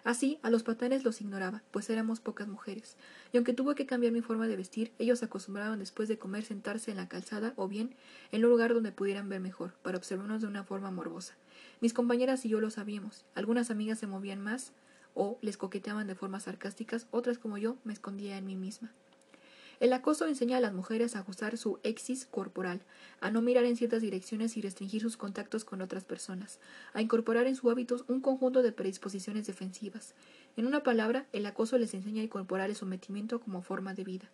Así, 0.09 0.39
a 0.43 0.49
los 0.49 0.63
patanes 0.63 1.05
los 1.05 1.21
ignoraba, 1.21 1.63
pues 1.71 1.91
éramos 1.91 2.21
pocas 2.21 2.49
mujeres, 2.49 2.97
y 3.31 3.37
aunque 3.37 3.53
tuve 3.53 3.75
que 3.75 3.85
cambiar 3.85 4.11
mi 4.11 4.23
forma 4.23 4.49
de 4.49 4.57
vestir, 4.57 4.91
ellos 4.99 5.23
acostumbraban 5.23 5.81
después 5.81 6.09
de 6.09 6.17
comer 6.17 6.47
sentarse 6.47 6.91
en 6.91 6.97
la 6.97 7.11
calzada 7.11 7.53
o 7.57 7.69
bien 7.69 7.95
en 8.33 8.43
un 8.43 8.51
lugar 8.51 8.73
donde 8.73 8.91
pudieran 8.91 9.29
ver 9.29 9.41
mejor, 9.41 9.75
para 9.83 9.99
observarnos 9.99 10.41
de 10.41 10.47
una 10.47 10.65
forma 10.65 10.91
morbosa. 10.91 11.35
Mis 11.83 11.93
compañeras 11.93 12.43
y 12.47 12.49
yo 12.49 12.59
lo 12.59 12.71
sabíamos. 12.71 13.27
Algunas 13.35 13.71
amigas 13.71 13.99
se 13.99 14.07
movían 14.07 14.41
más 14.41 14.73
o 15.13 15.39
les 15.43 15.59
coqueteaban 15.59 16.07
de 16.07 16.15
formas 16.15 16.45
sarcásticas, 16.45 17.07
otras 17.11 17.37
como 17.37 17.59
yo 17.59 17.77
me 17.85 17.93
escondía 17.93 18.39
en 18.39 18.47
mí 18.47 18.57
misma. 18.57 18.91
El 19.81 19.93
acoso 19.93 20.27
enseña 20.27 20.57
a 20.57 20.61
las 20.61 20.73
mujeres 20.73 21.15
a 21.15 21.21
ajustar 21.21 21.57
su 21.57 21.79
exis 21.85 22.27
corporal, 22.27 22.81
a 23.21 23.31
no 23.31 23.43
mirar 23.43 23.65
en 23.65 23.77
ciertas 23.77 24.03
direcciones 24.03 24.57
y 24.57 24.61
restringir 24.61 25.03
sus 25.03 25.17
contactos 25.17 25.65
con 25.65 25.83
otras 25.83 26.05
personas, 26.05 26.59
a 26.95 27.03
incorporar 27.03 27.47
en 27.47 27.55
su 27.55 27.71
hábitos 27.71 28.05
un 28.09 28.21
conjunto 28.21 28.63
de 28.63 28.73
predisposiciones 28.73 29.47
defensivas. 29.47 30.15
En 30.57 30.67
una 30.67 30.83
palabra, 30.83 31.27
el 31.33 31.47
acoso 31.47 31.79
les 31.79 31.95
enseña 31.95 32.23
a 32.23 32.25
incorporar 32.25 32.71
el 32.71 32.77
sometimiento 32.77 33.41
como 33.41 33.63
forma 33.63 33.95
de 33.95 34.05
vida. 34.05 34.31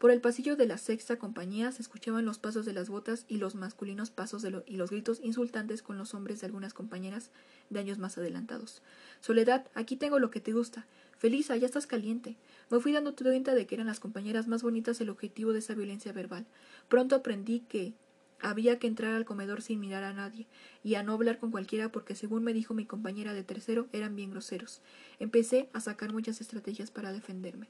Por 0.00 0.10
el 0.10 0.22
pasillo 0.22 0.56
de 0.56 0.66
la 0.66 0.78
sexta 0.78 1.18
compañía 1.18 1.70
se 1.72 1.82
escuchaban 1.82 2.24
los 2.24 2.38
pasos 2.38 2.64
de 2.64 2.72
las 2.72 2.88
botas 2.88 3.26
y 3.28 3.36
los 3.36 3.54
masculinos 3.54 4.08
pasos 4.10 4.42
y 4.64 4.76
los 4.76 4.90
gritos 4.90 5.20
insultantes 5.22 5.82
con 5.82 5.98
los 5.98 6.14
hombres 6.14 6.40
de 6.40 6.46
algunas 6.46 6.72
compañeras 6.72 7.30
de 7.68 7.80
años 7.80 7.98
más 7.98 8.16
adelantados. 8.16 8.80
Soledad, 9.20 9.66
aquí 9.74 9.96
tengo 9.96 10.18
lo 10.18 10.30
que 10.30 10.40
te 10.40 10.54
gusta. 10.54 10.86
Felisa, 11.18 11.54
ya 11.58 11.66
estás 11.66 11.86
caliente. 11.86 12.38
Me 12.70 12.80
fui 12.80 12.92
dando 12.92 13.14
cuenta 13.14 13.54
de 13.54 13.66
que 13.66 13.74
eran 13.74 13.88
las 13.88 14.00
compañeras 14.00 14.48
más 14.48 14.62
bonitas 14.62 14.98
el 15.02 15.10
objetivo 15.10 15.52
de 15.52 15.58
esa 15.58 15.74
violencia 15.74 16.14
verbal. 16.14 16.46
Pronto 16.88 17.14
aprendí 17.14 17.60
que 17.60 17.92
había 18.40 18.78
que 18.78 18.86
entrar 18.86 19.12
al 19.12 19.26
comedor 19.26 19.60
sin 19.60 19.80
mirar 19.80 20.04
a 20.04 20.14
nadie 20.14 20.46
y 20.82 20.94
a 20.94 21.02
no 21.02 21.12
hablar 21.12 21.36
con 21.36 21.50
cualquiera 21.50 21.92
porque 21.92 22.14
según 22.14 22.42
me 22.42 22.54
dijo 22.54 22.72
mi 22.72 22.86
compañera 22.86 23.34
de 23.34 23.44
tercero 23.44 23.86
eran 23.92 24.16
bien 24.16 24.30
groseros. 24.30 24.80
Empecé 25.18 25.68
a 25.74 25.80
sacar 25.80 26.10
muchas 26.10 26.40
estrategias 26.40 26.90
para 26.90 27.12
defenderme. 27.12 27.68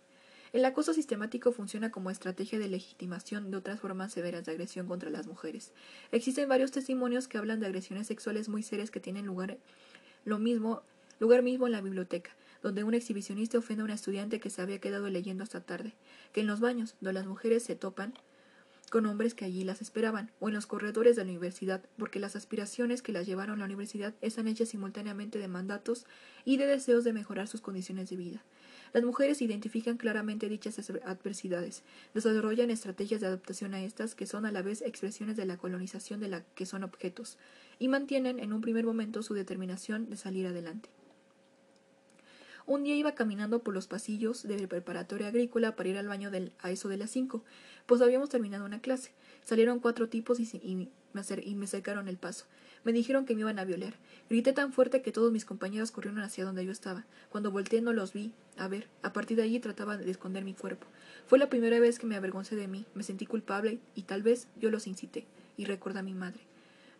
El 0.52 0.64
acoso 0.64 0.92
sistemático 0.94 1.52
funciona 1.52 1.90
como 1.90 2.10
estrategia 2.10 2.58
de 2.58 2.68
legitimación 2.68 3.50
de 3.50 3.56
otras 3.56 3.80
formas 3.80 4.12
severas 4.12 4.44
de 4.44 4.52
agresión 4.52 4.86
contra 4.86 5.10
las 5.10 5.26
mujeres. 5.26 5.72
Existen 6.10 6.48
varios 6.48 6.72
testimonios 6.72 7.28
que 7.28 7.38
hablan 7.38 7.60
de 7.60 7.66
agresiones 7.66 8.06
sexuales 8.08 8.48
muy 8.48 8.62
serias 8.62 8.90
que 8.90 9.00
tienen 9.00 9.26
lugar 9.26 9.58
mismo 10.24 10.82
lugar 11.18 11.42
mismo 11.42 11.66
en 11.66 11.72
la 11.72 11.80
biblioteca 11.80 12.30
donde 12.62 12.84
un 12.84 12.94
exhibicionista 12.94 13.58
ofende 13.58 13.82
a 13.82 13.84
una 13.84 13.94
estudiante 13.94 14.40
que 14.40 14.50
se 14.50 14.62
había 14.62 14.80
quedado 14.80 15.08
leyendo 15.08 15.42
hasta 15.42 15.60
tarde, 15.60 15.94
que 16.32 16.40
en 16.40 16.46
los 16.46 16.60
baños, 16.60 16.94
donde 17.00 17.14
las 17.14 17.26
mujeres 17.26 17.62
se 17.62 17.76
topan 17.76 18.14
con 18.90 19.06
hombres 19.06 19.34
que 19.34 19.44
allí 19.44 19.62
las 19.62 19.82
esperaban, 19.82 20.32
o 20.40 20.48
en 20.48 20.54
los 20.54 20.66
corredores 20.66 21.14
de 21.14 21.24
la 21.24 21.30
universidad, 21.30 21.80
porque 21.96 22.18
las 22.18 22.34
aspiraciones 22.34 23.02
que 23.02 23.12
las 23.12 23.24
llevaron 23.24 23.56
a 23.56 23.58
la 23.60 23.64
universidad 23.66 24.14
están 24.20 24.48
hechas 24.48 24.70
simultáneamente 24.70 25.38
de 25.38 25.46
mandatos 25.46 26.06
y 26.44 26.56
de 26.56 26.66
deseos 26.66 27.04
de 27.04 27.12
mejorar 27.12 27.46
sus 27.46 27.60
condiciones 27.60 28.10
de 28.10 28.16
vida. 28.16 28.42
Las 28.92 29.04
mujeres 29.04 29.40
identifican 29.40 29.96
claramente 29.96 30.48
dichas 30.48 30.90
adversidades, 31.04 31.82
desarrollan 32.12 32.70
estrategias 32.70 33.20
de 33.20 33.28
adaptación 33.28 33.74
a 33.74 33.82
estas 33.82 34.14
que 34.14 34.26
son 34.26 34.46
a 34.46 34.52
la 34.52 34.62
vez 34.62 34.82
expresiones 34.82 35.36
de 35.36 35.46
la 35.46 35.56
colonización 35.56 36.20
de 36.20 36.28
la 36.28 36.42
que 36.54 36.66
son 36.66 36.82
objetos, 36.82 37.38
y 37.78 37.88
mantienen 37.88 38.40
en 38.40 38.52
un 38.52 38.60
primer 38.60 38.84
momento 38.84 39.22
su 39.22 39.34
determinación 39.34 40.10
de 40.10 40.16
salir 40.16 40.46
adelante. 40.46 40.88
Un 42.66 42.84
día 42.84 42.94
iba 42.94 43.16
caminando 43.16 43.64
por 43.64 43.74
los 43.74 43.86
pasillos 43.86 44.42
de 44.42 44.58
la 44.58 44.68
preparatoria 44.68 45.28
agrícola 45.28 45.74
para 45.74 45.88
ir 45.88 45.98
al 45.98 46.06
baño 46.06 46.30
del, 46.30 46.52
a 46.60 46.70
eso 46.70 46.88
de 46.88 46.98
las 46.98 47.10
cinco, 47.10 47.42
pues 47.86 48.00
habíamos 48.00 48.28
terminado 48.28 48.64
una 48.64 48.80
clase. 48.80 49.12
Salieron 49.44 49.80
cuatro 49.80 50.08
tipos 50.08 50.38
y, 50.38 50.90
y 51.44 51.54
me 51.54 51.66
cercaron 51.66 52.08
el 52.08 52.16
paso. 52.16 52.46
Me 52.84 52.92
dijeron 52.92 53.26
que 53.26 53.34
me 53.34 53.40
iban 53.40 53.58
a 53.58 53.64
violar. 53.64 53.94
Grité 54.28 54.52
tan 54.52 54.72
fuerte 54.72 55.02
que 55.02 55.12
todos 55.12 55.32
mis 55.32 55.44
compañeros 55.44 55.90
corrieron 55.90 56.20
hacia 56.20 56.44
donde 56.44 56.64
yo 56.64 56.72
estaba. 56.72 57.04
Cuando 57.28 57.50
volteé 57.50 57.82
no 57.82 57.92
los 57.92 58.12
vi. 58.12 58.32
A 58.56 58.68
ver, 58.68 58.88
a 59.02 59.12
partir 59.12 59.36
de 59.36 59.42
allí 59.42 59.60
trataba 59.60 59.96
de 59.96 60.10
esconder 60.10 60.44
mi 60.44 60.54
cuerpo. 60.54 60.86
Fue 61.26 61.38
la 61.38 61.50
primera 61.50 61.78
vez 61.78 61.98
que 61.98 62.06
me 62.06 62.16
avergoncé 62.16 62.56
de 62.56 62.68
mí. 62.68 62.86
Me 62.94 63.02
sentí 63.02 63.26
culpable 63.26 63.80
y 63.94 64.02
tal 64.02 64.22
vez 64.22 64.48
yo 64.58 64.70
los 64.70 64.86
incité. 64.86 65.26
Y 65.56 65.66
recuerda 65.66 66.00
a 66.00 66.04
mi 66.04 66.14
madre. 66.14 66.40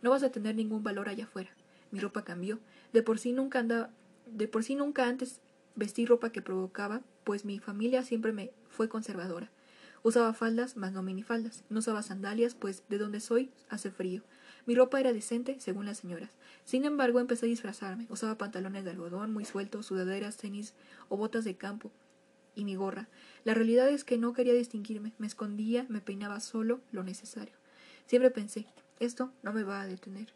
No 0.02 0.10
vas 0.10 0.22
a 0.22 0.30
tener 0.30 0.54
ningún 0.54 0.82
valor 0.82 1.08
allá 1.08 1.24
afuera. 1.24 1.50
Mi 1.90 2.00
ropa 2.00 2.24
cambió. 2.24 2.58
De 2.92 3.02
por 3.02 3.18
sí 3.18 3.32
nunca 3.32 3.60
andaba, 3.60 3.90
de 4.26 4.48
por 4.48 4.64
sí 4.64 4.74
nunca 4.74 5.06
antes 5.06 5.40
vestí 5.76 6.04
ropa 6.04 6.30
que 6.30 6.42
provocaba, 6.42 7.00
pues 7.24 7.44
mi 7.44 7.58
familia 7.58 8.02
siempre 8.02 8.32
me 8.32 8.50
fue 8.68 8.88
conservadora. 8.88 9.50
Usaba 10.02 10.32
faldas, 10.32 10.76
más 10.76 10.92
no 10.92 11.02
minifaldas. 11.02 11.64
No 11.68 11.80
usaba 11.80 12.02
sandalias, 12.02 12.54
pues 12.54 12.84
de 12.88 12.98
donde 12.98 13.20
soy 13.20 13.50
hace 13.68 13.90
frío. 13.90 14.22
Mi 14.66 14.74
ropa 14.74 15.00
era 15.00 15.12
decente, 15.12 15.58
según 15.60 15.86
las 15.86 15.98
señoras. 15.98 16.30
Sin 16.64 16.84
embargo, 16.84 17.20
empecé 17.20 17.46
a 17.46 17.48
disfrazarme. 17.48 18.06
Usaba 18.08 18.38
pantalones 18.38 18.84
de 18.84 18.90
algodón 18.90 19.32
muy 19.32 19.44
sueltos, 19.44 19.86
sudaderas, 19.86 20.36
tenis 20.36 20.74
o 21.08 21.16
botas 21.16 21.44
de 21.44 21.56
campo 21.56 21.90
y 22.54 22.64
mi 22.64 22.76
gorra. 22.76 23.08
La 23.44 23.54
realidad 23.54 23.88
es 23.88 24.04
que 24.04 24.18
no 24.18 24.32
quería 24.32 24.54
distinguirme. 24.54 25.12
Me 25.18 25.26
escondía, 25.26 25.86
me 25.88 26.00
peinaba 26.00 26.40
solo 26.40 26.80
lo 26.92 27.02
necesario. 27.02 27.54
Siempre 28.06 28.30
pensé, 28.30 28.66
esto 28.98 29.32
no 29.42 29.52
me 29.52 29.62
va 29.62 29.82
a 29.82 29.86
detener. 29.86 30.32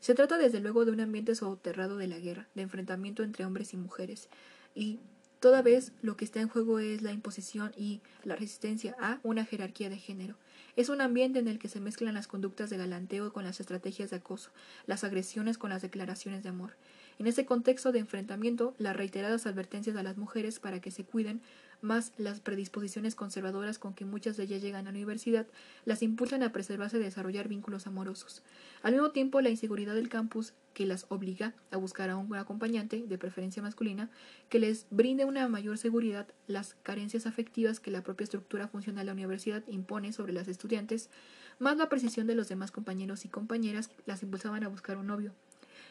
Se 0.00 0.14
trata 0.14 0.36
desde 0.36 0.60
luego 0.60 0.84
de 0.84 0.90
un 0.90 1.00
ambiente 1.00 1.34
soterrado 1.34 1.96
de 1.96 2.08
la 2.08 2.18
guerra, 2.18 2.48
de 2.54 2.62
enfrentamiento 2.62 3.22
entre 3.22 3.44
hombres 3.44 3.72
y 3.72 3.76
mujeres, 3.76 4.28
y 4.74 4.98
Toda 5.42 5.60
vez 5.60 5.90
lo 6.02 6.16
que 6.16 6.24
está 6.24 6.40
en 6.40 6.48
juego 6.48 6.78
es 6.78 7.02
la 7.02 7.10
imposición 7.10 7.72
y 7.76 8.00
la 8.22 8.36
resistencia 8.36 8.94
a 9.00 9.18
una 9.24 9.44
jerarquía 9.44 9.90
de 9.90 9.98
género. 9.98 10.36
Es 10.76 10.88
un 10.88 11.00
ambiente 11.00 11.40
en 11.40 11.48
el 11.48 11.58
que 11.58 11.66
se 11.66 11.80
mezclan 11.80 12.14
las 12.14 12.28
conductas 12.28 12.70
de 12.70 12.76
galanteo 12.76 13.32
con 13.32 13.42
las 13.42 13.58
estrategias 13.58 14.10
de 14.10 14.18
acoso, 14.18 14.52
las 14.86 15.02
agresiones 15.02 15.58
con 15.58 15.70
las 15.70 15.82
declaraciones 15.82 16.44
de 16.44 16.50
amor. 16.50 16.76
En 17.18 17.26
ese 17.26 17.44
contexto 17.44 17.90
de 17.90 17.98
enfrentamiento, 17.98 18.76
las 18.78 18.94
reiteradas 18.94 19.44
advertencias 19.46 19.96
a 19.96 20.04
las 20.04 20.16
mujeres 20.16 20.60
para 20.60 20.80
que 20.80 20.92
se 20.92 21.02
cuiden 21.02 21.40
más 21.82 22.12
las 22.16 22.40
predisposiciones 22.40 23.14
conservadoras 23.14 23.78
con 23.78 23.94
que 23.94 24.04
muchas 24.04 24.36
de 24.36 24.44
ellas 24.44 24.62
llegan 24.62 24.86
a 24.86 24.90
la 24.90 24.96
universidad, 24.96 25.46
las 25.84 26.02
impulsan 26.02 26.42
a 26.42 26.52
preservarse 26.52 26.96
y 26.96 27.00
desarrollar 27.00 27.48
vínculos 27.48 27.86
amorosos. 27.86 28.42
Al 28.82 28.92
mismo 28.92 29.10
tiempo, 29.10 29.40
la 29.40 29.50
inseguridad 29.50 29.94
del 29.94 30.08
campus, 30.08 30.54
que 30.74 30.86
las 30.86 31.06
obliga 31.10 31.54
a 31.70 31.76
buscar 31.76 32.08
a 32.08 32.16
un 32.16 32.34
acompañante, 32.34 33.04
de 33.06 33.18
preferencia 33.18 33.62
masculina, 33.62 34.08
que 34.48 34.58
les 34.58 34.86
brinde 34.90 35.24
una 35.24 35.46
mayor 35.48 35.76
seguridad, 35.76 36.26
las 36.46 36.76
carencias 36.82 37.26
afectivas 37.26 37.80
que 37.80 37.90
la 37.90 38.02
propia 38.02 38.24
estructura 38.24 38.68
funcional 38.68 39.02
de 39.02 39.06
la 39.06 39.12
universidad 39.12 39.62
impone 39.68 40.12
sobre 40.12 40.32
las 40.32 40.48
estudiantes, 40.48 41.10
más 41.58 41.76
la 41.76 41.88
precisión 41.88 42.26
de 42.26 42.34
los 42.34 42.48
demás 42.48 42.70
compañeros 42.70 43.24
y 43.24 43.28
compañeras 43.28 43.90
las 44.06 44.22
impulsaban 44.22 44.64
a 44.64 44.68
buscar 44.68 44.96
un 44.96 45.08
novio, 45.08 45.32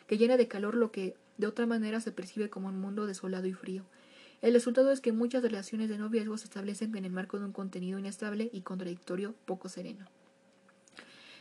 que 0.08 0.18
llena 0.18 0.38
de 0.38 0.48
calor 0.48 0.76
lo 0.76 0.92
que 0.92 1.16
de 1.38 1.48
otra 1.48 1.66
manera 1.66 2.02
se 2.02 2.12
percibe 2.12 2.50
como 2.50 2.68
un 2.68 2.80
mundo 2.80 3.06
desolado 3.06 3.48
y 3.48 3.54
frío. 3.54 3.84
El 4.42 4.54
resultado 4.54 4.92
es 4.92 5.02
que 5.02 5.12
muchas 5.12 5.44
relaciones 5.44 5.88
de 5.90 6.00
noviazgo 6.00 6.38
se 6.38 6.46
establecen 6.46 6.96
en 6.96 7.06
el 7.06 7.12
marco 7.12 7.38
de 7.38 7.46
un 7.46 7.52
contenido 7.52 8.00
inestable 8.00 8.50
y 8.52 8.62
contradictorio 8.62 9.36
poco 9.46 9.70
sereno. 9.70 10.06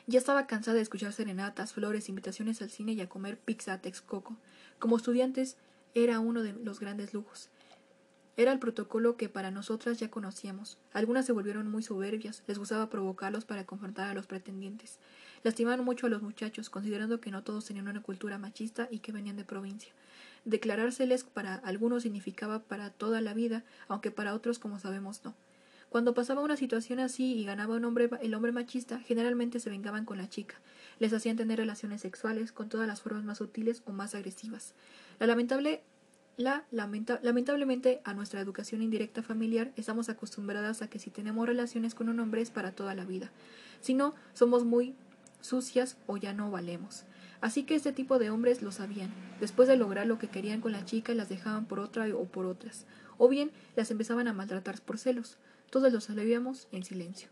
Ya 0.07 0.19
estaba 0.19 0.47
cansada 0.47 0.77
de 0.77 0.83
escuchar 0.83 1.13
serenatas, 1.13 1.73
flores, 1.73 2.09
invitaciones 2.09 2.61
al 2.61 2.71
cine 2.71 2.93
y 2.93 3.01
a 3.01 3.09
comer 3.09 3.39
pizza 3.39 3.73
a 3.73 3.81
Texcoco. 3.81 4.37
Como 4.79 4.97
estudiantes 4.97 5.57
era 5.95 6.21
uno 6.21 6.43
de 6.43 6.53
los 6.53 6.81
grandes 6.81 7.15
lujos. 7.15 7.49
Era 8.37 8.53
el 8.53 8.59
protocolo 8.59 9.17
que 9.17 9.29
para 9.29 9.51
nosotras 9.51 9.99
ya 9.99 10.11
conocíamos. 10.11 10.79
Algunas 10.93 11.27
se 11.27 11.33
volvieron 11.33 11.71
muy 11.71 11.83
soberbias, 11.83 12.43
les 12.47 12.59
gustaba 12.59 12.91
provocarlos 12.91 13.45
para 13.45 13.67
confrontar 13.67 14.09
a 14.09 14.15
los 14.15 14.27
pretendientes. 14.27 14.99
Lastimaron 15.43 15.85
mucho 15.85 16.07
a 16.07 16.11
los 16.11 16.23
muchachos, 16.23 16.71
considerando 16.71 17.21
que 17.21 17.31
no 17.31 17.43
todos 17.45 17.65
tenían 17.65 17.89
una 17.89 18.03
cultura 18.03 18.39
machista 18.39 18.89
y 18.91 19.01
que 19.01 19.13
venían 19.13 19.37
de 19.37 19.45
provincia. 19.45 19.93
Declarárseles 20.45 21.25
para 21.25 21.55
algunos 21.55 22.03
significaba 22.03 22.61
para 22.61 22.91
toda 22.91 23.21
la 23.21 23.35
vida, 23.35 23.65
aunque 23.89 24.11
para 24.11 24.35
otros, 24.35 24.59
como 24.59 24.79
sabemos, 24.79 25.23
no. 25.25 25.35
Cuando 25.89 26.15
pasaba 26.15 26.43
una 26.43 26.57
situación 26.57 27.01
así 27.01 27.35
y 27.35 27.45
ganaba 27.45 27.75
un 27.75 27.85
hombre, 27.85 28.09
el 28.23 28.35
hombre 28.35 28.53
machista, 28.53 29.01
generalmente 29.01 29.59
se 29.59 29.71
vengaban 29.71 30.05
con 30.05 30.19
la 30.19 30.29
chica. 30.29 30.55
Les 31.01 31.13
hacían 31.13 31.37
tener 31.37 31.59
relaciones 31.59 32.01
sexuales 32.01 32.53
con 32.53 32.69
todas 32.69 32.87
las 32.87 33.03
formas 33.03 33.25
más 33.25 33.39
sutiles 33.39 33.83
o 33.87 33.93
más 33.93 34.15
agresivas. 34.15 34.75
La 35.19 35.27
lamentable 35.27 35.83
la, 36.41 36.65
lamentablemente, 36.71 38.01
a 38.05 38.15
nuestra 38.15 38.41
educación 38.41 38.83
indirecta 38.83 39.23
familiar 39.23 39.73
estamos 39.77 40.09
acostumbradas 40.09 40.81
a 40.81 40.89
que 40.89 40.99
si 40.99 41.11
tenemos 41.11 41.47
relaciones 41.47 41.95
con 41.95 42.09
un 42.09 42.19
hombre 42.19 42.41
es 42.41 42.51
para 42.51 42.73
toda 42.73 42.95
la 42.95 43.05
vida. 43.05 43.31
Si 43.83 43.93
no, 43.93 44.15
somos 44.33 44.65
muy 44.65 44.95
sucias 45.43 45.99
o 46.07 46.17
ya 46.17 46.33
no 46.33 46.51
valemos. 46.51 47.05
Así 47.41 47.63
que 47.63 47.75
este 47.75 47.93
tipo 47.93 48.19
de 48.19 48.31
hombres 48.31 48.63
lo 48.63 48.71
sabían. 48.71 49.11
Después 49.41 49.69
de 49.69 49.77
lograr 49.77 50.07
lo 50.07 50.19
que 50.19 50.29
querían 50.29 50.61
con 50.61 50.73
la 50.73 50.85
chica, 50.85 51.15
las 51.15 51.29
dejaban 51.29 51.65
por 51.65 51.81
otra 51.81 52.07
o 52.15 52.25
por 52.25 52.47
otras. 52.47 52.87
O 53.17 53.29
bien 53.29 53.51
las 53.77 53.91
empezaban 53.91 54.29
a 54.29 54.33
maltratar 54.33 54.81
por 54.83 54.99
celos. 54.99 55.39
Todos 55.71 55.93
los 55.93 56.05
sabíamos 56.05 56.69
en 56.73 56.85
silencio. 56.85 57.29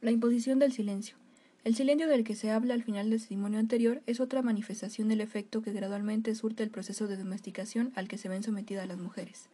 La 0.00 0.12
imposición 0.12 0.58
del 0.58 0.72
silencio. 0.72 1.16
El 1.64 1.74
silencio 1.74 2.06
del 2.06 2.22
que 2.22 2.36
se 2.36 2.50
habla 2.50 2.74
al 2.74 2.84
final 2.84 3.10
del 3.10 3.18
testimonio 3.18 3.58
anterior 3.58 4.00
es 4.06 4.20
otra 4.20 4.42
manifestación 4.42 5.08
del 5.08 5.20
efecto 5.20 5.60
que 5.60 5.72
gradualmente 5.72 6.34
surte 6.34 6.62
el 6.62 6.70
proceso 6.70 7.08
de 7.08 7.16
domesticación 7.16 7.92
al 7.96 8.06
que 8.06 8.16
se 8.16 8.28
ven 8.28 8.44
sometidas 8.44 8.86
las 8.86 8.98
mujeres. 8.98 9.48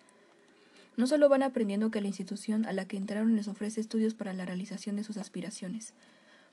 No 0.97 1.07
solo 1.07 1.29
van 1.29 1.43
aprendiendo 1.43 1.91
que 1.91 2.01
la 2.01 2.09
institución 2.09 2.67
a 2.67 2.73
la 2.73 2.87
que 2.87 2.99
entraron 2.99 3.35
les 3.35 3.49
ofrece 3.49 3.81
estudios 3.81 4.15
para 4.15 4.35
la 4.35 4.45
realización 4.45 4.97
de 4.97 5.03
sus 5.03 5.17
aspiraciones, 5.17 5.95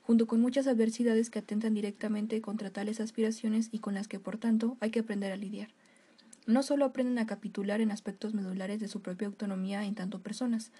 junto 0.02 0.26
con 0.26 0.40
muchas 0.40 0.66
adversidades 0.66 1.30
que 1.30 1.38
atentan 1.38 1.74
directamente 1.74 2.40
contra 2.40 2.70
tales 2.70 3.00
aspiraciones 3.00 3.68
y 3.72 3.78
con 3.78 3.94
las 3.94 4.08
que, 4.08 4.18
por 4.18 4.36
tanto, 4.36 4.76
hay 4.80 4.90
que 4.90 5.00
aprender 5.00 5.32
a 5.32 5.36
lidiar. 5.36 5.68
No 6.46 6.62
solo 6.62 6.84
aprenden 6.84 7.18
a 7.18 7.26
capitular 7.26 7.80
en 7.80 7.92
aspectos 7.92 8.34
medulares 8.34 8.80
de 8.80 8.88
su 8.88 9.00
propia 9.00 9.28
autonomía 9.28 9.84
en 9.84 9.94
tanto 9.94 10.20
personas, 10.20 10.72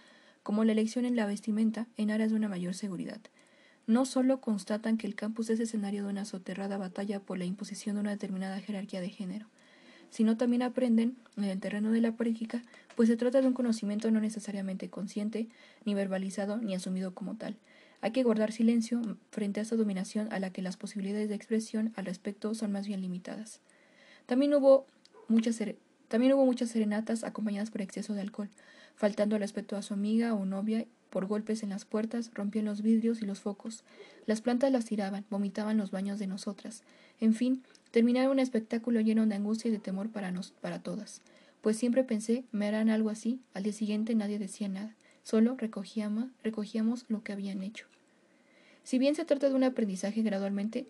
como 0.43 0.65
la 0.65 0.73
elección 0.73 1.05
en 1.05 1.15
la 1.15 1.27
vestimenta 1.27 1.87
en 1.97 2.11
aras 2.11 2.31
de 2.31 2.37
una 2.37 2.49
mayor 2.49 2.75
seguridad. 2.75 3.21
No 3.87 4.05
solo 4.05 4.41
constatan 4.41 4.99
que 4.99 5.07
el 5.07 5.15
campus 5.15 5.51
es 5.51 5.61
escenario 5.61 6.05
de 6.05 6.11
una 6.11 6.25
soterrada 6.25 6.79
batalla 6.79 7.21
por 7.21 7.39
la 7.39 7.45
imposición 7.45 7.95
de 7.95 8.01
una 8.01 8.11
determinada 8.11 8.61
jerarquía 8.61 9.01
de 9.01 9.11
género, 9.11 9.47
sino 10.11 10.37
también 10.37 10.63
aprenden 10.63 11.17
en 11.37 11.45
el 11.45 11.61
terreno 11.61 11.91
de 11.91 12.01
la 12.01 12.17
práctica, 12.17 12.63
pues 12.97 13.09
se 13.09 13.17
trata 13.17 13.41
de 13.41 13.47
un 13.47 13.55
conocimiento 13.55 14.11
no 14.11 14.21
necesariamente 14.21 14.91
consciente, 14.91 15.49
ni 15.85 15.95
verbalizado, 15.95 16.59
ni 16.59 16.75
asumido 16.75 17.15
como 17.15 17.37
tal, 17.37 17.57
hay 18.03 18.11
que 18.11 18.25
guardar 18.25 18.53
silencio 18.53 19.01
frente 19.31 19.61
a 19.61 19.63
esta 19.63 19.77
dominación 19.77 20.29
a 20.33 20.41
la 20.41 20.51
que 20.51 20.61
las 20.61 20.77
posibilidades 20.77 21.29
de 21.29 21.37
expresión 21.37 21.93
al 21.97 22.05
respecto 22.05 22.53
son 22.55 22.73
más 22.73 22.87
bien 22.87 23.01
limitadas. 23.01 23.61
También 24.27 24.53
hubo 24.55 24.87
muchas, 25.29 25.59
también 26.09 26.33
hubo 26.35 26.45
muchas 26.45 26.71
serenatas 26.71 27.23
acompañadas 27.23 27.71
por 27.71 27.81
exceso 27.81 28.13
de 28.13 28.21
alcohol, 28.21 28.51
faltando 28.97 29.37
al 29.37 29.41
respeto 29.41 29.77
a 29.77 29.83
su 29.83 29.95
amiga 29.95 30.35
o 30.35 30.45
novia 30.45 30.85
por 31.11 31.27
golpes 31.27 31.63
en 31.63 31.69
las 31.69 31.85
puertas, 31.85 32.33
rompían 32.35 32.65
los 32.65 32.83
vidrios 32.83 33.23
y 33.23 33.27
los 33.27 33.41
focos. 33.41 33.85
Las 34.27 34.41
plantas 34.41 34.73
las 34.73 34.87
tiraban, 34.87 35.25
vomitaban 35.31 35.77
los 35.77 35.91
baños 35.91 36.19
de 36.19 36.27
nosotras. 36.27 36.83
En 37.21 37.35
fin, 37.35 37.63
terminaron 37.93 38.33
un 38.33 38.39
espectáculo 38.41 39.01
lleno 39.01 39.27
de 39.27 39.35
angustia 39.35 39.69
y 39.69 39.73
de 39.73 39.79
temor 39.79 40.11
para, 40.11 40.33
nos, 40.33 40.53
para 40.53 40.83
todas. 40.83 41.21
Pues 41.61 41.77
siempre 41.77 42.03
pensé, 42.03 42.45
me 42.51 42.67
harán 42.67 42.89
algo 42.89 43.11
así. 43.11 43.41
Al 43.55 43.63
día 43.63 43.73
siguiente 43.73 44.15
nadie 44.15 44.39
decía 44.39 44.69
nada. 44.69 44.97
Solo 45.23 45.55
recogíamos, 45.57 46.31
recogíamos 46.43 47.05
lo 47.09 47.23
que 47.23 47.33
habían 47.33 47.63
hecho. 47.63 47.92
Si 48.85 48.99
bien 48.99 49.15
se 49.15 49.25
trata 49.25 49.49
de 49.49 49.55
un 49.55 49.65
aprendizaje 49.65 50.23
gradualmente, 50.23 50.87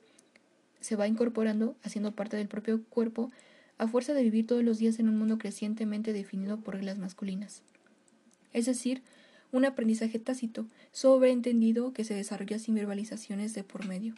se 0.80 0.96
va 0.96 1.06
incorporando, 1.06 1.76
haciendo 1.82 2.12
parte 2.12 2.36
del 2.36 2.48
propio 2.48 2.82
cuerpo, 2.84 3.30
a 3.78 3.88
fuerza 3.88 4.14
de 4.14 4.22
vivir 4.22 4.46
todos 4.46 4.62
los 4.62 4.78
días 4.78 4.98
en 4.98 5.08
un 5.08 5.18
mundo 5.18 5.38
crecientemente 5.38 6.12
definido 6.12 6.58
por 6.58 6.74
reglas 6.74 6.98
masculinas. 6.98 7.62
Es 8.52 8.66
decir, 8.66 9.02
un 9.50 9.64
aprendizaje 9.64 10.18
tácito, 10.18 10.66
sobreentendido 10.92 11.92
que 11.92 12.04
se 12.04 12.14
desarrolla 12.14 12.58
sin 12.58 12.74
verbalizaciones 12.74 13.54
de 13.54 13.64
por 13.64 13.86
medio, 13.86 14.14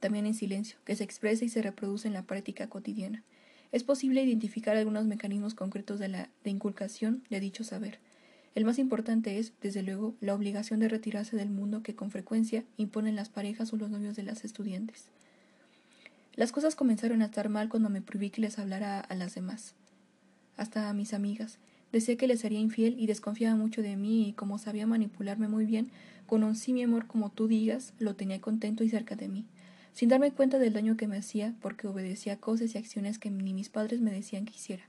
también 0.00 0.26
en 0.26 0.34
silencio, 0.34 0.78
que 0.84 0.96
se 0.96 1.04
expresa 1.04 1.44
y 1.44 1.48
se 1.48 1.62
reproduce 1.62 2.08
en 2.08 2.14
la 2.14 2.22
práctica 2.22 2.68
cotidiana. 2.68 3.22
Es 3.70 3.84
posible 3.84 4.22
identificar 4.22 4.76
algunos 4.76 5.06
mecanismos 5.06 5.54
concretos 5.54 5.98
de 5.98 6.08
la 6.08 6.28
de 6.44 6.50
inculcación 6.50 7.22
de 7.30 7.40
dicho 7.40 7.64
saber, 7.64 7.98
el 8.54 8.64
más 8.64 8.78
importante 8.78 9.38
es, 9.38 9.52
desde 9.62 9.82
luego, 9.82 10.14
la 10.20 10.34
obligación 10.34 10.80
de 10.80 10.88
retirarse 10.88 11.36
del 11.36 11.48
mundo 11.48 11.82
que 11.82 11.94
con 11.94 12.10
frecuencia 12.10 12.64
imponen 12.76 13.16
las 13.16 13.30
parejas 13.30 13.72
o 13.72 13.76
los 13.76 13.90
novios 13.90 14.14
de 14.14 14.24
las 14.24 14.44
estudiantes. 14.44 15.06
Las 16.34 16.52
cosas 16.52 16.76
comenzaron 16.76 17.22
a 17.22 17.26
estar 17.26 17.48
mal 17.48 17.68
cuando 17.68 17.90
me 17.90 18.02
prohibí 18.02 18.30
que 18.30 18.40
les 18.40 18.58
hablara 18.58 19.00
a 19.00 19.14
las 19.14 19.34
demás, 19.34 19.74
hasta 20.56 20.88
a 20.88 20.94
mis 20.94 21.14
amigas. 21.14 21.58
Decía 21.92 22.16
que 22.16 22.26
le 22.26 22.36
sería 22.36 22.58
infiel 22.58 22.98
y 22.98 23.06
desconfiaba 23.06 23.54
mucho 23.56 23.82
de 23.82 23.96
mí 23.96 24.28
y 24.28 24.32
como 24.32 24.58
sabía 24.58 24.86
manipularme 24.86 25.48
muy 25.48 25.66
bien, 25.66 25.90
conocí 26.26 26.72
mi 26.72 26.82
amor 26.82 27.06
como 27.06 27.30
tú 27.30 27.48
digas, 27.48 27.92
lo 27.98 28.16
tenía 28.16 28.40
contento 28.40 28.82
y 28.82 28.88
cerca 28.88 29.14
de 29.16 29.28
mí, 29.28 29.44
sin 29.92 30.08
darme 30.08 30.30
cuenta 30.30 30.58
del 30.58 30.72
daño 30.72 30.96
que 30.96 31.06
me 31.06 31.18
hacía 31.18 31.54
porque 31.60 31.86
obedecía 31.86 32.38
cosas 32.38 32.74
y 32.74 32.78
acciones 32.78 33.18
que 33.18 33.30
ni 33.30 33.52
mis 33.52 33.68
padres 33.68 34.00
me 34.00 34.10
decían 34.10 34.46
que 34.46 34.54
hiciera. 34.54 34.84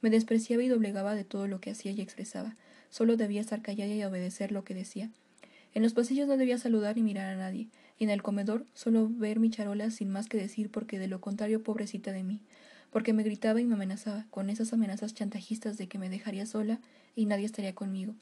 Me 0.00 0.10
despreciaba 0.10 0.62
y 0.64 0.68
doblegaba 0.68 1.14
de 1.14 1.24
todo 1.24 1.46
lo 1.46 1.60
que 1.60 1.70
hacía 1.70 1.92
y 1.92 2.00
expresaba. 2.00 2.56
Solo 2.90 3.16
debía 3.16 3.40
estar 3.40 3.62
callada 3.62 3.94
y 3.94 4.02
obedecer 4.02 4.52
lo 4.52 4.64
que 4.64 4.74
decía. 4.74 5.10
En 5.72 5.82
los 5.82 5.94
pasillos 5.94 6.26
no 6.26 6.36
debía 6.36 6.58
saludar 6.58 6.96
ni 6.96 7.02
mirar 7.02 7.26
a 7.28 7.36
nadie, 7.36 7.68
y 7.98 8.04
en 8.04 8.10
el 8.10 8.22
comedor 8.22 8.66
solo 8.74 9.08
ver 9.08 9.38
mi 9.38 9.50
charola 9.50 9.90
sin 9.90 10.10
más 10.10 10.26
que 10.26 10.36
decir 10.36 10.70
porque 10.70 10.98
de 10.98 11.06
lo 11.06 11.20
contrario 11.20 11.62
pobrecita 11.62 12.12
de 12.12 12.24
mí, 12.24 12.40
porque 12.90 13.12
me 13.12 13.22
gritaba 13.22 13.60
y 13.60 13.64
me 13.64 13.74
amenazaba, 13.74 14.26
con 14.30 14.50
esas 14.50 14.72
amenazas 14.72 15.14
chantajistas 15.14 15.78
de 15.78 15.86
que 15.86 15.98
me 15.98 16.10
dejaría 16.10 16.44
sola 16.44 16.80
y 17.14 17.26
nadie 17.26 17.46
estaría 17.46 17.74
conmigo, 17.74 18.14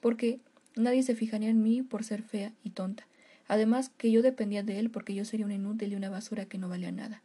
porque 0.00 0.40
nadie 0.76 1.02
se 1.02 1.14
fijaría 1.14 1.50
en 1.50 1.62
mí 1.62 1.82
por 1.82 2.04
ser 2.04 2.22
fea 2.22 2.52
y 2.62 2.70
tonta. 2.70 3.06
Además 3.46 3.90
que 3.98 4.10
yo 4.10 4.22
dependía 4.22 4.62
de 4.62 4.78
él 4.78 4.90
porque 4.90 5.14
yo 5.14 5.24
sería 5.26 5.44
un 5.44 5.52
inútil 5.52 5.92
y 5.92 5.96
una 5.96 6.08
basura 6.08 6.46
que 6.46 6.56
no 6.56 6.70
valía 6.70 6.90
nada. 6.90 7.20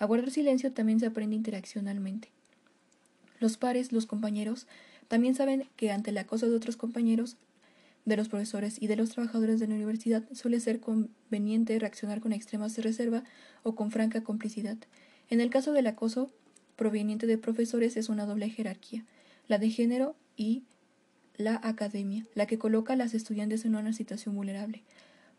A 0.00 0.06
guardar 0.06 0.32
silencio 0.32 0.72
también 0.72 0.98
se 0.98 1.06
aprende 1.06 1.36
interaccionalmente. 1.36 2.30
Los 3.38 3.56
pares, 3.56 3.92
los 3.92 4.06
compañeros, 4.06 4.66
también 5.12 5.34
saben 5.34 5.68
que 5.76 5.90
ante 5.90 6.08
el 6.08 6.16
acoso 6.16 6.48
de 6.48 6.56
otros 6.56 6.78
compañeros, 6.78 7.36
de 8.06 8.16
los 8.16 8.30
profesores 8.30 8.80
y 8.80 8.86
de 8.86 8.96
los 8.96 9.10
trabajadores 9.10 9.60
de 9.60 9.68
la 9.68 9.74
universidad 9.74 10.24
suele 10.32 10.58
ser 10.58 10.80
conveniente 10.80 11.78
reaccionar 11.78 12.22
con 12.22 12.32
extrema 12.32 12.66
reserva 12.68 13.22
o 13.62 13.74
con 13.74 13.90
franca 13.90 14.24
complicidad. 14.24 14.78
En 15.28 15.42
el 15.42 15.50
caso 15.50 15.74
del 15.74 15.86
acoso 15.86 16.30
proveniente 16.76 17.26
de 17.26 17.36
profesores 17.36 17.98
es 17.98 18.08
una 18.08 18.24
doble 18.24 18.48
jerarquía, 18.48 19.04
la 19.48 19.58
de 19.58 19.68
género 19.68 20.16
y 20.34 20.62
la 21.36 21.60
academia, 21.62 22.24
la 22.34 22.46
que 22.46 22.56
coloca 22.56 22.94
a 22.94 22.96
las 22.96 23.12
estudiantes 23.12 23.66
en 23.66 23.74
una 23.74 23.92
situación 23.92 24.34
vulnerable. 24.34 24.82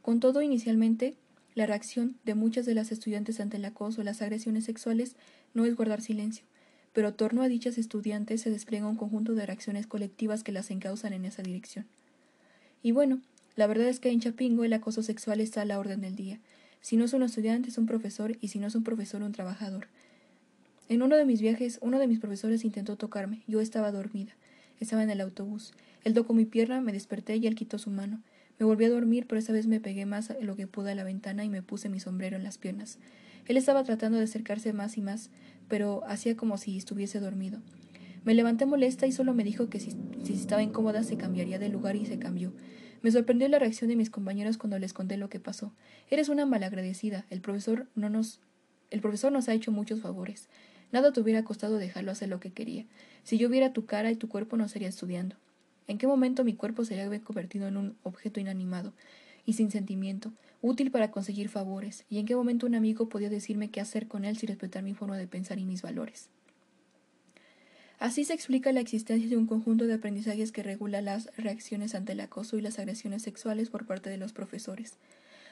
Con 0.04 0.20
todo, 0.20 0.44
inicialmente, 0.44 1.16
la 1.56 1.66
reacción 1.66 2.16
de 2.26 2.36
muchas 2.36 2.68
de 2.68 2.76
las 2.76 2.92
estudiantes 2.92 3.40
ante 3.40 3.58
el 3.58 3.66
acoso 3.66 4.02
o 4.02 4.04
las 4.04 4.22
agresiones 4.22 4.66
sexuales 4.66 5.16
no 5.56 5.66
es 5.66 5.76
guardar 5.76 6.02
silencio, 6.02 6.46
pero 6.94 7.14
torno 7.14 7.41
a 7.41 7.48
dichas 7.48 7.78
estudiantes 7.78 8.41
se 8.41 8.50
despliega 8.50 8.88
un 8.88 8.96
conjunto 8.96 9.34
de 9.34 9.46
reacciones 9.46 9.88
colectivas 9.88 10.44
que 10.44 10.52
las 10.52 10.72
encausan 10.72 11.14
en 11.14 11.26
esa 11.26 11.44
dirección. 11.44 11.86
Y 12.82 12.91
bueno, 12.91 13.22
la 13.56 13.68
verdad 13.68 13.88
es 13.88 14.00
que 14.00 14.10
en 14.10 14.20
Chapingo 14.20 14.64
el 14.64 14.74
acoso 14.74 15.04
sexual 15.04 15.41
está 15.41 15.62
a 15.62 15.66
la 15.66 15.80
orden 15.80 16.02
del 16.02 16.16
día. 16.16 16.39
Si 16.82 16.98
no 16.98 17.06
es 17.06 17.14
un 17.14 17.24
estudiante, 17.24 17.70
es 17.70 17.78
un 17.78 17.86
profesor, 17.86 18.38
y 18.41 18.50
si 18.50 18.60
no 18.60 18.68
es 18.68 18.76
un 18.76 18.84
profesor, 18.84 19.24
un 19.24 19.32
trabajador. 19.32 19.88
En 20.89 21.02
uno 21.02 21.16
de 21.16 21.26
mis 21.26 21.41
viajes, 21.41 21.80
uno 21.82 21.98
de 21.98 22.08
mis 22.08 22.20
profesores 22.20 22.66
intentó 22.66 22.98
tocarme. 22.98 23.41
Yo 23.48 23.62
estaba 23.62 23.91
dormida. 23.91 24.34
Estaba 24.80 25.02
en 25.02 25.10
el 25.10 25.22
autobús. 25.22 25.74
Él 26.04 26.14
tocó 26.14 26.34
mi 26.34 26.46
pierna, 26.46 26.82
me 26.82 26.91
desperté 26.91 27.38
y 27.38 27.48
él 27.48 27.56
quitó 27.56 27.78
su 27.78 27.89
mano. 27.89 28.22
Me 28.60 28.66
volví 28.66 28.86
a 28.86 28.89
dormir, 28.89 29.26
pero 29.28 29.39
esta 29.39 29.54
vez 29.54 29.66
me 29.66 29.80
pegué 29.80 30.06
más 30.06 30.30
a 30.30 30.39
lo 30.41 30.56
que 30.56 30.68
pude 30.68 30.91
a 30.91 30.96
la 30.96 31.04
ventana 31.04 31.46
y 31.46 31.50
me 31.50 31.62
puse 31.62 31.89
mi 31.89 32.00
sombrero 32.00 32.36
en 32.36 32.44
las 32.44 32.58
piernas. 32.58 32.98
Él 33.48 33.58
estaba 33.58 33.84
tratando 33.84 34.18
de 34.18 34.26
acercarse 34.26 34.74
más 34.74 34.98
y 34.98 35.02
más, 35.02 35.30
pero 35.74 36.04
hacía 36.06 36.38
como 36.38 36.60
si 36.60 36.78
estuviese 36.78 37.20
dormido. 37.20 37.58
Me 38.26 38.36
levanté 38.36 38.68
molesta 38.68 39.08
y 39.08 39.12
solo 39.12 39.34
me 39.34 39.44
dijo 39.44 39.72
que 39.72 39.80
si, 39.80 39.98
estaba 40.32 40.62
incómoda 40.62 41.02
se 41.02 41.18
cambiaría 41.18 41.58
de 41.58 41.70
lugar 41.70 41.96
y 41.96 42.06
se 42.06 42.20
cambió. 42.20 42.54
Me 43.02 43.10
sorprendió 43.10 43.48
la 43.48 43.58
reacción 43.58 43.90
de 43.90 43.96
mis 43.96 44.12
compañeros 44.12 44.60
cuando 44.60 44.78
les 44.78 44.94
conté 44.94 45.18
lo 45.18 45.30
que 45.30 45.40
pasó. 45.40 45.74
Eres 46.12 46.30
una 46.30 46.46
malagradecida. 46.46 47.26
El 47.32 47.42
profesor 47.42 47.88
no 47.96 48.12
nos 48.12 48.40
el 48.92 49.02
profesor 49.02 49.32
nos 49.32 49.50
ha 49.50 49.56
hecho 49.56 49.72
muchos 49.72 50.00
favores. 50.00 50.48
Nada 50.92 51.12
te 51.12 51.20
hubiera 51.20 51.44
costado 51.44 51.80
dejarlo 51.80 52.12
hacer 52.12 52.30
lo 52.30 52.40
que 52.40 52.52
quería. 52.52 52.86
Si 53.24 53.40
yo 53.40 53.50
viera 53.50 53.74
tu 53.74 53.88
cara 53.88 54.12
y 54.12 54.16
tu 54.16 54.30
cuerpo 54.30 54.58
no 54.58 54.68
sería 54.68 54.90
estudiando. 54.90 55.38
¿En 55.88 55.98
qué 55.98 56.06
momento 56.06 56.44
mi 56.44 56.54
cuerpo 56.54 56.86
se 56.86 57.20
convertido 57.24 57.68
en 57.68 57.78
un 57.78 57.98
objeto 58.04 58.40
inanimado 58.40 58.94
y 59.46 59.54
sin 59.54 59.72
sentimiento, 59.72 60.32
útil 60.62 60.91
para 60.91 61.12
conseguir 61.12 61.50
favores? 61.50 62.06
¿Y 62.10 62.20
en 62.20 62.26
qué 62.26 62.36
momento 62.36 62.66
un 62.66 62.76
amigo 62.76 63.10
podía 63.10 63.30
decirme 63.30 63.70
qué 63.70 63.82
hacer 63.82 64.08
con 64.08 64.26
él 64.26 64.38
sin 64.38 64.50
respetar 64.50 64.84
mi 64.84 64.94
forma 64.94 65.18
de 65.18 65.28
pensar 65.28 65.60
y 65.60 65.66
mis 65.66 65.82
valores? 65.82 66.30
Así 68.00 68.26
se 68.26 68.34
explica 68.34 68.74
la 68.74 68.82
existencia 68.82 69.30
de 69.30 69.38
un 69.38 69.48
conjunto 69.48 69.88
de 69.88 69.94
aprendizajes 69.94 70.52
que 70.52 70.62
regula 70.62 71.02
las 71.02 71.30
reacciones 71.38 71.96
ante 71.96 72.12
el 72.12 72.20
acoso 72.20 72.58
y 72.58 72.62
las 72.62 72.78
agresiones 72.78 73.22
sexuales 73.22 73.70
por 73.70 73.86
parte 73.86 74.10
de 74.10 74.18
los 74.18 74.34
profesores. 74.34 74.98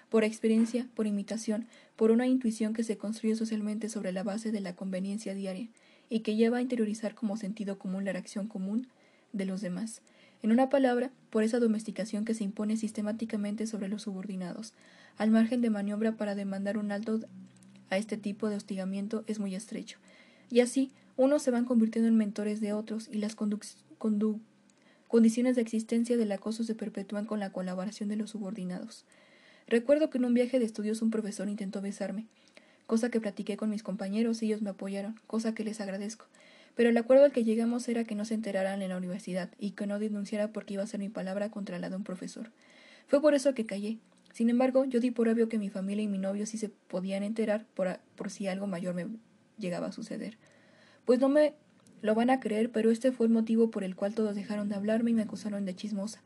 Por 0.10 0.26
experiencia, 0.26 0.86
por 0.94 1.08
imitación, 1.08 1.68
por 1.96 2.12
una 2.12 2.28
intuición 2.28 2.74
que 2.74 2.84
se 2.84 2.98
construye 2.98 3.36
socialmente 3.36 3.88
sobre 3.88 4.12
la 4.12 4.24
base 4.24 4.52
de 4.52 4.60
la 4.60 4.76
conveniencia 4.76 5.34
diaria 5.34 5.70
y 6.10 6.20
que 6.20 6.36
lleva 6.36 6.58
a 6.58 6.62
interiorizar 6.62 7.16
como 7.16 7.38
sentido 7.38 7.80
común 7.80 8.04
la 8.04 8.12
reacción 8.12 8.48
común 8.48 8.88
de 9.32 9.46
los 9.46 9.62
demás. 9.62 10.02
En 10.44 10.52
una 10.52 10.70
palabra, 10.70 11.12
por 11.30 11.44
esa 11.44 11.60
domesticación 11.60 12.26
que 12.26 12.34
se 12.34 12.44
impone 12.44 12.76
sistemáticamente 12.76 13.68
sobre 13.68 13.88
los 13.88 14.04
subordinados, 14.04 14.74
al 15.18 15.30
margen 15.30 15.62
de 15.62 15.70
maniobra 15.70 16.14
para 16.14 16.36
demandar 16.36 16.78
un 16.78 16.92
alto 16.92 17.20
a 17.90 17.98
este 17.98 18.18
tipo 18.18 18.50
de 18.50 18.56
hostigamiento 18.56 19.24
es 19.28 19.40
muy 19.40 19.54
estrecho. 19.54 20.00
Y 20.50 20.62
así, 20.62 20.92
unos 21.18 21.44
se 21.44 21.52
van 21.52 21.66
convirtiendo 21.66 22.08
en 22.08 22.18
mentores 22.18 22.60
de 22.62 22.74
otros 22.74 23.08
y 23.12 23.18
las 23.20 23.36
condiciones 25.08 25.56
de 25.56 25.62
existencia 25.62 26.18
del 26.18 26.32
acoso 26.32 26.64
se 26.64 26.74
perpetúan 26.74 27.26
con 27.26 27.40
la 27.40 27.52
colaboración 27.52 28.10
de 28.10 28.16
los 28.16 28.32
subordinados. 28.32 29.06
Recuerdo 29.68 30.10
que 30.10 30.18
en 30.18 30.26
un 30.26 30.34
viaje 30.34 30.58
de 30.58 30.66
estudios 30.66 31.02
un 31.02 31.12
profesor 31.12 31.50
intentó 31.50 31.82
besarme, 31.82 32.26
cosa 32.88 33.10
que 33.10 33.22
platiqué 33.22 33.58
con 33.58 33.70
mis 33.70 33.84
compañeros 33.84 34.42
y 34.42 34.48
ellos 34.48 34.62
me 34.62 34.72
apoyaron, 34.72 35.20
cosa 35.28 35.54
que 35.54 35.64
les 35.64 35.80
agradezco. 35.80 36.26
Pero 36.76 36.90
el 36.90 36.98
acuerdo 36.98 37.26
al 37.26 37.32
que 37.32 37.44
llegamos 37.44 37.88
era 37.88 38.04
que 38.04 38.16
no 38.16 38.26
se 38.26 38.34
enteraran 38.34 38.82
en 38.82 38.90
la 38.90 38.98
universidad 38.98 39.50
y 39.60 39.72
que 39.72 39.88
no 39.88 40.00
denunciara 40.00 40.52
porque 40.52 40.76
iba 40.76 40.84
a 40.84 40.88
ser 40.88 41.00
mi 41.00 41.10
palabra 41.10 41.50
contra 41.52 41.80
la 41.80 41.90
de 41.90 41.96
un 41.96 42.04
profesor. 42.04 42.52
Fue 43.08 43.22
por 43.22 43.34
eso 43.34 43.54
que 43.54 43.66
callé. 43.66 43.98
Sin 44.32 44.50
embargo, 44.50 44.86
yo 44.86 45.00
di 45.00 45.12
por 45.12 45.28
obvio 45.28 45.50
que 45.50 45.58
mi 45.58 45.70
familia 45.70 46.04
y 46.04 46.08
mi 46.08 46.18
novio 46.18 46.46
sí 46.46 46.58
se 46.58 46.70
podían 46.70 47.24
enterar 47.24 47.66
por, 47.74 48.00
por 48.16 48.30
si 48.30 48.48
algo 48.48 48.68
mayor 48.68 48.96
me 48.96 49.08
llegaba 49.58 49.88
a 49.88 49.92
suceder. 49.92 50.38
Pues 51.06 51.20
no 51.20 51.28
me 51.28 51.54
lo 52.02 52.16
van 52.16 52.30
a 52.30 52.40
creer, 52.40 52.72
pero 52.72 52.90
este 52.90 53.12
fue 53.12 53.28
el 53.28 53.34
motivo 53.34 53.70
por 53.70 53.84
el 53.84 53.96
cual 53.96 54.16
todos 54.16 54.36
dejaron 54.36 54.70
de 54.70 54.76
hablarme 54.76 55.12
y 55.12 55.14
me 55.14 55.24
acusaron 55.24 55.66
de 55.66 55.76
chismosa. 55.76 56.22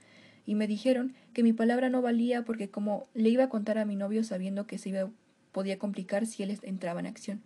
Y 0.46 0.54
me 0.54 0.68
dijeron 0.68 1.16
que 1.34 1.42
mi 1.42 1.54
palabra 1.54 1.90
no 1.90 2.04
valía 2.04 2.46
porque 2.46 2.70
como 2.70 3.08
le 3.16 3.30
iba 3.30 3.46
a 3.46 3.50
contar 3.50 3.80
a 3.80 3.86
mi 3.86 3.96
novio 3.96 4.24
sabiendo 4.24 4.68
que 4.68 4.78
se 4.78 4.90
iba, 4.90 5.10
podía 5.52 5.80
complicar 5.80 6.28
si 6.28 6.44
él 6.44 6.60
entraba 6.62 7.00
en 7.00 7.08
acción 7.08 7.42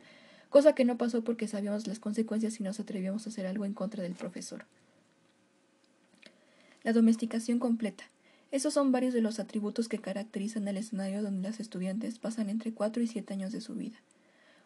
cosa 0.50 0.74
que 0.74 0.86
no 0.86 0.97
pasó 0.97 1.24
porque 1.24 1.47
sabíamos 1.47 1.88
las 1.88 2.00
consecuencias 2.00 2.60
y 2.60 2.64
nos 2.64 2.80
atrevíamos 2.80 3.26
a 3.26 3.30
hacer 3.30 3.45
algo 3.45 3.66
en 3.66 3.74
contra 3.74 4.04
del 4.04 4.14
profesor. 4.14 4.66
La 6.84 6.93
domesticación 6.93 7.60
completa. 7.60 8.06
Esos 8.52 8.74
son 8.74 8.91
varios 8.91 9.14
de 9.14 9.22
los 9.22 9.39
atributos 9.39 9.88
que 9.88 10.00
caracterizan 10.00 10.68
el 10.68 10.78
escenario 10.78 11.22
donde 11.22 11.47
las 11.47 11.60
estudiantes 11.60 12.18
pasan 12.18 12.50
entre 12.50 12.74
cuatro 12.74 13.04
y 13.04 13.08
siete 13.08 13.34
años 13.34 13.52
de 13.52 13.62
su 13.62 13.76
vida. 13.76 13.97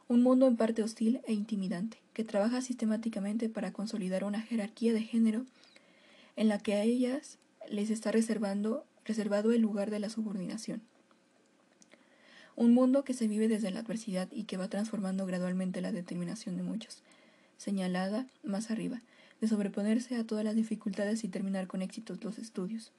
Un 0.08 0.22
mundo 0.22 0.48
en 0.48 0.56
parte 0.56 0.84
hostil 0.84 1.22
e 1.26 1.34
intimidante, 1.34 1.98
que 2.14 2.24
trabaja 2.24 2.62
sistemáticamente 2.62 3.50
para 3.50 3.74
consolidar 3.74 4.24
una 4.24 4.42
jerarquía 4.42 4.94
de 4.94 5.02
género 5.02 5.46
en 6.36 6.48
la 6.48 6.60
que 6.60 6.76
a 6.76 6.84
ellas 6.84 7.38
les 7.70 7.90
está 7.90 8.12
reservando, 8.12 8.86
reservado 9.06 9.52
el 9.52 9.62
lugar 9.62 9.92
de 9.92 10.00
la 10.00 10.10
subordinación. 10.10 10.82
Un 12.56 12.74
mundo 12.74 13.04
que 13.04 13.14
se 13.14 13.28
vive 13.28 13.48
desde 13.48 13.72
la 13.72 13.80
adversidad 13.80 14.28
y 14.32 14.44
que 14.44 14.58
va 14.58 14.68
transformando 14.68 15.26
gradualmente 15.26 15.82
la 15.82 15.92
determinación 15.92 16.56
de 16.56 16.64
muchos, 16.64 17.02
señalada 17.58 18.28
más 18.44 18.70
arriba, 18.70 19.02
de 19.42 19.48
sobreponerse 19.48 20.16
a 20.16 20.24
todas 20.24 20.46
las 20.46 20.56
dificultades 20.56 21.24
y 21.24 21.30
terminar 21.30 21.68
con 21.68 21.82
éxitos 21.82 22.24
los 22.24 22.38
estudios. 22.38 22.92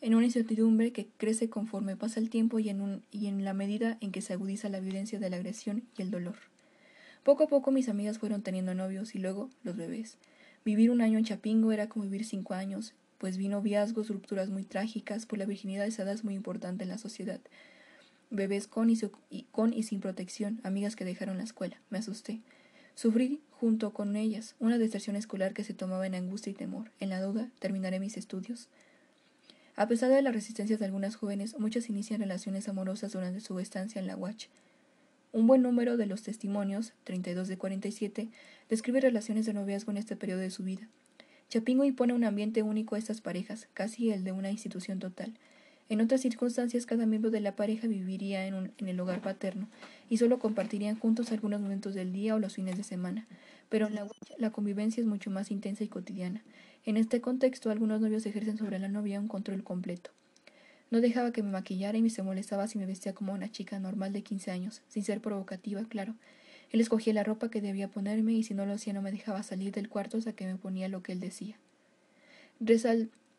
En 0.00 0.16
una 0.16 0.26
incertidumbre 0.26 0.90
que 0.90 1.06
crece 1.16 1.48
conforme 1.48 1.94
pasa 1.94 2.18
el 2.18 2.28
tiempo 2.28 2.58
y 2.58 2.70
en, 2.70 2.80
un, 2.80 3.02
y 3.12 3.28
en 3.28 3.44
la 3.44 3.54
medida 3.54 3.98
en 4.00 4.10
que 4.10 4.20
se 4.20 4.32
agudiza 4.32 4.68
la 4.68 4.78
evidencia 4.78 5.20
de 5.20 5.30
la 5.30 5.36
agresión 5.36 5.84
y 5.96 6.02
el 6.02 6.10
dolor. 6.10 6.34
Poco 7.22 7.44
a 7.44 7.46
poco 7.46 7.70
mis 7.70 7.88
amigas 7.88 8.18
fueron 8.18 8.42
teniendo 8.42 8.74
novios 8.74 9.14
y 9.14 9.18
luego 9.18 9.48
los 9.62 9.76
bebés. 9.76 10.16
Vivir 10.64 10.90
un 10.90 11.02
año 11.02 11.18
en 11.18 11.24
Chapingo 11.24 11.70
era 11.70 11.88
como 11.88 12.04
vivir 12.04 12.24
cinco 12.24 12.54
años, 12.54 12.94
pues 13.18 13.36
vi 13.36 13.46
noviazgos, 13.46 14.08
rupturas 14.08 14.50
muy 14.50 14.64
trágicas, 14.64 15.24
por 15.24 15.38
la 15.38 15.44
virginidad 15.44 15.86
esa 15.86 16.02
edad 16.02 16.14
es 16.14 16.24
muy 16.24 16.34
importante 16.34 16.82
en 16.82 16.88
la 16.88 16.98
sociedad, 16.98 17.38
bebés 18.32 18.66
con 18.66 18.90
y, 18.90 19.82
sin 19.82 20.00
protección, 20.00 20.60
amigas 20.64 20.96
que 20.96 21.04
dejaron 21.04 21.38
la 21.38 21.44
escuela. 21.44 21.76
Me 21.90 21.98
asusté. 21.98 22.40
Sufrí 22.94 23.40
junto 23.50 23.92
con 23.92 24.16
ellas 24.16 24.56
una 24.58 24.78
deserción 24.78 25.16
escolar 25.16 25.52
que 25.54 25.64
se 25.64 25.74
tomaba 25.74 26.06
en 26.06 26.14
angustia 26.14 26.50
y 26.50 26.54
temor. 26.54 26.90
En 26.98 27.10
la 27.10 27.20
duda, 27.20 27.48
terminaré 27.58 28.00
mis 28.00 28.16
estudios. 28.16 28.68
A 29.76 29.86
pesar 29.86 30.10
de 30.10 30.20
las 30.20 30.34
resistencias 30.34 30.78
de 30.78 30.86
algunas 30.86 31.16
jóvenes, 31.16 31.58
muchas 31.58 31.88
inician 31.88 32.20
relaciones 32.20 32.68
amorosas 32.68 33.12
durante 33.12 33.40
su 33.40 33.58
estancia 33.58 34.00
en 34.00 34.06
la 34.06 34.16
UACH. 34.16 34.48
Un 35.32 35.46
buen 35.46 35.62
número 35.62 35.96
de 35.96 36.06
los 36.06 36.22
testimonios, 36.22 36.92
32 37.04 37.48
de 37.48 37.56
47, 37.56 38.28
describe 38.68 39.00
relaciones 39.00 39.46
de 39.46 39.54
noviazgo 39.54 39.90
en 39.90 39.96
este 39.96 40.16
periodo 40.16 40.40
de 40.40 40.50
su 40.50 40.62
vida. 40.62 40.88
Chapingo 41.48 41.84
impone 41.84 42.12
un 42.12 42.24
ambiente 42.24 42.62
único 42.62 42.96
a 42.96 42.98
estas 42.98 43.20
parejas, 43.20 43.68
casi 43.72 44.10
el 44.10 44.24
de 44.24 44.32
una 44.32 44.50
institución 44.50 44.98
total. 44.98 45.32
En 45.92 46.00
otras 46.00 46.22
circunstancias, 46.22 46.86
cada 46.86 47.04
miembro 47.04 47.30
de 47.30 47.40
la 47.40 47.54
pareja 47.54 47.86
viviría 47.86 48.46
en, 48.46 48.72
el 48.78 49.00
hogar 49.00 49.20
paterno 49.20 49.68
y 50.08 50.16
solo 50.16 50.38
compartirían 50.38 50.98
juntos 50.98 51.30
algunos 51.32 51.60
momentos 51.60 51.92
del 51.92 52.14
día 52.14 52.34
o 52.34 52.38
los 52.38 52.54
fines 52.54 52.78
de 52.78 52.82
semana. 52.82 53.26
Pero 53.68 53.88
en 53.88 53.96
la 53.96 54.08
la 54.38 54.48
convivencia 54.52 55.02
es 55.02 55.06
mucho 55.06 55.30
más 55.30 55.50
intensa 55.50 55.84
y 55.84 55.88
cotidiana. 55.88 56.42
En 56.86 56.96
este 56.96 57.20
contexto, 57.20 57.70
algunos 57.70 58.00
novios 58.00 58.24
ejercen 58.24 58.56
sobre 58.56 58.78
la 58.78 58.88
novia 58.88 59.20
un 59.20 59.28
control 59.28 59.64
completo. 59.64 60.12
No 60.90 61.02
dejaba 61.02 61.30
que 61.30 61.42
me 61.42 61.50
maquillara 61.50 61.98
y 61.98 62.08
se 62.08 62.22
molestaba 62.22 62.68
si 62.68 62.78
me 62.78 62.86
vestía 62.86 63.12
como 63.12 63.34
una 63.34 63.52
chica 63.52 63.78
normal 63.78 64.14
de 64.14 64.22
15 64.22 64.50
años, 64.50 64.80
sin 64.88 65.04
ser 65.04 65.20
provocativa, 65.20 65.84
claro. 65.90 66.14
Él 66.70 66.80
escogía 66.80 67.12
la 67.12 67.22
ropa 67.22 67.50
que 67.50 67.60
debía 67.60 67.88
ponerme 67.88 68.32
y 68.32 68.44
si 68.44 68.54
no 68.54 68.64
lo 68.64 68.72
hacía 68.72 68.94
no 68.94 69.02
me 69.02 69.12
dejaba 69.12 69.42
salir 69.42 69.72
del 69.72 69.90
cuarto 69.90 70.16
hasta 70.16 70.32
que 70.32 70.46
me 70.46 70.56
ponía 70.56 70.88
lo 70.88 71.02
que 71.02 71.12
él 71.12 71.20
decía. 71.20 71.58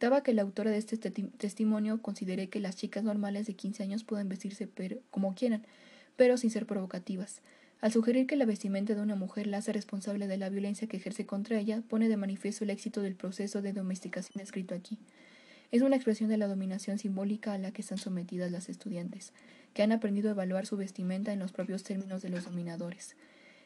Resaltaba 0.03 0.23
que 0.25 0.33
la 0.33 0.41
autora 0.41 0.69
de 0.69 0.79
este 0.79 0.97
testimonio 0.97 2.01
consideré 2.01 2.49
que 2.49 2.59
las 2.59 2.75
chicas 2.75 3.05
normales 3.05 3.47
de 3.47 3.53
15 3.53 3.83
años 3.83 4.03
pueden 4.03 4.27
vestirse 4.27 4.67
como 5.11 5.33
quieran, 5.33 5.63
pero 6.17 6.35
sin 6.35 6.49
ser 6.49 6.65
provocativas. 6.65 7.39
Al 7.79 7.93
sugerir 7.93 8.27
que 8.27 8.35
la 8.35 8.43
vestimenta 8.43 8.95
de 8.95 9.01
una 9.01 9.15
mujer 9.15 9.47
la 9.47 9.59
hace 9.59 9.71
responsable 9.71 10.27
de 10.27 10.35
la 10.35 10.49
violencia 10.49 10.89
que 10.89 10.97
ejerce 10.97 11.25
contra 11.25 11.57
ella, 11.57 11.81
pone 11.87 12.09
de 12.09 12.17
manifiesto 12.17 12.65
el 12.65 12.71
éxito 12.71 13.01
del 13.01 13.15
proceso 13.15 13.61
de 13.61 13.71
domesticación 13.71 14.43
escrito 14.43 14.75
aquí. 14.75 14.97
Es 15.71 15.81
una 15.81 15.95
expresión 15.95 16.29
de 16.29 16.35
la 16.35 16.49
dominación 16.49 16.99
simbólica 16.99 17.53
a 17.53 17.57
la 17.57 17.71
que 17.71 17.81
están 17.81 17.97
sometidas 17.97 18.51
las 18.51 18.67
estudiantes 18.67 19.31
que 19.73 19.83
han 19.83 19.93
aprendido 19.93 20.27
a 20.27 20.33
evaluar 20.33 20.65
su 20.65 20.75
vestimenta 20.75 21.31
en 21.31 21.39
los 21.39 21.53
propios 21.53 21.83
términos 21.83 22.21
de 22.21 22.27
los 22.27 22.43
dominadores. 22.43 23.15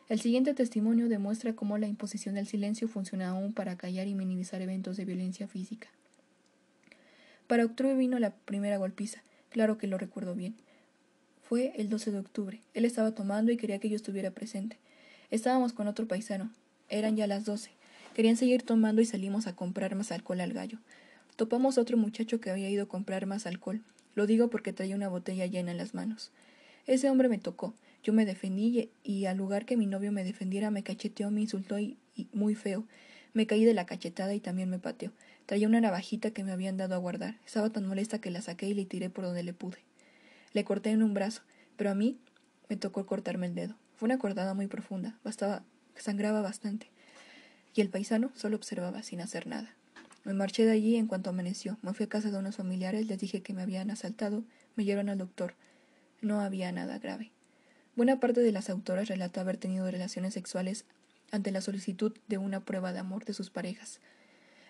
El 0.08 0.22
siguiente 0.22 0.54
testimonio 0.54 1.10
demuestra 1.10 1.54
cómo 1.54 1.80
la 1.80 1.88
imposición 1.88 2.36
del 2.36 2.46
silencio 2.46 2.88
funciona 2.88 3.30
aún 3.30 3.54
para 3.54 3.76
callar 3.76 4.06
y 4.06 4.14
minimizar 4.14 4.62
eventos 4.62 4.98
de 4.98 5.06
violencia 5.06 5.48
física. 5.48 5.90
Para 7.48 7.66
octubre 7.66 7.96
vino 7.96 8.20
la 8.20 8.32
primera 8.32 8.78
golpiza, 8.78 9.24
claro 9.50 9.78
que 9.78 9.88
lo 9.88 9.98
recuerdo 9.98 10.36
bien. 10.36 10.56
Fue 11.48 11.74
el 11.78 11.88
12 11.88 12.12
de 12.12 12.20
octubre. 12.20 12.62
Él 12.74 12.84
estaba 12.84 13.12
tomando 13.12 13.52
y 13.52 13.58
quería 13.58 13.80
que 13.80 13.90
yo 13.90 13.96
estuviera 13.96 14.32
presente. 14.32 14.78
Estábamos 15.32 15.72
con 15.72 15.88
otro 15.88 16.08
paisano. 16.08 16.52
Eran 16.90 17.16
ya 17.16 17.26
las 17.26 17.46
doce. 17.46 17.72
Querían 18.14 18.36
seguir 18.36 18.64
tomando 18.64 19.02
y 19.02 19.06
salimos 19.06 19.48
a 19.48 19.56
comprar 19.56 19.96
más 19.96 20.12
alcohol 20.12 20.42
al 20.42 20.52
gallo. 20.52 20.80
Topamos 21.38 21.78
a 21.78 21.82
otro 21.82 21.98
muchacho 21.98 22.42
que 22.42 22.50
había 22.50 22.70
ido 22.70 22.84
a 22.84 22.88
comprar 22.88 23.28
más 23.28 23.46
alcohol. 23.46 23.82
Lo 24.16 24.26
digo 24.26 24.50
porque 24.50 24.74
traía 24.74 24.96
una 24.96 25.08
botella 25.08 25.46
llena 25.46 25.72
en 25.72 25.78
las 25.78 25.94
manos. 25.94 26.32
Ese 26.88 27.10
hombre 27.10 27.30
me 27.30 27.38
tocó. 27.38 27.76
Yo 28.04 28.14
me 28.14 28.26
defendí 28.26 28.90
y, 29.04 29.26
al 29.26 29.38
lugar 29.38 29.66
que 29.66 29.78
mi 29.78 29.86
novio 29.86 30.12
me 30.12 30.24
defendiera 30.24 30.72
me 30.72 30.84
cacheteó, 30.84 31.30
me 31.30 31.42
insultó 31.42 31.78
y, 31.78 31.98
muy 32.34 32.56
feo. 32.56 32.86
Me 33.38 33.46
caí 33.46 33.66
de 33.66 33.76
la 33.76 33.86
cachetada 33.86 34.34
y 34.34 34.40
también 34.40 34.68
me 34.68 34.80
pateó. 34.80 35.12
Traía 35.46 35.68
una 35.68 35.80
navajita 35.80 36.32
que 36.32 36.44
me 36.44 36.52
habían 36.52 36.76
dado 36.76 36.96
a 36.96 36.98
guardar. 36.98 37.36
Estaba 37.46 37.70
tan 37.70 37.86
molesta 37.86 38.20
que 38.20 38.32
la 38.32 38.42
saqué 38.42 38.66
y 38.66 38.74
le 38.74 38.86
tiré 38.86 39.12
por 39.12 39.26
donde 39.26 39.44
le 39.44 39.54
pude. 39.54 39.78
Le 40.54 40.64
corté 40.64 40.90
en 40.90 41.04
un 41.04 41.14
brazo, 41.14 41.44
pero 41.76 41.92
a 41.92 41.94
mí 41.94 42.18
me 42.68 42.78
tocó 42.78 43.06
cortarme 43.06 43.46
el 43.46 43.54
dedo. 43.54 43.76
Fue 43.96 44.08
una 44.08 44.18
cortada 44.18 44.56
muy 44.56 44.66
profunda, 44.66 45.20
bastaba, 45.24 45.62
sangraba 45.96 46.42
bastante. 46.42 46.90
Y 47.76 47.82
el 47.82 47.90
paisano 47.90 48.32
solo 48.34 48.56
observaba 48.56 49.04
sin 49.04 49.22
hacer 49.22 49.46
nada. 49.46 49.72
Me 50.24 50.34
marché 50.34 50.66
de 50.66 50.72
allí 50.72 50.96
en 50.96 51.06
cuanto 51.06 51.30
amaneció. 51.30 51.78
Me 51.84 51.94
fui 51.94 52.08
a 52.08 52.10
casa 52.10 52.32
de 52.32 52.40
unos 52.40 52.56
familiares, 52.56 53.06
les 53.06 53.20
dije 53.20 53.44
que 53.44 53.54
me 53.54 53.62
habían 53.62 53.92
asaltado, 53.92 54.46
me 54.76 54.84
llevaron 54.84 55.10
al 55.10 55.20
doctor. 55.20 55.54
No 56.22 56.42
había 56.42 56.72
nada 56.72 56.98
grave. 56.98 57.30
Buena 57.96 58.20
parte 58.20 58.42
de 58.42 58.52
las 58.52 58.72
autoras 58.72 59.08
relata 59.08 59.42
haber 59.42 59.58
tenido 59.58 59.92
relaciones 59.92 60.34
sexuales 60.34 60.86
ante 61.32 61.52
la 61.52 61.62
solicitud 61.62 62.14
de 62.28 62.38
una 62.38 62.62
prueba 62.62 62.94
de 62.94 63.00
amor 63.00 63.26
de 63.26 63.34
sus 63.34 63.50
parejas. 63.50 64.00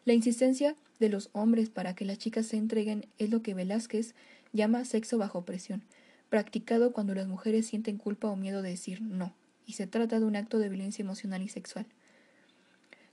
La 0.05 0.14
insistencia 0.14 0.76
de 0.99 1.10
los 1.10 1.30
hombres 1.34 1.70
para 1.70 1.93
que 1.93 2.05
las 2.05 2.18
chicas 2.18 2.45
se 2.45 2.58
entreguen 2.58 3.08
es 3.18 3.30
lo 3.30 3.41
que 3.41 3.53
Velázquez 3.53 4.16
llama 4.53 4.86
sexo 4.86 5.18
bajo 5.18 5.43
presión, 5.43 5.84
practicado 6.30 6.91
cuando 6.93 7.14
las 7.14 7.28
mujeres 7.28 7.68
sienten 7.68 7.97
culpa 7.97 8.28
o 8.28 8.36
miedo 8.36 8.62
de 8.62 8.70
decir 8.70 9.01
no, 9.01 9.34
y 9.66 9.74
se 9.74 9.88
trata 9.88 10.20
de 10.20 10.26
un 10.26 10.36
acto 10.36 10.60
de 10.60 10.70
violencia 10.70 11.03
emocional 11.03 11.41
y 11.41 11.49
sexual. 11.49 11.86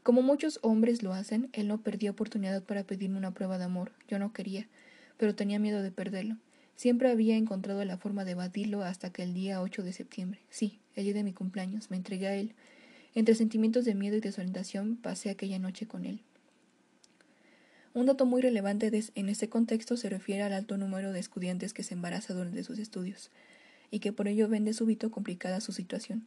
Como 0.04 0.20
muchos 0.20 0.58
hombres 0.62 1.02
lo 1.02 1.14
hacen, 1.14 1.48
él 1.54 1.66
no 1.66 1.78
perdió 1.78 2.10
oportunidad 2.10 2.62
para 2.62 2.84
pedirme 2.84 3.16
una 3.16 3.32
prueba 3.32 3.56
de 3.56 3.64
amor. 3.64 3.90
Yo 4.06 4.18
no 4.18 4.34
quería, 4.34 4.68
pero 5.16 5.34
tenía 5.34 5.58
miedo 5.58 5.82
de 5.82 5.90
perderlo. 5.90 6.36
Siempre 6.76 7.10
había 7.10 7.36
encontrado 7.36 7.82
la 7.84 7.96
forma 7.96 8.24
de 8.26 8.32
evadirlo 8.32 8.82
hasta 8.82 9.10
que 9.10 9.22
el 9.22 9.32
día 9.32 9.62
8 9.62 9.82
de 9.82 9.92
septiembre, 9.94 10.40
sí, 10.50 10.78
el 10.94 11.04
día 11.04 11.14
de 11.14 11.24
mi 11.24 11.32
cumpleaños, 11.32 11.90
me 11.90 11.96
entregué 11.96 12.26
a 12.26 12.36
él. 12.36 12.54
Entre 13.14 13.34
sentimientos 13.34 13.84
de 13.84 13.94
miedo 13.94 14.16
y 14.16 14.20
desorientación 14.20 14.96
pasé 14.96 15.30
aquella 15.30 15.58
noche 15.58 15.86
con 15.86 16.04
él. 16.04 16.20
Un 17.94 18.06
dato 18.06 18.26
muy 18.26 18.42
relevante 18.42 18.90
en 19.14 19.28
este 19.28 19.48
contexto 19.48 19.96
se 19.96 20.08
refiere 20.08 20.42
al 20.42 20.52
alto 20.52 20.76
número 20.76 21.12
de 21.12 21.20
estudiantes 21.20 21.72
que 21.72 21.84
se 21.84 21.94
embarazan 21.94 22.36
durante 22.36 22.64
sus 22.64 22.80
estudios, 22.80 23.30
y 23.92 24.00
que 24.00 24.12
por 24.12 24.26
ello 24.26 24.48
ven 24.48 24.64
de 24.64 24.72
súbito 24.72 25.12
complicada 25.12 25.60
su 25.60 25.72
situación. 25.72 26.26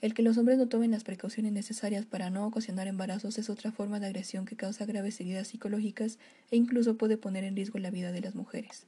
El 0.00 0.14
que 0.14 0.22
los 0.22 0.38
hombres 0.38 0.56
no 0.56 0.68
tomen 0.68 0.92
las 0.92 1.02
precauciones 1.02 1.52
necesarias 1.52 2.06
para 2.06 2.30
no 2.30 2.46
ocasionar 2.46 2.86
embarazos 2.86 3.36
es 3.36 3.50
otra 3.50 3.72
forma 3.72 3.98
de 3.98 4.06
agresión 4.06 4.46
que 4.46 4.56
causa 4.56 4.86
graves 4.86 5.20
heridas 5.20 5.48
psicológicas 5.48 6.18
e 6.52 6.56
incluso 6.56 6.96
puede 6.96 7.16
poner 7.16 7.42
en 7.42 7.56
riesgo 7.56 7.80
la 7.80 7.90
vida 7.90 8.12
de 8.12 8.20
las 8.20 8.36
mujeres. 8.36 8.86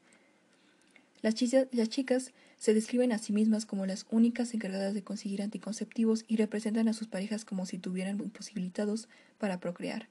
Las, 1.22 1.34
chicas 1.34 2.32
se 2.58 2.74
describen 2.74 3.12
a 3.12 3.18
sí 3.18 3.32
mismas 3.32 3.64
como 3.64 3.86
las 3.86 4.06
únicas 4.10 4.52
encargadas 4.54 4.92
de 4.92 5.02
conseguir 5.02 5.40
anticonceptivos 5.40 6.24
y 6.28 6.36
representan 6.36 6.88
a 6.88 6.92
sus 6.92 7.08
parejas 7.08 7.44
como 7.44 7.64
si 7.64 7.78
tuvieran 7.78 8.18
imposibilitados 8.20 9.08
para 9.38 9.60
procrear. 9.60 10.08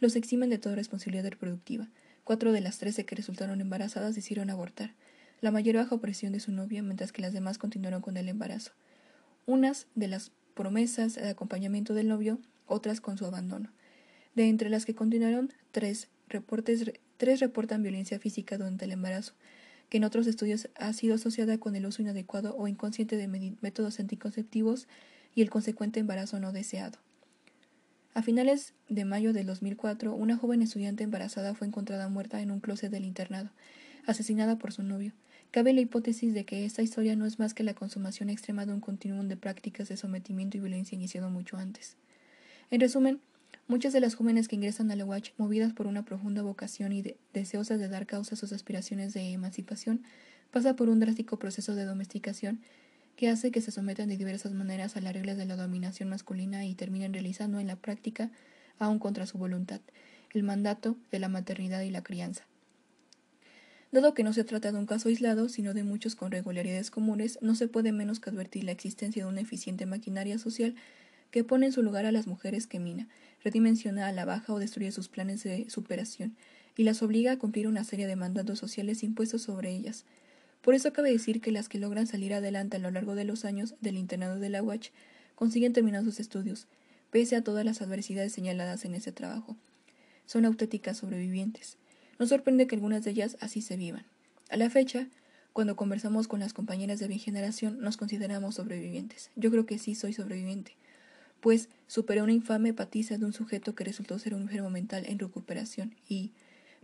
Los 0.00 0.16
eximen 0.16 0.50
de 0.50 0.58
toda 0.58 0.76
responsabilidad 0.76 1.28
reproductiva. 1.28 1.88
Cuatro 2.22 2.52
de 2.52 2.60
las 2.60 2.78
trece 2.78 3.04
que 3.04 3.16
resultaron 3.16 3.60
embarazadas 3.60 4.16
hicieron 4.16 4.48
abortar, 4.48 4.94
la 5.40 5.50
mayor 5.50 5.76
bajo 5.76 5.98
presión 5.98 6.32
de 6.32 6.40
su 6.40 6.52
novia, 6.52 6.82
mientras 6.82 7.12
que 7.12 7.20
las 7.20 7.34
demás 7.34 7.58
continuaron 7.58 8.00
con 8.00 8.16
el 8.16 8.28
embarazo 8.28 8.72
unas 9.46 9.86
de 9.94 10.08
las 10.08 10.32
promesas 10.54 11.14
de 11.14 11.28
acompañamiento 11.28 11.94
del 11.94 12.08
novio, 12.08 12.38
otras 12.66 13.00
con 13.00 13.18
su 13.18 13.26
abandono. 13.26 13.70
De 14.34 14.48
entre 14.48 14.70
las 14.70 14.84
que 14.84 14.94
continuaron, 14.94 15.52
tres, 15.70 16.08
reportes, 16.28 16.92
tres 17.16 17.40
reportan 17.40 17.82
violencia 17.82 18.18
física 18.18 18.56
durante 18.56 18.84
el 18.84 18.92
embarazo, 18.92 19.34
que 19.94 19.98
en 19.98 20.02
otros 20.02 20.26
estudios 20.26 20.68
ha 20.74 20.92
sido 20.92 21.14
asociada 21.14 21.56
con 21.58 21.76
el 21.76 21.86
uso 21.86 22.02
inadecuado 22.02 22.56
o 22.56 22.66
inconsciente 22.66 23.16
de 23.16 23.28
métodos 23.28 24.00
anticonceptivos 24.00 24.88
y 25.36 25.40
el 25.40 25.50
consecuente 25.50 26.00
embarazo 26.00 26.40
no 26.40 26.50
deseado. 26.50 26.98
A 28.12 28.20
finales 28.20 28.74
de 28.88 29.04
mayo 29.04 29.32
del 29.32 29.46
2004, 29.46 30.12
una 30.12 30.36
joven 30.36 30.62
estudiante 30.62 31.04
embarazada 31.04 31.54
fue 31.54 31.68
encontrada 31.68 32.08
muerta 32.08 32.42
en 32.42 32.50
un 32.50 32.58
closet 32.58 32.90
del 32.90 33.04
internado, 33.04 33.50
asesinada 34.04 34.58
por 34.58 34.72
su 34.72 34.82
novio. 34.82 35.12
Cabe 35.52 35.72
la 35.72 35.82
hipótesis 35.82 36.34
de 36.34 36.44
que 36.44 36.64
esta 36.64 36.82
historia 36.82 37.14
no 37.14 37.24
es 37.24 37.38
más 37.38 37.54
que 37.54 37.62
la 37.62 37.74
consumación 37.74 38.30
extrema 38.30 38.66
de 38.66 38.72
un 38.72 38.80
continuum 38.80 39.28
de 39.28 39.36
prácticas 39.36 39.88
de 39.88 39.96
sometimiento 39.96 40.56
y 40.56 40.60
violencia 40.60 40.96
iniciado 40.96 41.30
mucho 41.30 41.56
antes. 41.56 41.94
En 42.72 42.80
resumen, 42.80 43.20
muchas 43.66 43.92
de 43.92 44.00
las 44.00 44.14
jóvenes 44.14 44.48
que 44.48 44.56
ingresan 44.56 44.90
a 44.90 44.96
la 44.96 45.04
UACH 45.04 45.32
movidas 45.38 45.72
por 45.72 45.86
una 45.86 46.04
profunda 46.04 46.42
vocación 46.42 46.92
y 46.92 47.16
deseosas 47.32 47.78
de 47.78 47.88
dar 47.88 48.06
causa 48.06 48.34
a 48.34 48.38
sus 48.38 48.52
aspiraciones 48.52 49.14
de 49.14 49.32
emancipación, 49.32 50.02
pasan 50.50 50.76
por 50.76 50.88
un 50.88 51.00
drástico 51.00 51.38
proceso 51.38 51.74
de 51.74 51.84
domesticación 51.84 52.60
que 53.16 53.28
hace 53.28 53.50
que 53.50 53.60
se 53.60 53.70
sometan 53.70 54.08
de 54.08 54.16
diversas 54.16 54.52
maneras 54.52 54.96
a 54.96 55.00
las 55.00 55.12
reglas 55.12 55.36
de 55.36 55.46
la 55.46 55.56
dominación 55.56 56.08
masculina 56.08 56.64
y 56.66 56.74
terminen 56.74 57.12
realizando 57.12 57.60
en 57.60 57.68
la 57.68 57.76
práctica, 57.76 58.30
aun 58.78 58.98
contra 58.98 59.26
su 59.26 59.38
voluntad, 59.38 59.80
el 60.32 60.42
mandato 60.42 60.96
de 61.12 61.20
la 61.20 61.28
maternidad 61.28 61.82
y 61.82 61.90
la 61.90 62.02
crianza. 62.02 62.44
Dado 63.92 64.12
que 64.12 64.24
no 64.24 64.32
se 64.32 64.42
trata 64.42 64.72
de 64.72 64.78
un 64.78 64.86
caso 64.86 65.08
aislado, 65.08 65.48
sino 65.48 65.72
de 65.72 65.84
muchos 65.84 66.16
con 66.16 66.32
regularidades 66.32 66.90
comunes, 66.90 67.38
no 67.40 67.54
se 67.54 67.68
puede 67.68 67.92
menos 67.92 68.18
que 68.18 68.30
advertir 68.30 68.64
la 68.64 68.72
existencia 68.72 69.22
de 69.24 69.30
una 69.30 69.40
eficiente 69.40 69.86
maquinaria 69.86 70.36
social 70.38 70.74
que 71.30 71.44
pone 71.44 71.66
en 71.66 71.72
su 71.72 71.82
lugar 71.82 72.04
a 72.04 72.10
las 72.10 72.26
mujeres 72.26 72.66
que 72.66 72.80
mina, 72.80 73.08
redimensiona 73.44 74.08
a 74.08 74.12
la 74.12 74.24
baja 74.24 74.52
o 74.52 74.58
destruye 74.58 74.90
sus 74.90 75.08
planes 75.08 75.44
de 75.44 75.68
superación, 75.68 76.36
y 76.76 76.82
las 76.82 77.02
obliga 77.02 77.32
a 77.32 77.38
cumplir 77.38 77.68
una 77.68 77.84
serie 77.84 78.06
de 78.06 78.16
mandatos 78.16 78.58
sociales 78.58 79.02
impuestos 79.02 79.42
sobre 79.42 79.70
ellas. 79.70 80.04
Por 80.60 80.74
eso 80.74 80.92
cabe 80.92 81.12
decir 81.12 81.40
que 81.40 81.52
las 81.52 81.68
que 81.68 81.78
logran 81.78 82.06
salir 82.06 82.34
adelante 82.34 82.78
a 82.78 82.80
lo 82.80 82.90
largo 82.90 83.14
de 83.14 83.24
los 83.24 83.44
años 83.44 83.74
del 83.80 83.96
internado 83.96 84.40
de 84.40 84.48
la 84.48 84.62
UACH 84.62 84.90
consiguen 85.34 85.72
terminar 85.72 86.02
sus 86.04 86.18
estudios, 86.20 86.66
pese 87.10 87.36
a 87.36 87.44
todas 87.44 87.64
las 87.64 87.82
adversidades 87.82 88.32
señaladas 88.32 88.84
en 88.84 88.94
ese 88.94 89.12
trabajo. 89.12 89.56
Son 90.26 90.44
auténticas 90.46 90.96
sobrevivientes. 90.96 91.76
No 92.18 92.26
sorprende 92.26 92.66
que 92.66 92.76
algunas 92.76 93.04
de 93.04 93.10
ellas 93.10 93.36
así 93.40 93.60
se 93.60 93.76
vivan. 93.76 94.06
A 94.48 94.56
la 94.56 94.70
fecha, 94.70 95.08
cuando 95.52 95.76
conversamos 95.76 96.28
con 96.28 96.40
las 96.40 96.52
compañeras 96.52 96.98
de 96.98 97.08
mi 97.08 97.18
generación, 97.18 97.78
nos 97.80 97.96
consideramos 97.96 98.56
sobrevivientes. 98.56 99.30
Yo 99.36 99.50
creo 99.50 99.66
que 99.66 99.78
sí 99.78 99.94
soy 99.94 100.12
sobreviviente, 100.12 100.76
pues 101.44 101.68
superé 101.88 102.22
una 102.22 102.32
infame 102.32 102.70
hepatitis 102.70 103.20
de 103.20 103.26
un 103.26 103.34
sujeto 103.34 103.74
que 103.74 103.84
resultó 103.84 104.18
ser 104.18 104.32
un 104.32 104.44
enfermo 104.44 104.70
mental 104.70 105.04
en 105.06 105.18
recuperación 105.18 105.94
y 106.08 106.32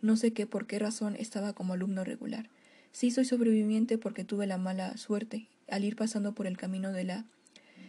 no 0.03 0.19
sé 0.19 0.35
qué 0.35 0.47
por 0.47 0.67
qué 0.67 0.79
razón 0.79 1.17
estaba 1.17 1.55
como 1.55 1.73
alumno 1.73 2.05
regular. 2.05 2.51
Sí 2.93 3.11
soy 3.11 3.25
sobreviviente 3.25 3.97
porque 3.97 4.23
tuve 4.23 4.47
la 4.47 4.59
mala 4.59 4.99
suerte, 4.99 5.49
al 5.71 5.83
ir 5.85 5.97
pasando 5.97 6.35
por 6.35 6.47
el 6.47 6.59
camino 6.59 6.93
de 6.93 7.05
la 7.05 7.25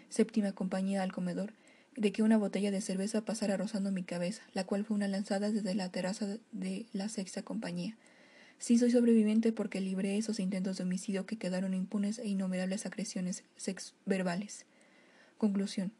séptima 0.07 0.53
compañía 0.53 1.03
al 1.03 1.11
comedor, 1.11 1.51
de 1.97 2.13
que 2.13 2.23
una 2.23 2.37
botella 2.37 2.71
de 2.71 2.79
cerveza 2.79 3.25
pasara 3.25 3.57
rozando 3.57 3.91
mi 3.91 4.03
cabeza, 4.03 4.41
la 4.53 4.63
cual 4.63 4.85
fue 4.85 4.95
una 4.95 5.09
lanzada 5.09 5.51
desde 5.51 5.75
la 5.75 5.89
terraza 5.89 6.37
de 6.53 6.85
la 6.93 7.09
sexta 7.09 7.43
compañía. 7.43 7.97
Sí 8.59 8.77
soy 8.77 8.91
sobreviviente 8.91 9.51
porque 9.51 9.81
libré 9.81 10.17
esos 10.17 10.39
intentos 10.39 10.77
de 10.77 10.85
homicidio 10.85 11.25
que 11.25 11.37
quedaron 11.37 11.73
impunes 11.73 12.17
e 12.17 12.29
innumerables 12.29 12.85
agresiones 12.85 13.43
sex 13.57 13.93
verbales. 14.05 14.65
Conclusión. 15.37 15.91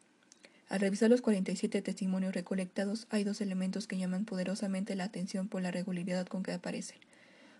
Al 0.72 0.80
revisar 0.80 1.10
los 1.10 1.20
47 1.20 1.82
testimonios 1.82 2.34
recolectados, 2.34 3.06
hay 3.10 3.24
dos 3.24 3.42
elementos 3.42 3.86
que 3.86 3.98
llaman 3.98 4.24
poderosamente 4.24 4.96
la 4.96 5.04
atención 5.04 5.46
por 5.46 5.60
la 5.60 5.70
regularidad 5.70 6.26
con 6.26 6.42
que 6.42 6.52
aparecen. 6.52 6.96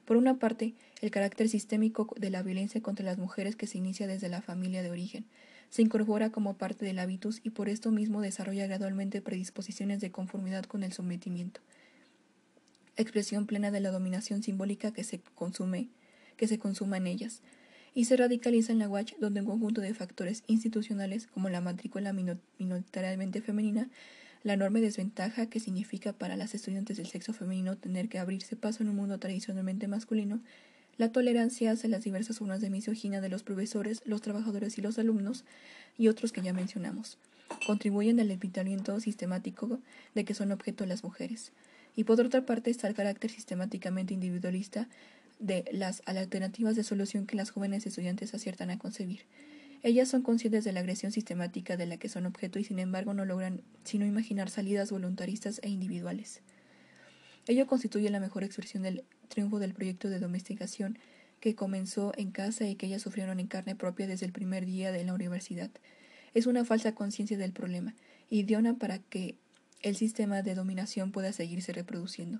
Por 0.06 0.16
una 0.16 0.38
parte, 0.38 0.72
el 1.02 1.10
carácter 1.10 1.50
sistémico 1.50 2.08
de 2.16 2.30
la 2.30 2.42
violencia 2.42 2.80
contra 2.80 3.04
las 3.04 3.18
mujeres 3.18 3.54
que 3.54 3.66
se 3.66 3.76
inicia 3.76 4.06
desde 4.06 4.30
la 4.30 4.40
familia 4.40 4.82
de 4.82 4.90
origen, 4.90 5.26
se 5.68 5.82
incorpora 5.82 6.30
como 6.30 6.54
parte 6.56 6.86
del 6.86 6.98
hábitus 6.98 7.42
y 7.44 7.50
por 7.50 7.68
esto 7.68 7.90
mismo 7.90 8.22
desarrolla 8.22 8.66
gradualmente 8.66 9.20
predisposiciones 9.20 10.00
de 10.00 10.10
conformidad 10.10 10.64
con 10.64 10.82
el 10.82 10.94
sometimiento. 10.94 11.60
Expresión 12.96 13.44
plena 13.44 13.70
de 13.70 13.80
la 13.80 13.90
dominación 13.90 14.42
simbólica 14.42 14.90
que 14.90 15.04
se 15.04 15.20
consume, 15.34 15.90
que 16.38 16.48
se 16.48 16.58
consuma 16.58 16.96
en 16.96 17.08
ellas, 17.08 17.42
y 17.94 18.06
se 18.06 18.16
radicaliza 18.16 18.72
en 18.72 18.78
la 18.78 18.88
UACH, 18.88 19.16
donde 19.18 19.40
un 19.40 19.46
conjunto 19.46 19.80
de 19.80 19.94
factores 19.94 20.42
institucionales, 20.46 21.26
como 21.26 21.48
la 21.48 21.60
matrícula 21.60 22.12
minoritariamente 22.12 23.42
femenina, 23.42 23.88
la 24.42 24.54
enorme 24.54 24.80
desventaja 24.80 25.46
que 25.46 25.60
significa 25.60 26.12
para 26.12 26.36
las 26.36 26.54
estudiantes 26.54 26.96
del 26.96 27.06
sexo 27.06 27.32
femenino 27.32 27.76
tener 27.76 28.08
que 28.08 28.18
abrirse 28.18 28.56
paso 28.56 28.82
en 28.82 28.88
un 28.88 28.96
mundo 28.96 29.18
tradicionalmente 29.18 29.88
masculino, 29.88 30.40
la 30.98 31.12
tolerancia 31.12 31.72
hacia 31.72 31.88
las 31.88 32.04
diversas 32.04 32.38
formas 32.38 32.60
de 32.60 32.70
misoginia 32.70 33.20
de 33.20 33.28
los 33.28 33.42
profesores, 33.42 34.02
los 34.04 34.20
trabajadores 34.20 34.76
y 34.78 34.82
los 34.82 34.98
alumnos, 34.98 35.44
y 35.96 36.08
otros 36.08 36.32
que 36.32 36.42
ya 36.42 36.52
mencionamos, 36.52 37.18
contribuyen 37.66 38.20
al 38.20 38.30
evitamiento 38.30 38.98
sistemático 39.00 39.78
de 40.14 40.24
que 40.24 40.34
son 40.34 40.52
objeto 40.52 40.86
las 40.86 41.04
mujeres. 41.04 41.52
Y 41.96 42.04
por 42.04 42.20
otra 42.20 42.44
parte 42.46 42.70
está 42.70 42.88
el 42.88 42.94
carácter 42.94 43.30
sistemáticamente 43.30 44.14
individualista 44.14 44.88
de 45.42 45.64
las 45.72 46.02
alternativas 46.06 46.76
de 46.76 46.84
solución 46.84 47.26
que 47.26 47.36
las 47.36 47.50
jóvenes 47.50 47.84
estudiantes 47.84 48.32
aciertan 48.32 48.70
a 48.70 48.78
concebir. 48.78 49.22
Ellas 49.82 50.08
son 50.08 50.22
conscientes 50.22 50.62
de 50.62 50.72
la 50.72 50.80
agresión 50.80 51.10
sistemática 51.10 51.76
de 51.76 51.86
la 51.86 51.96
que 51.96 52.08
son 52.08 52.26
objeto 52.26 52.60
y 52.60 52.64
sin 52.64 52.78
embargo 52.78 53.12
no 53.12 53.24
logran 53.24 53.62
sino 53.82 54.06
imaginar 54.06 54.48
salidas 54.48 54.92
voluntaristas 54.92 55.60
e 55.64 55.68
individuales. 55.68 56.40
Ello 57.48 57.66
constituye 57.66 58.08
la 58.08 58.20
mejor 58.20 58.44
expresión 58.44 58.84
del 58.84 59.02
triunfo 59.26 59.58
del 59.58 59.74
proyecto 59.74 60.08
de 60.08 60.20
domesticación 60.20 60.96
que 61.40 61.56
comenzó 61.56 62.12
en 62.16 62.30
casa 62.30 62.68
y 62.68 62.76
que 62.76 62.86
ellas 62.86 63.02
sufrieron 63.02 63.40
en 63.40 63.48
carne 63.48 63.74
propia 63.74 64.06
desde 64.06 64.26
el 64.26 64.32
primer 64.32 64.64
día 64.64 64.92
de 64.92 65.04
la 65.04 65.12
universidad. 65.12 65.72
Es 66.34 66.46
una 66.46 66.64
falsa 66.64 66.94
conciencia 66.94 67.36
del 67.36 67.52
problema, 67.52 67.96
idiona 68.30 68.74
para 68.78 69.00
que 69.00 69.34
el 69.80 69.96
sistema 69.96 70.42
de 70.42 70.54
dominación 70.54 71.10
pueda 71.10 71.32
seguirse 71.32 71.72
reproduciendo. 71.72 72.38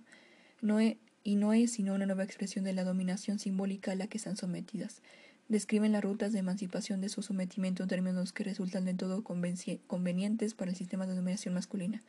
No 0.60 0.78
y 1.24 1.36
no 1.36 1.52
es 1.52 1.72
sino 1.72 1.94
una 1.94 2.06
nueva 2.06 2.24
expresión 2.24 2.64
de 2.64 2.72
la 2.72 2.84
dominación 2.84 3.38
simbólica 3.38 3.92
a 3.92 3.94
la 3.94 4.06
que 4.06 4.18
están 4.18 4.36
sometidas. 4.36 5.02
Describen 5.48 5.92
las 5.92 6.02
rutas 6.02 6.32
de 6.32 6.38
emancipación 6.38 7.00
de 7.00 7.08
su 7.08 7.22
sometimiento 7.22 7.82
en 7.82 7.88
términos 7.88 8.32
que 8.32 8.44
resultan 8.44 8.84
de 8.84 8.94
todo 8.94 9.22
convenientes 9.22 10.54
para 10.54 10.70
el 10.70 10.76
sistema 10.76 11.06
de 11.06 11.14
dominación 11.14 11.54
masculina, 11.54 12.02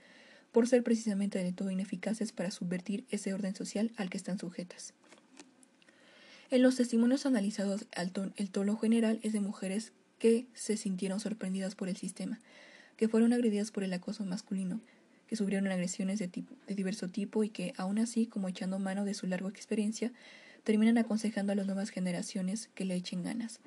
por 0.51 0.67
ser 0.67 0.83
precisamente 0.83 1.43
de 1.43 1.51
todo 1.51 1.71
ineficaces 1.71 2.31
para 2.31 2.51
subvertir 2.51 3.05
ese 3.09 3.33
orden 3.33 3.55
social 3.55 3.91
al 3.97 4.09
que 4.09 4.17
están 4.17 4.39
sujetas. 4.39 4.93
En 6.51 6.61
los 6.61 6.75
testimonios 6.75 7.25
analizados, 7.25 7.87
el 8.35 8.49
tono 8.51 8.77
general 8.77 9.19
es 9.23 9.33
de 9.33 9.41
mujeres 9.41 9.91
que 10.19 10.45
se 10.53 10.77
sintieron 10.77 11.19
sorprendidas 11.19 11.75
por 11.75 11.89
el 11.89 11.97
sistema, 11.97 12.39
que 12.95 13.07
fueron 13.07 13.33
agredidas 13.33 13.71
por 13.71 13.83
el 13.83 13.91
acoso 13.91 14.23
masculino, 14.23 14.79
que 15.33 15.37
sufrieron 15.37 15.67
agresiones 15.71 16.19
de, 16.19 16.27
de 16.27 16.75
diverso 16.75 17.07
tipo 17.07 17.43
y 17.43 17.49
que, 17.49 17.73
aún 17.75 17.97
así, 17.97 18.27
como 18.27 18.49
echando 18.49 18.77
mano 18.77 19.03
de 19.03 19.15
su 19.15 19.25
larga 19.25 19.49
experiencia, 19.49 20.11
terminan 20.63 20.99
aconsejando 20.99 21.53
a 21.53 21.55
las 21.55 21.65
nuevas 21.65 21.89
generaciones 21.89 22.69
que 22.75 22.85
le 22.85 22.93
echen 22.93 23.23
ganas, 23.23 23.59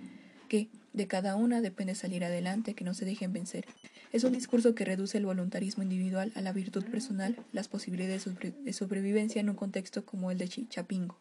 que 0.48 0.68
de 0.92 1.08
cada 1.08 1.34
una 1.34 1.60
depende 1.60 1.96
salir 1.96 2.24
adelante, 2.24 2.74
que 2.74 2.84
no 2.84 2.94
se 2.94 3.04
dejen 3.04 3.32
vencer. 3.32 3.66
Es 4.12 4.22
un 4.22 4.32
discurso 4.32 4.76
que 4.76 4.84
reduce 4.84 5.18
el 5.18 5.26
voluntarismo 5.26 5.82
individual 5.82 6.30
a 6.36 6.40
la 6.40 6.52
virtud 6.52 6.84
personal, 6.84 7.36
las 7.52 7.66
posibilidades 7.66 8.28
de 8.64 8.72
sobrevivencia 8.72 9.40
en 9.40 9.50
un 9.50 9.56
contexto 9.56 10.06
como 10.06 10.30
el 10.30 10.38
de 10.38 10.48
Chapingo. 10.48 11.18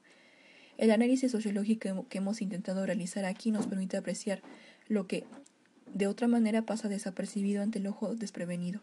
El 0.77 0.91
análisis 0.91 1.31
sociológico 1.31 2.07
que 2.07 2.19
hemos 2.19 2.39
intentado 2.39 2.85
realizar 2.85 3.25
aquí 3.25 3.49
nos 3.49 3.65
permite 3.65 3.97
apreciar 3.97 4.43
lo 4.89 5.07
que 5.07 5.23
de 5.91 6.05
otra 6.05 6.27
manera 6.27 6.61
pasa 6.67 6.87
desapercibido 6.87 7.63
ante 7.63 7.79
el 7.79 7.87
ojo 7.87 8.13
desprevenido, 8.13 8.81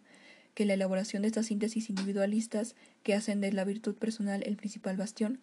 que 0.55 0.67
la 0.67 0.75
elaboración 0.75 1.23
de 1.23 1.29
estas 1.29 1.47
síntesis 1.47 1.89
individualistas 1.91 2.75
que 3.03 3.15
hacen 3.15 3.41
de 3.41 3.53
la 3.53 3.65
virtud 3.65 3.95
personal 3.95 4.43
el 4.45 4.57
principal 4.57 4.97
bastión 4.97 5.41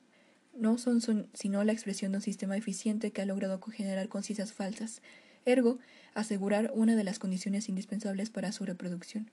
no 0.55 0.77
son, 0.77 1.27
sino 1.33 1.63
la 1.63 1.71
expresión 1.71 2.11
de 2.11 2.17
un 2.17 2.21
sistema 2.21 2.57
eficiente 2.57 3.11
que 3.11 3.21
ha 3.21 3.25
logrado 3.25 3.59
generar 3.61 4.09
conciencias 4.09 4.51
falsas, 4.53 5.01
ergo, 5.45 5.79
asegurar 6.13 6.71
una 6.75 6.95
de 6.95 7.03
las 7.03 7.19
condiciones 7.19 7.69
indispensables 7.69 8.29
para 8.29 8.51
su 8.51 8.65
reproducción. 8.65 9.31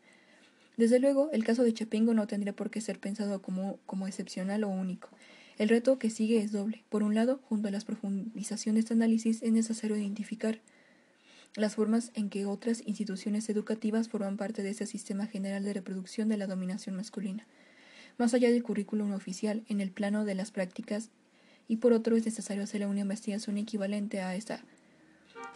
Desde 0.76 0.98
luego, 0.98 1.30
el 1.32 1.42
caso 1.42 1.62
de 1.62 1.72
Chapingo 1.72 2.14
no 2.14 2.26
tendría 2.26 2.54
por 2.54 2.70
qué 2.70 2.80
ser 2.80 2.98
pensado 3.00 3.40
como, 3.40 3.78
como 3.86 4.06
excepcional 4.06 4.62
o 4.64 4.68
único. 4.68 5.08
El 5.58 5.70
reto 5.70 5.98
que 5.98 6.10
sigue 6.10 6.42
es 6.42 6.52
doble. 6.52 6.84
Por 6.90 7.02
un 7.02 7.14
lado, 7.14 7.40
junto 7.48 7.68
a 7.68 7.70
las 7.70 7.86
profundizaciones 7.86 8.86
de 8.86 8.94
análisis, 8.94 9.42
es 9.42 9.52
necesario 9.52 9.96
identificar 9.96 10.60
las 11.56 11.74
formas 11.74 12.12
en 12.14 12.30
que 12.30 12.46
otras 12.46 12.82
instituciones 12.86 13.48
educativas 13.48 14.08
forman 14.08 14.36
parte 14.36 14.62
de 14.62 14.70
ese 14.70 14.86
sistema 14.86 15.26
general 15.26 15.64
de 15.64 15.72
reproducción 15.72 16.28
de 16.28 16.36
la 16.36 16.46
dominación 16.46 16.96
masculina, 16.96 17.46
más 18.18 18.34
allá 18.34 18.50
del 18.50 18.62
currículum 18.62 19.12
oficial, 19.12 19.64
en 19.68 19.80
el 19.80 19.90
plano 19.90 20.24
de 20.24 20.34
las 20.34 20.50
prácticas, 20.50 21.10
y 21.68 21.76
por 21.76 21.92
otro 21.92 22.16
es 22.16 22.24
necesario 22.24 22.62
hacer 22.62 22.86
una 22.86 23.00
investigación 23.00 23.58
equivalente 23.58 24.20
a 24.20 24.34
esta, 24.34 24.62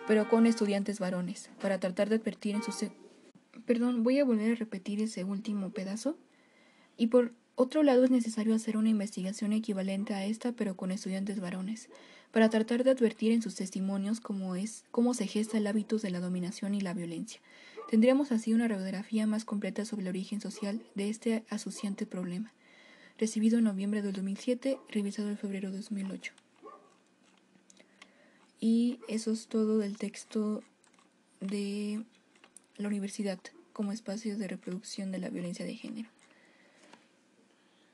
pero 0.07 0.29
con 0.29 0.47
estudiantes 0.47 0.99
varones, 0.99 1.51
para 1.61 1.79
tratar 1.79 2.09
de 2.09 2.17
advertir 2.17 2.55
en 2.55 2.63
sus... 2.63 2.85
Perdón, 3.65 4.03
voy 4.03 4.19
a 4.19 4.25
volver 4.25 4.53
a 4.53 4.55
repetir 4.57 5.01
ese 5.01 5.25
último 5.25 5.71
pedazo. 5.71 6.17
Y 6.97 7.09
por 7.09 7.33
otro 7.61 7.83
lado 7.83 8.05
es 8.05 8.11
necesario 8.11 8.55
hacer 8.55 8.79
una 8.79 8.89
investigación 8.89 9.53
equivalente 9.53 10.15
a 10.15 10.25
esta, 10.25 10.53
pero 10.53 10.77
con 10.77 10.91
estudiantes 10.91 11.41
varones, 11.41 11.91
para 12.33 12.49
tratar 12.49 12.85
de 12.85 12.91
advertir 12.91 13.33
en 13.33 13.43
sus 13.43 13.55
testimonios 13.55 14.19
cómo 14.19 14.57
es, 14.57 14.85
cómo 14.91 15.13
se 15.13 15.27
gesta 15.27 15.59
el 15.59 15.67
hábito 15.67 15.99
de 15.99 16.09
la 16.09 16.21
dominación 16.21 16.75
y 16.75 16.81
la 16.81 16.95
violencia. 16.95 17.39
Tendríamos 17.91 18.33
así 18.33 18.55
una 18.55 18.67
radiografía 18.67 19.27
más 19.27 19.45
completa 19.45 19.85
sobre 19.85 20.05
el 20.05 20.09
origen 20.09 20.41
social 20.41 20.83
de 20.95 21.11
este 21.11 21.45
asociante 21.51 22.07
problema. 22.07 22.51
Recibido 23.19 23.59
en 23.59 23.65
noviembre 23.65 24.01
del 24.01 24.15
2007, 24.15 24.79
revisado 24.89 25.29
en 25.29 25.37
febrero 25.37 25.71
de 25.71 25.77
2008. 25.77 26.33
Y 28.59 29.01
eso 29.07 29.33
es 29.33 29.49
todo 29.49 29.77
del 29.77 29.99
texto 29.99 30.63
de 31.41 32.03
la 32.79 32.89
universidad 32.89 33.39
como 33.75 33.93
espacio 33.93 34.39
de 34.39 34.49
reproducción 34.49 35.13
de 35.13 35.19
la 35.19 35.29
violencia 35.29 35.67
de 35.67 35.75
género. 35.75 36.09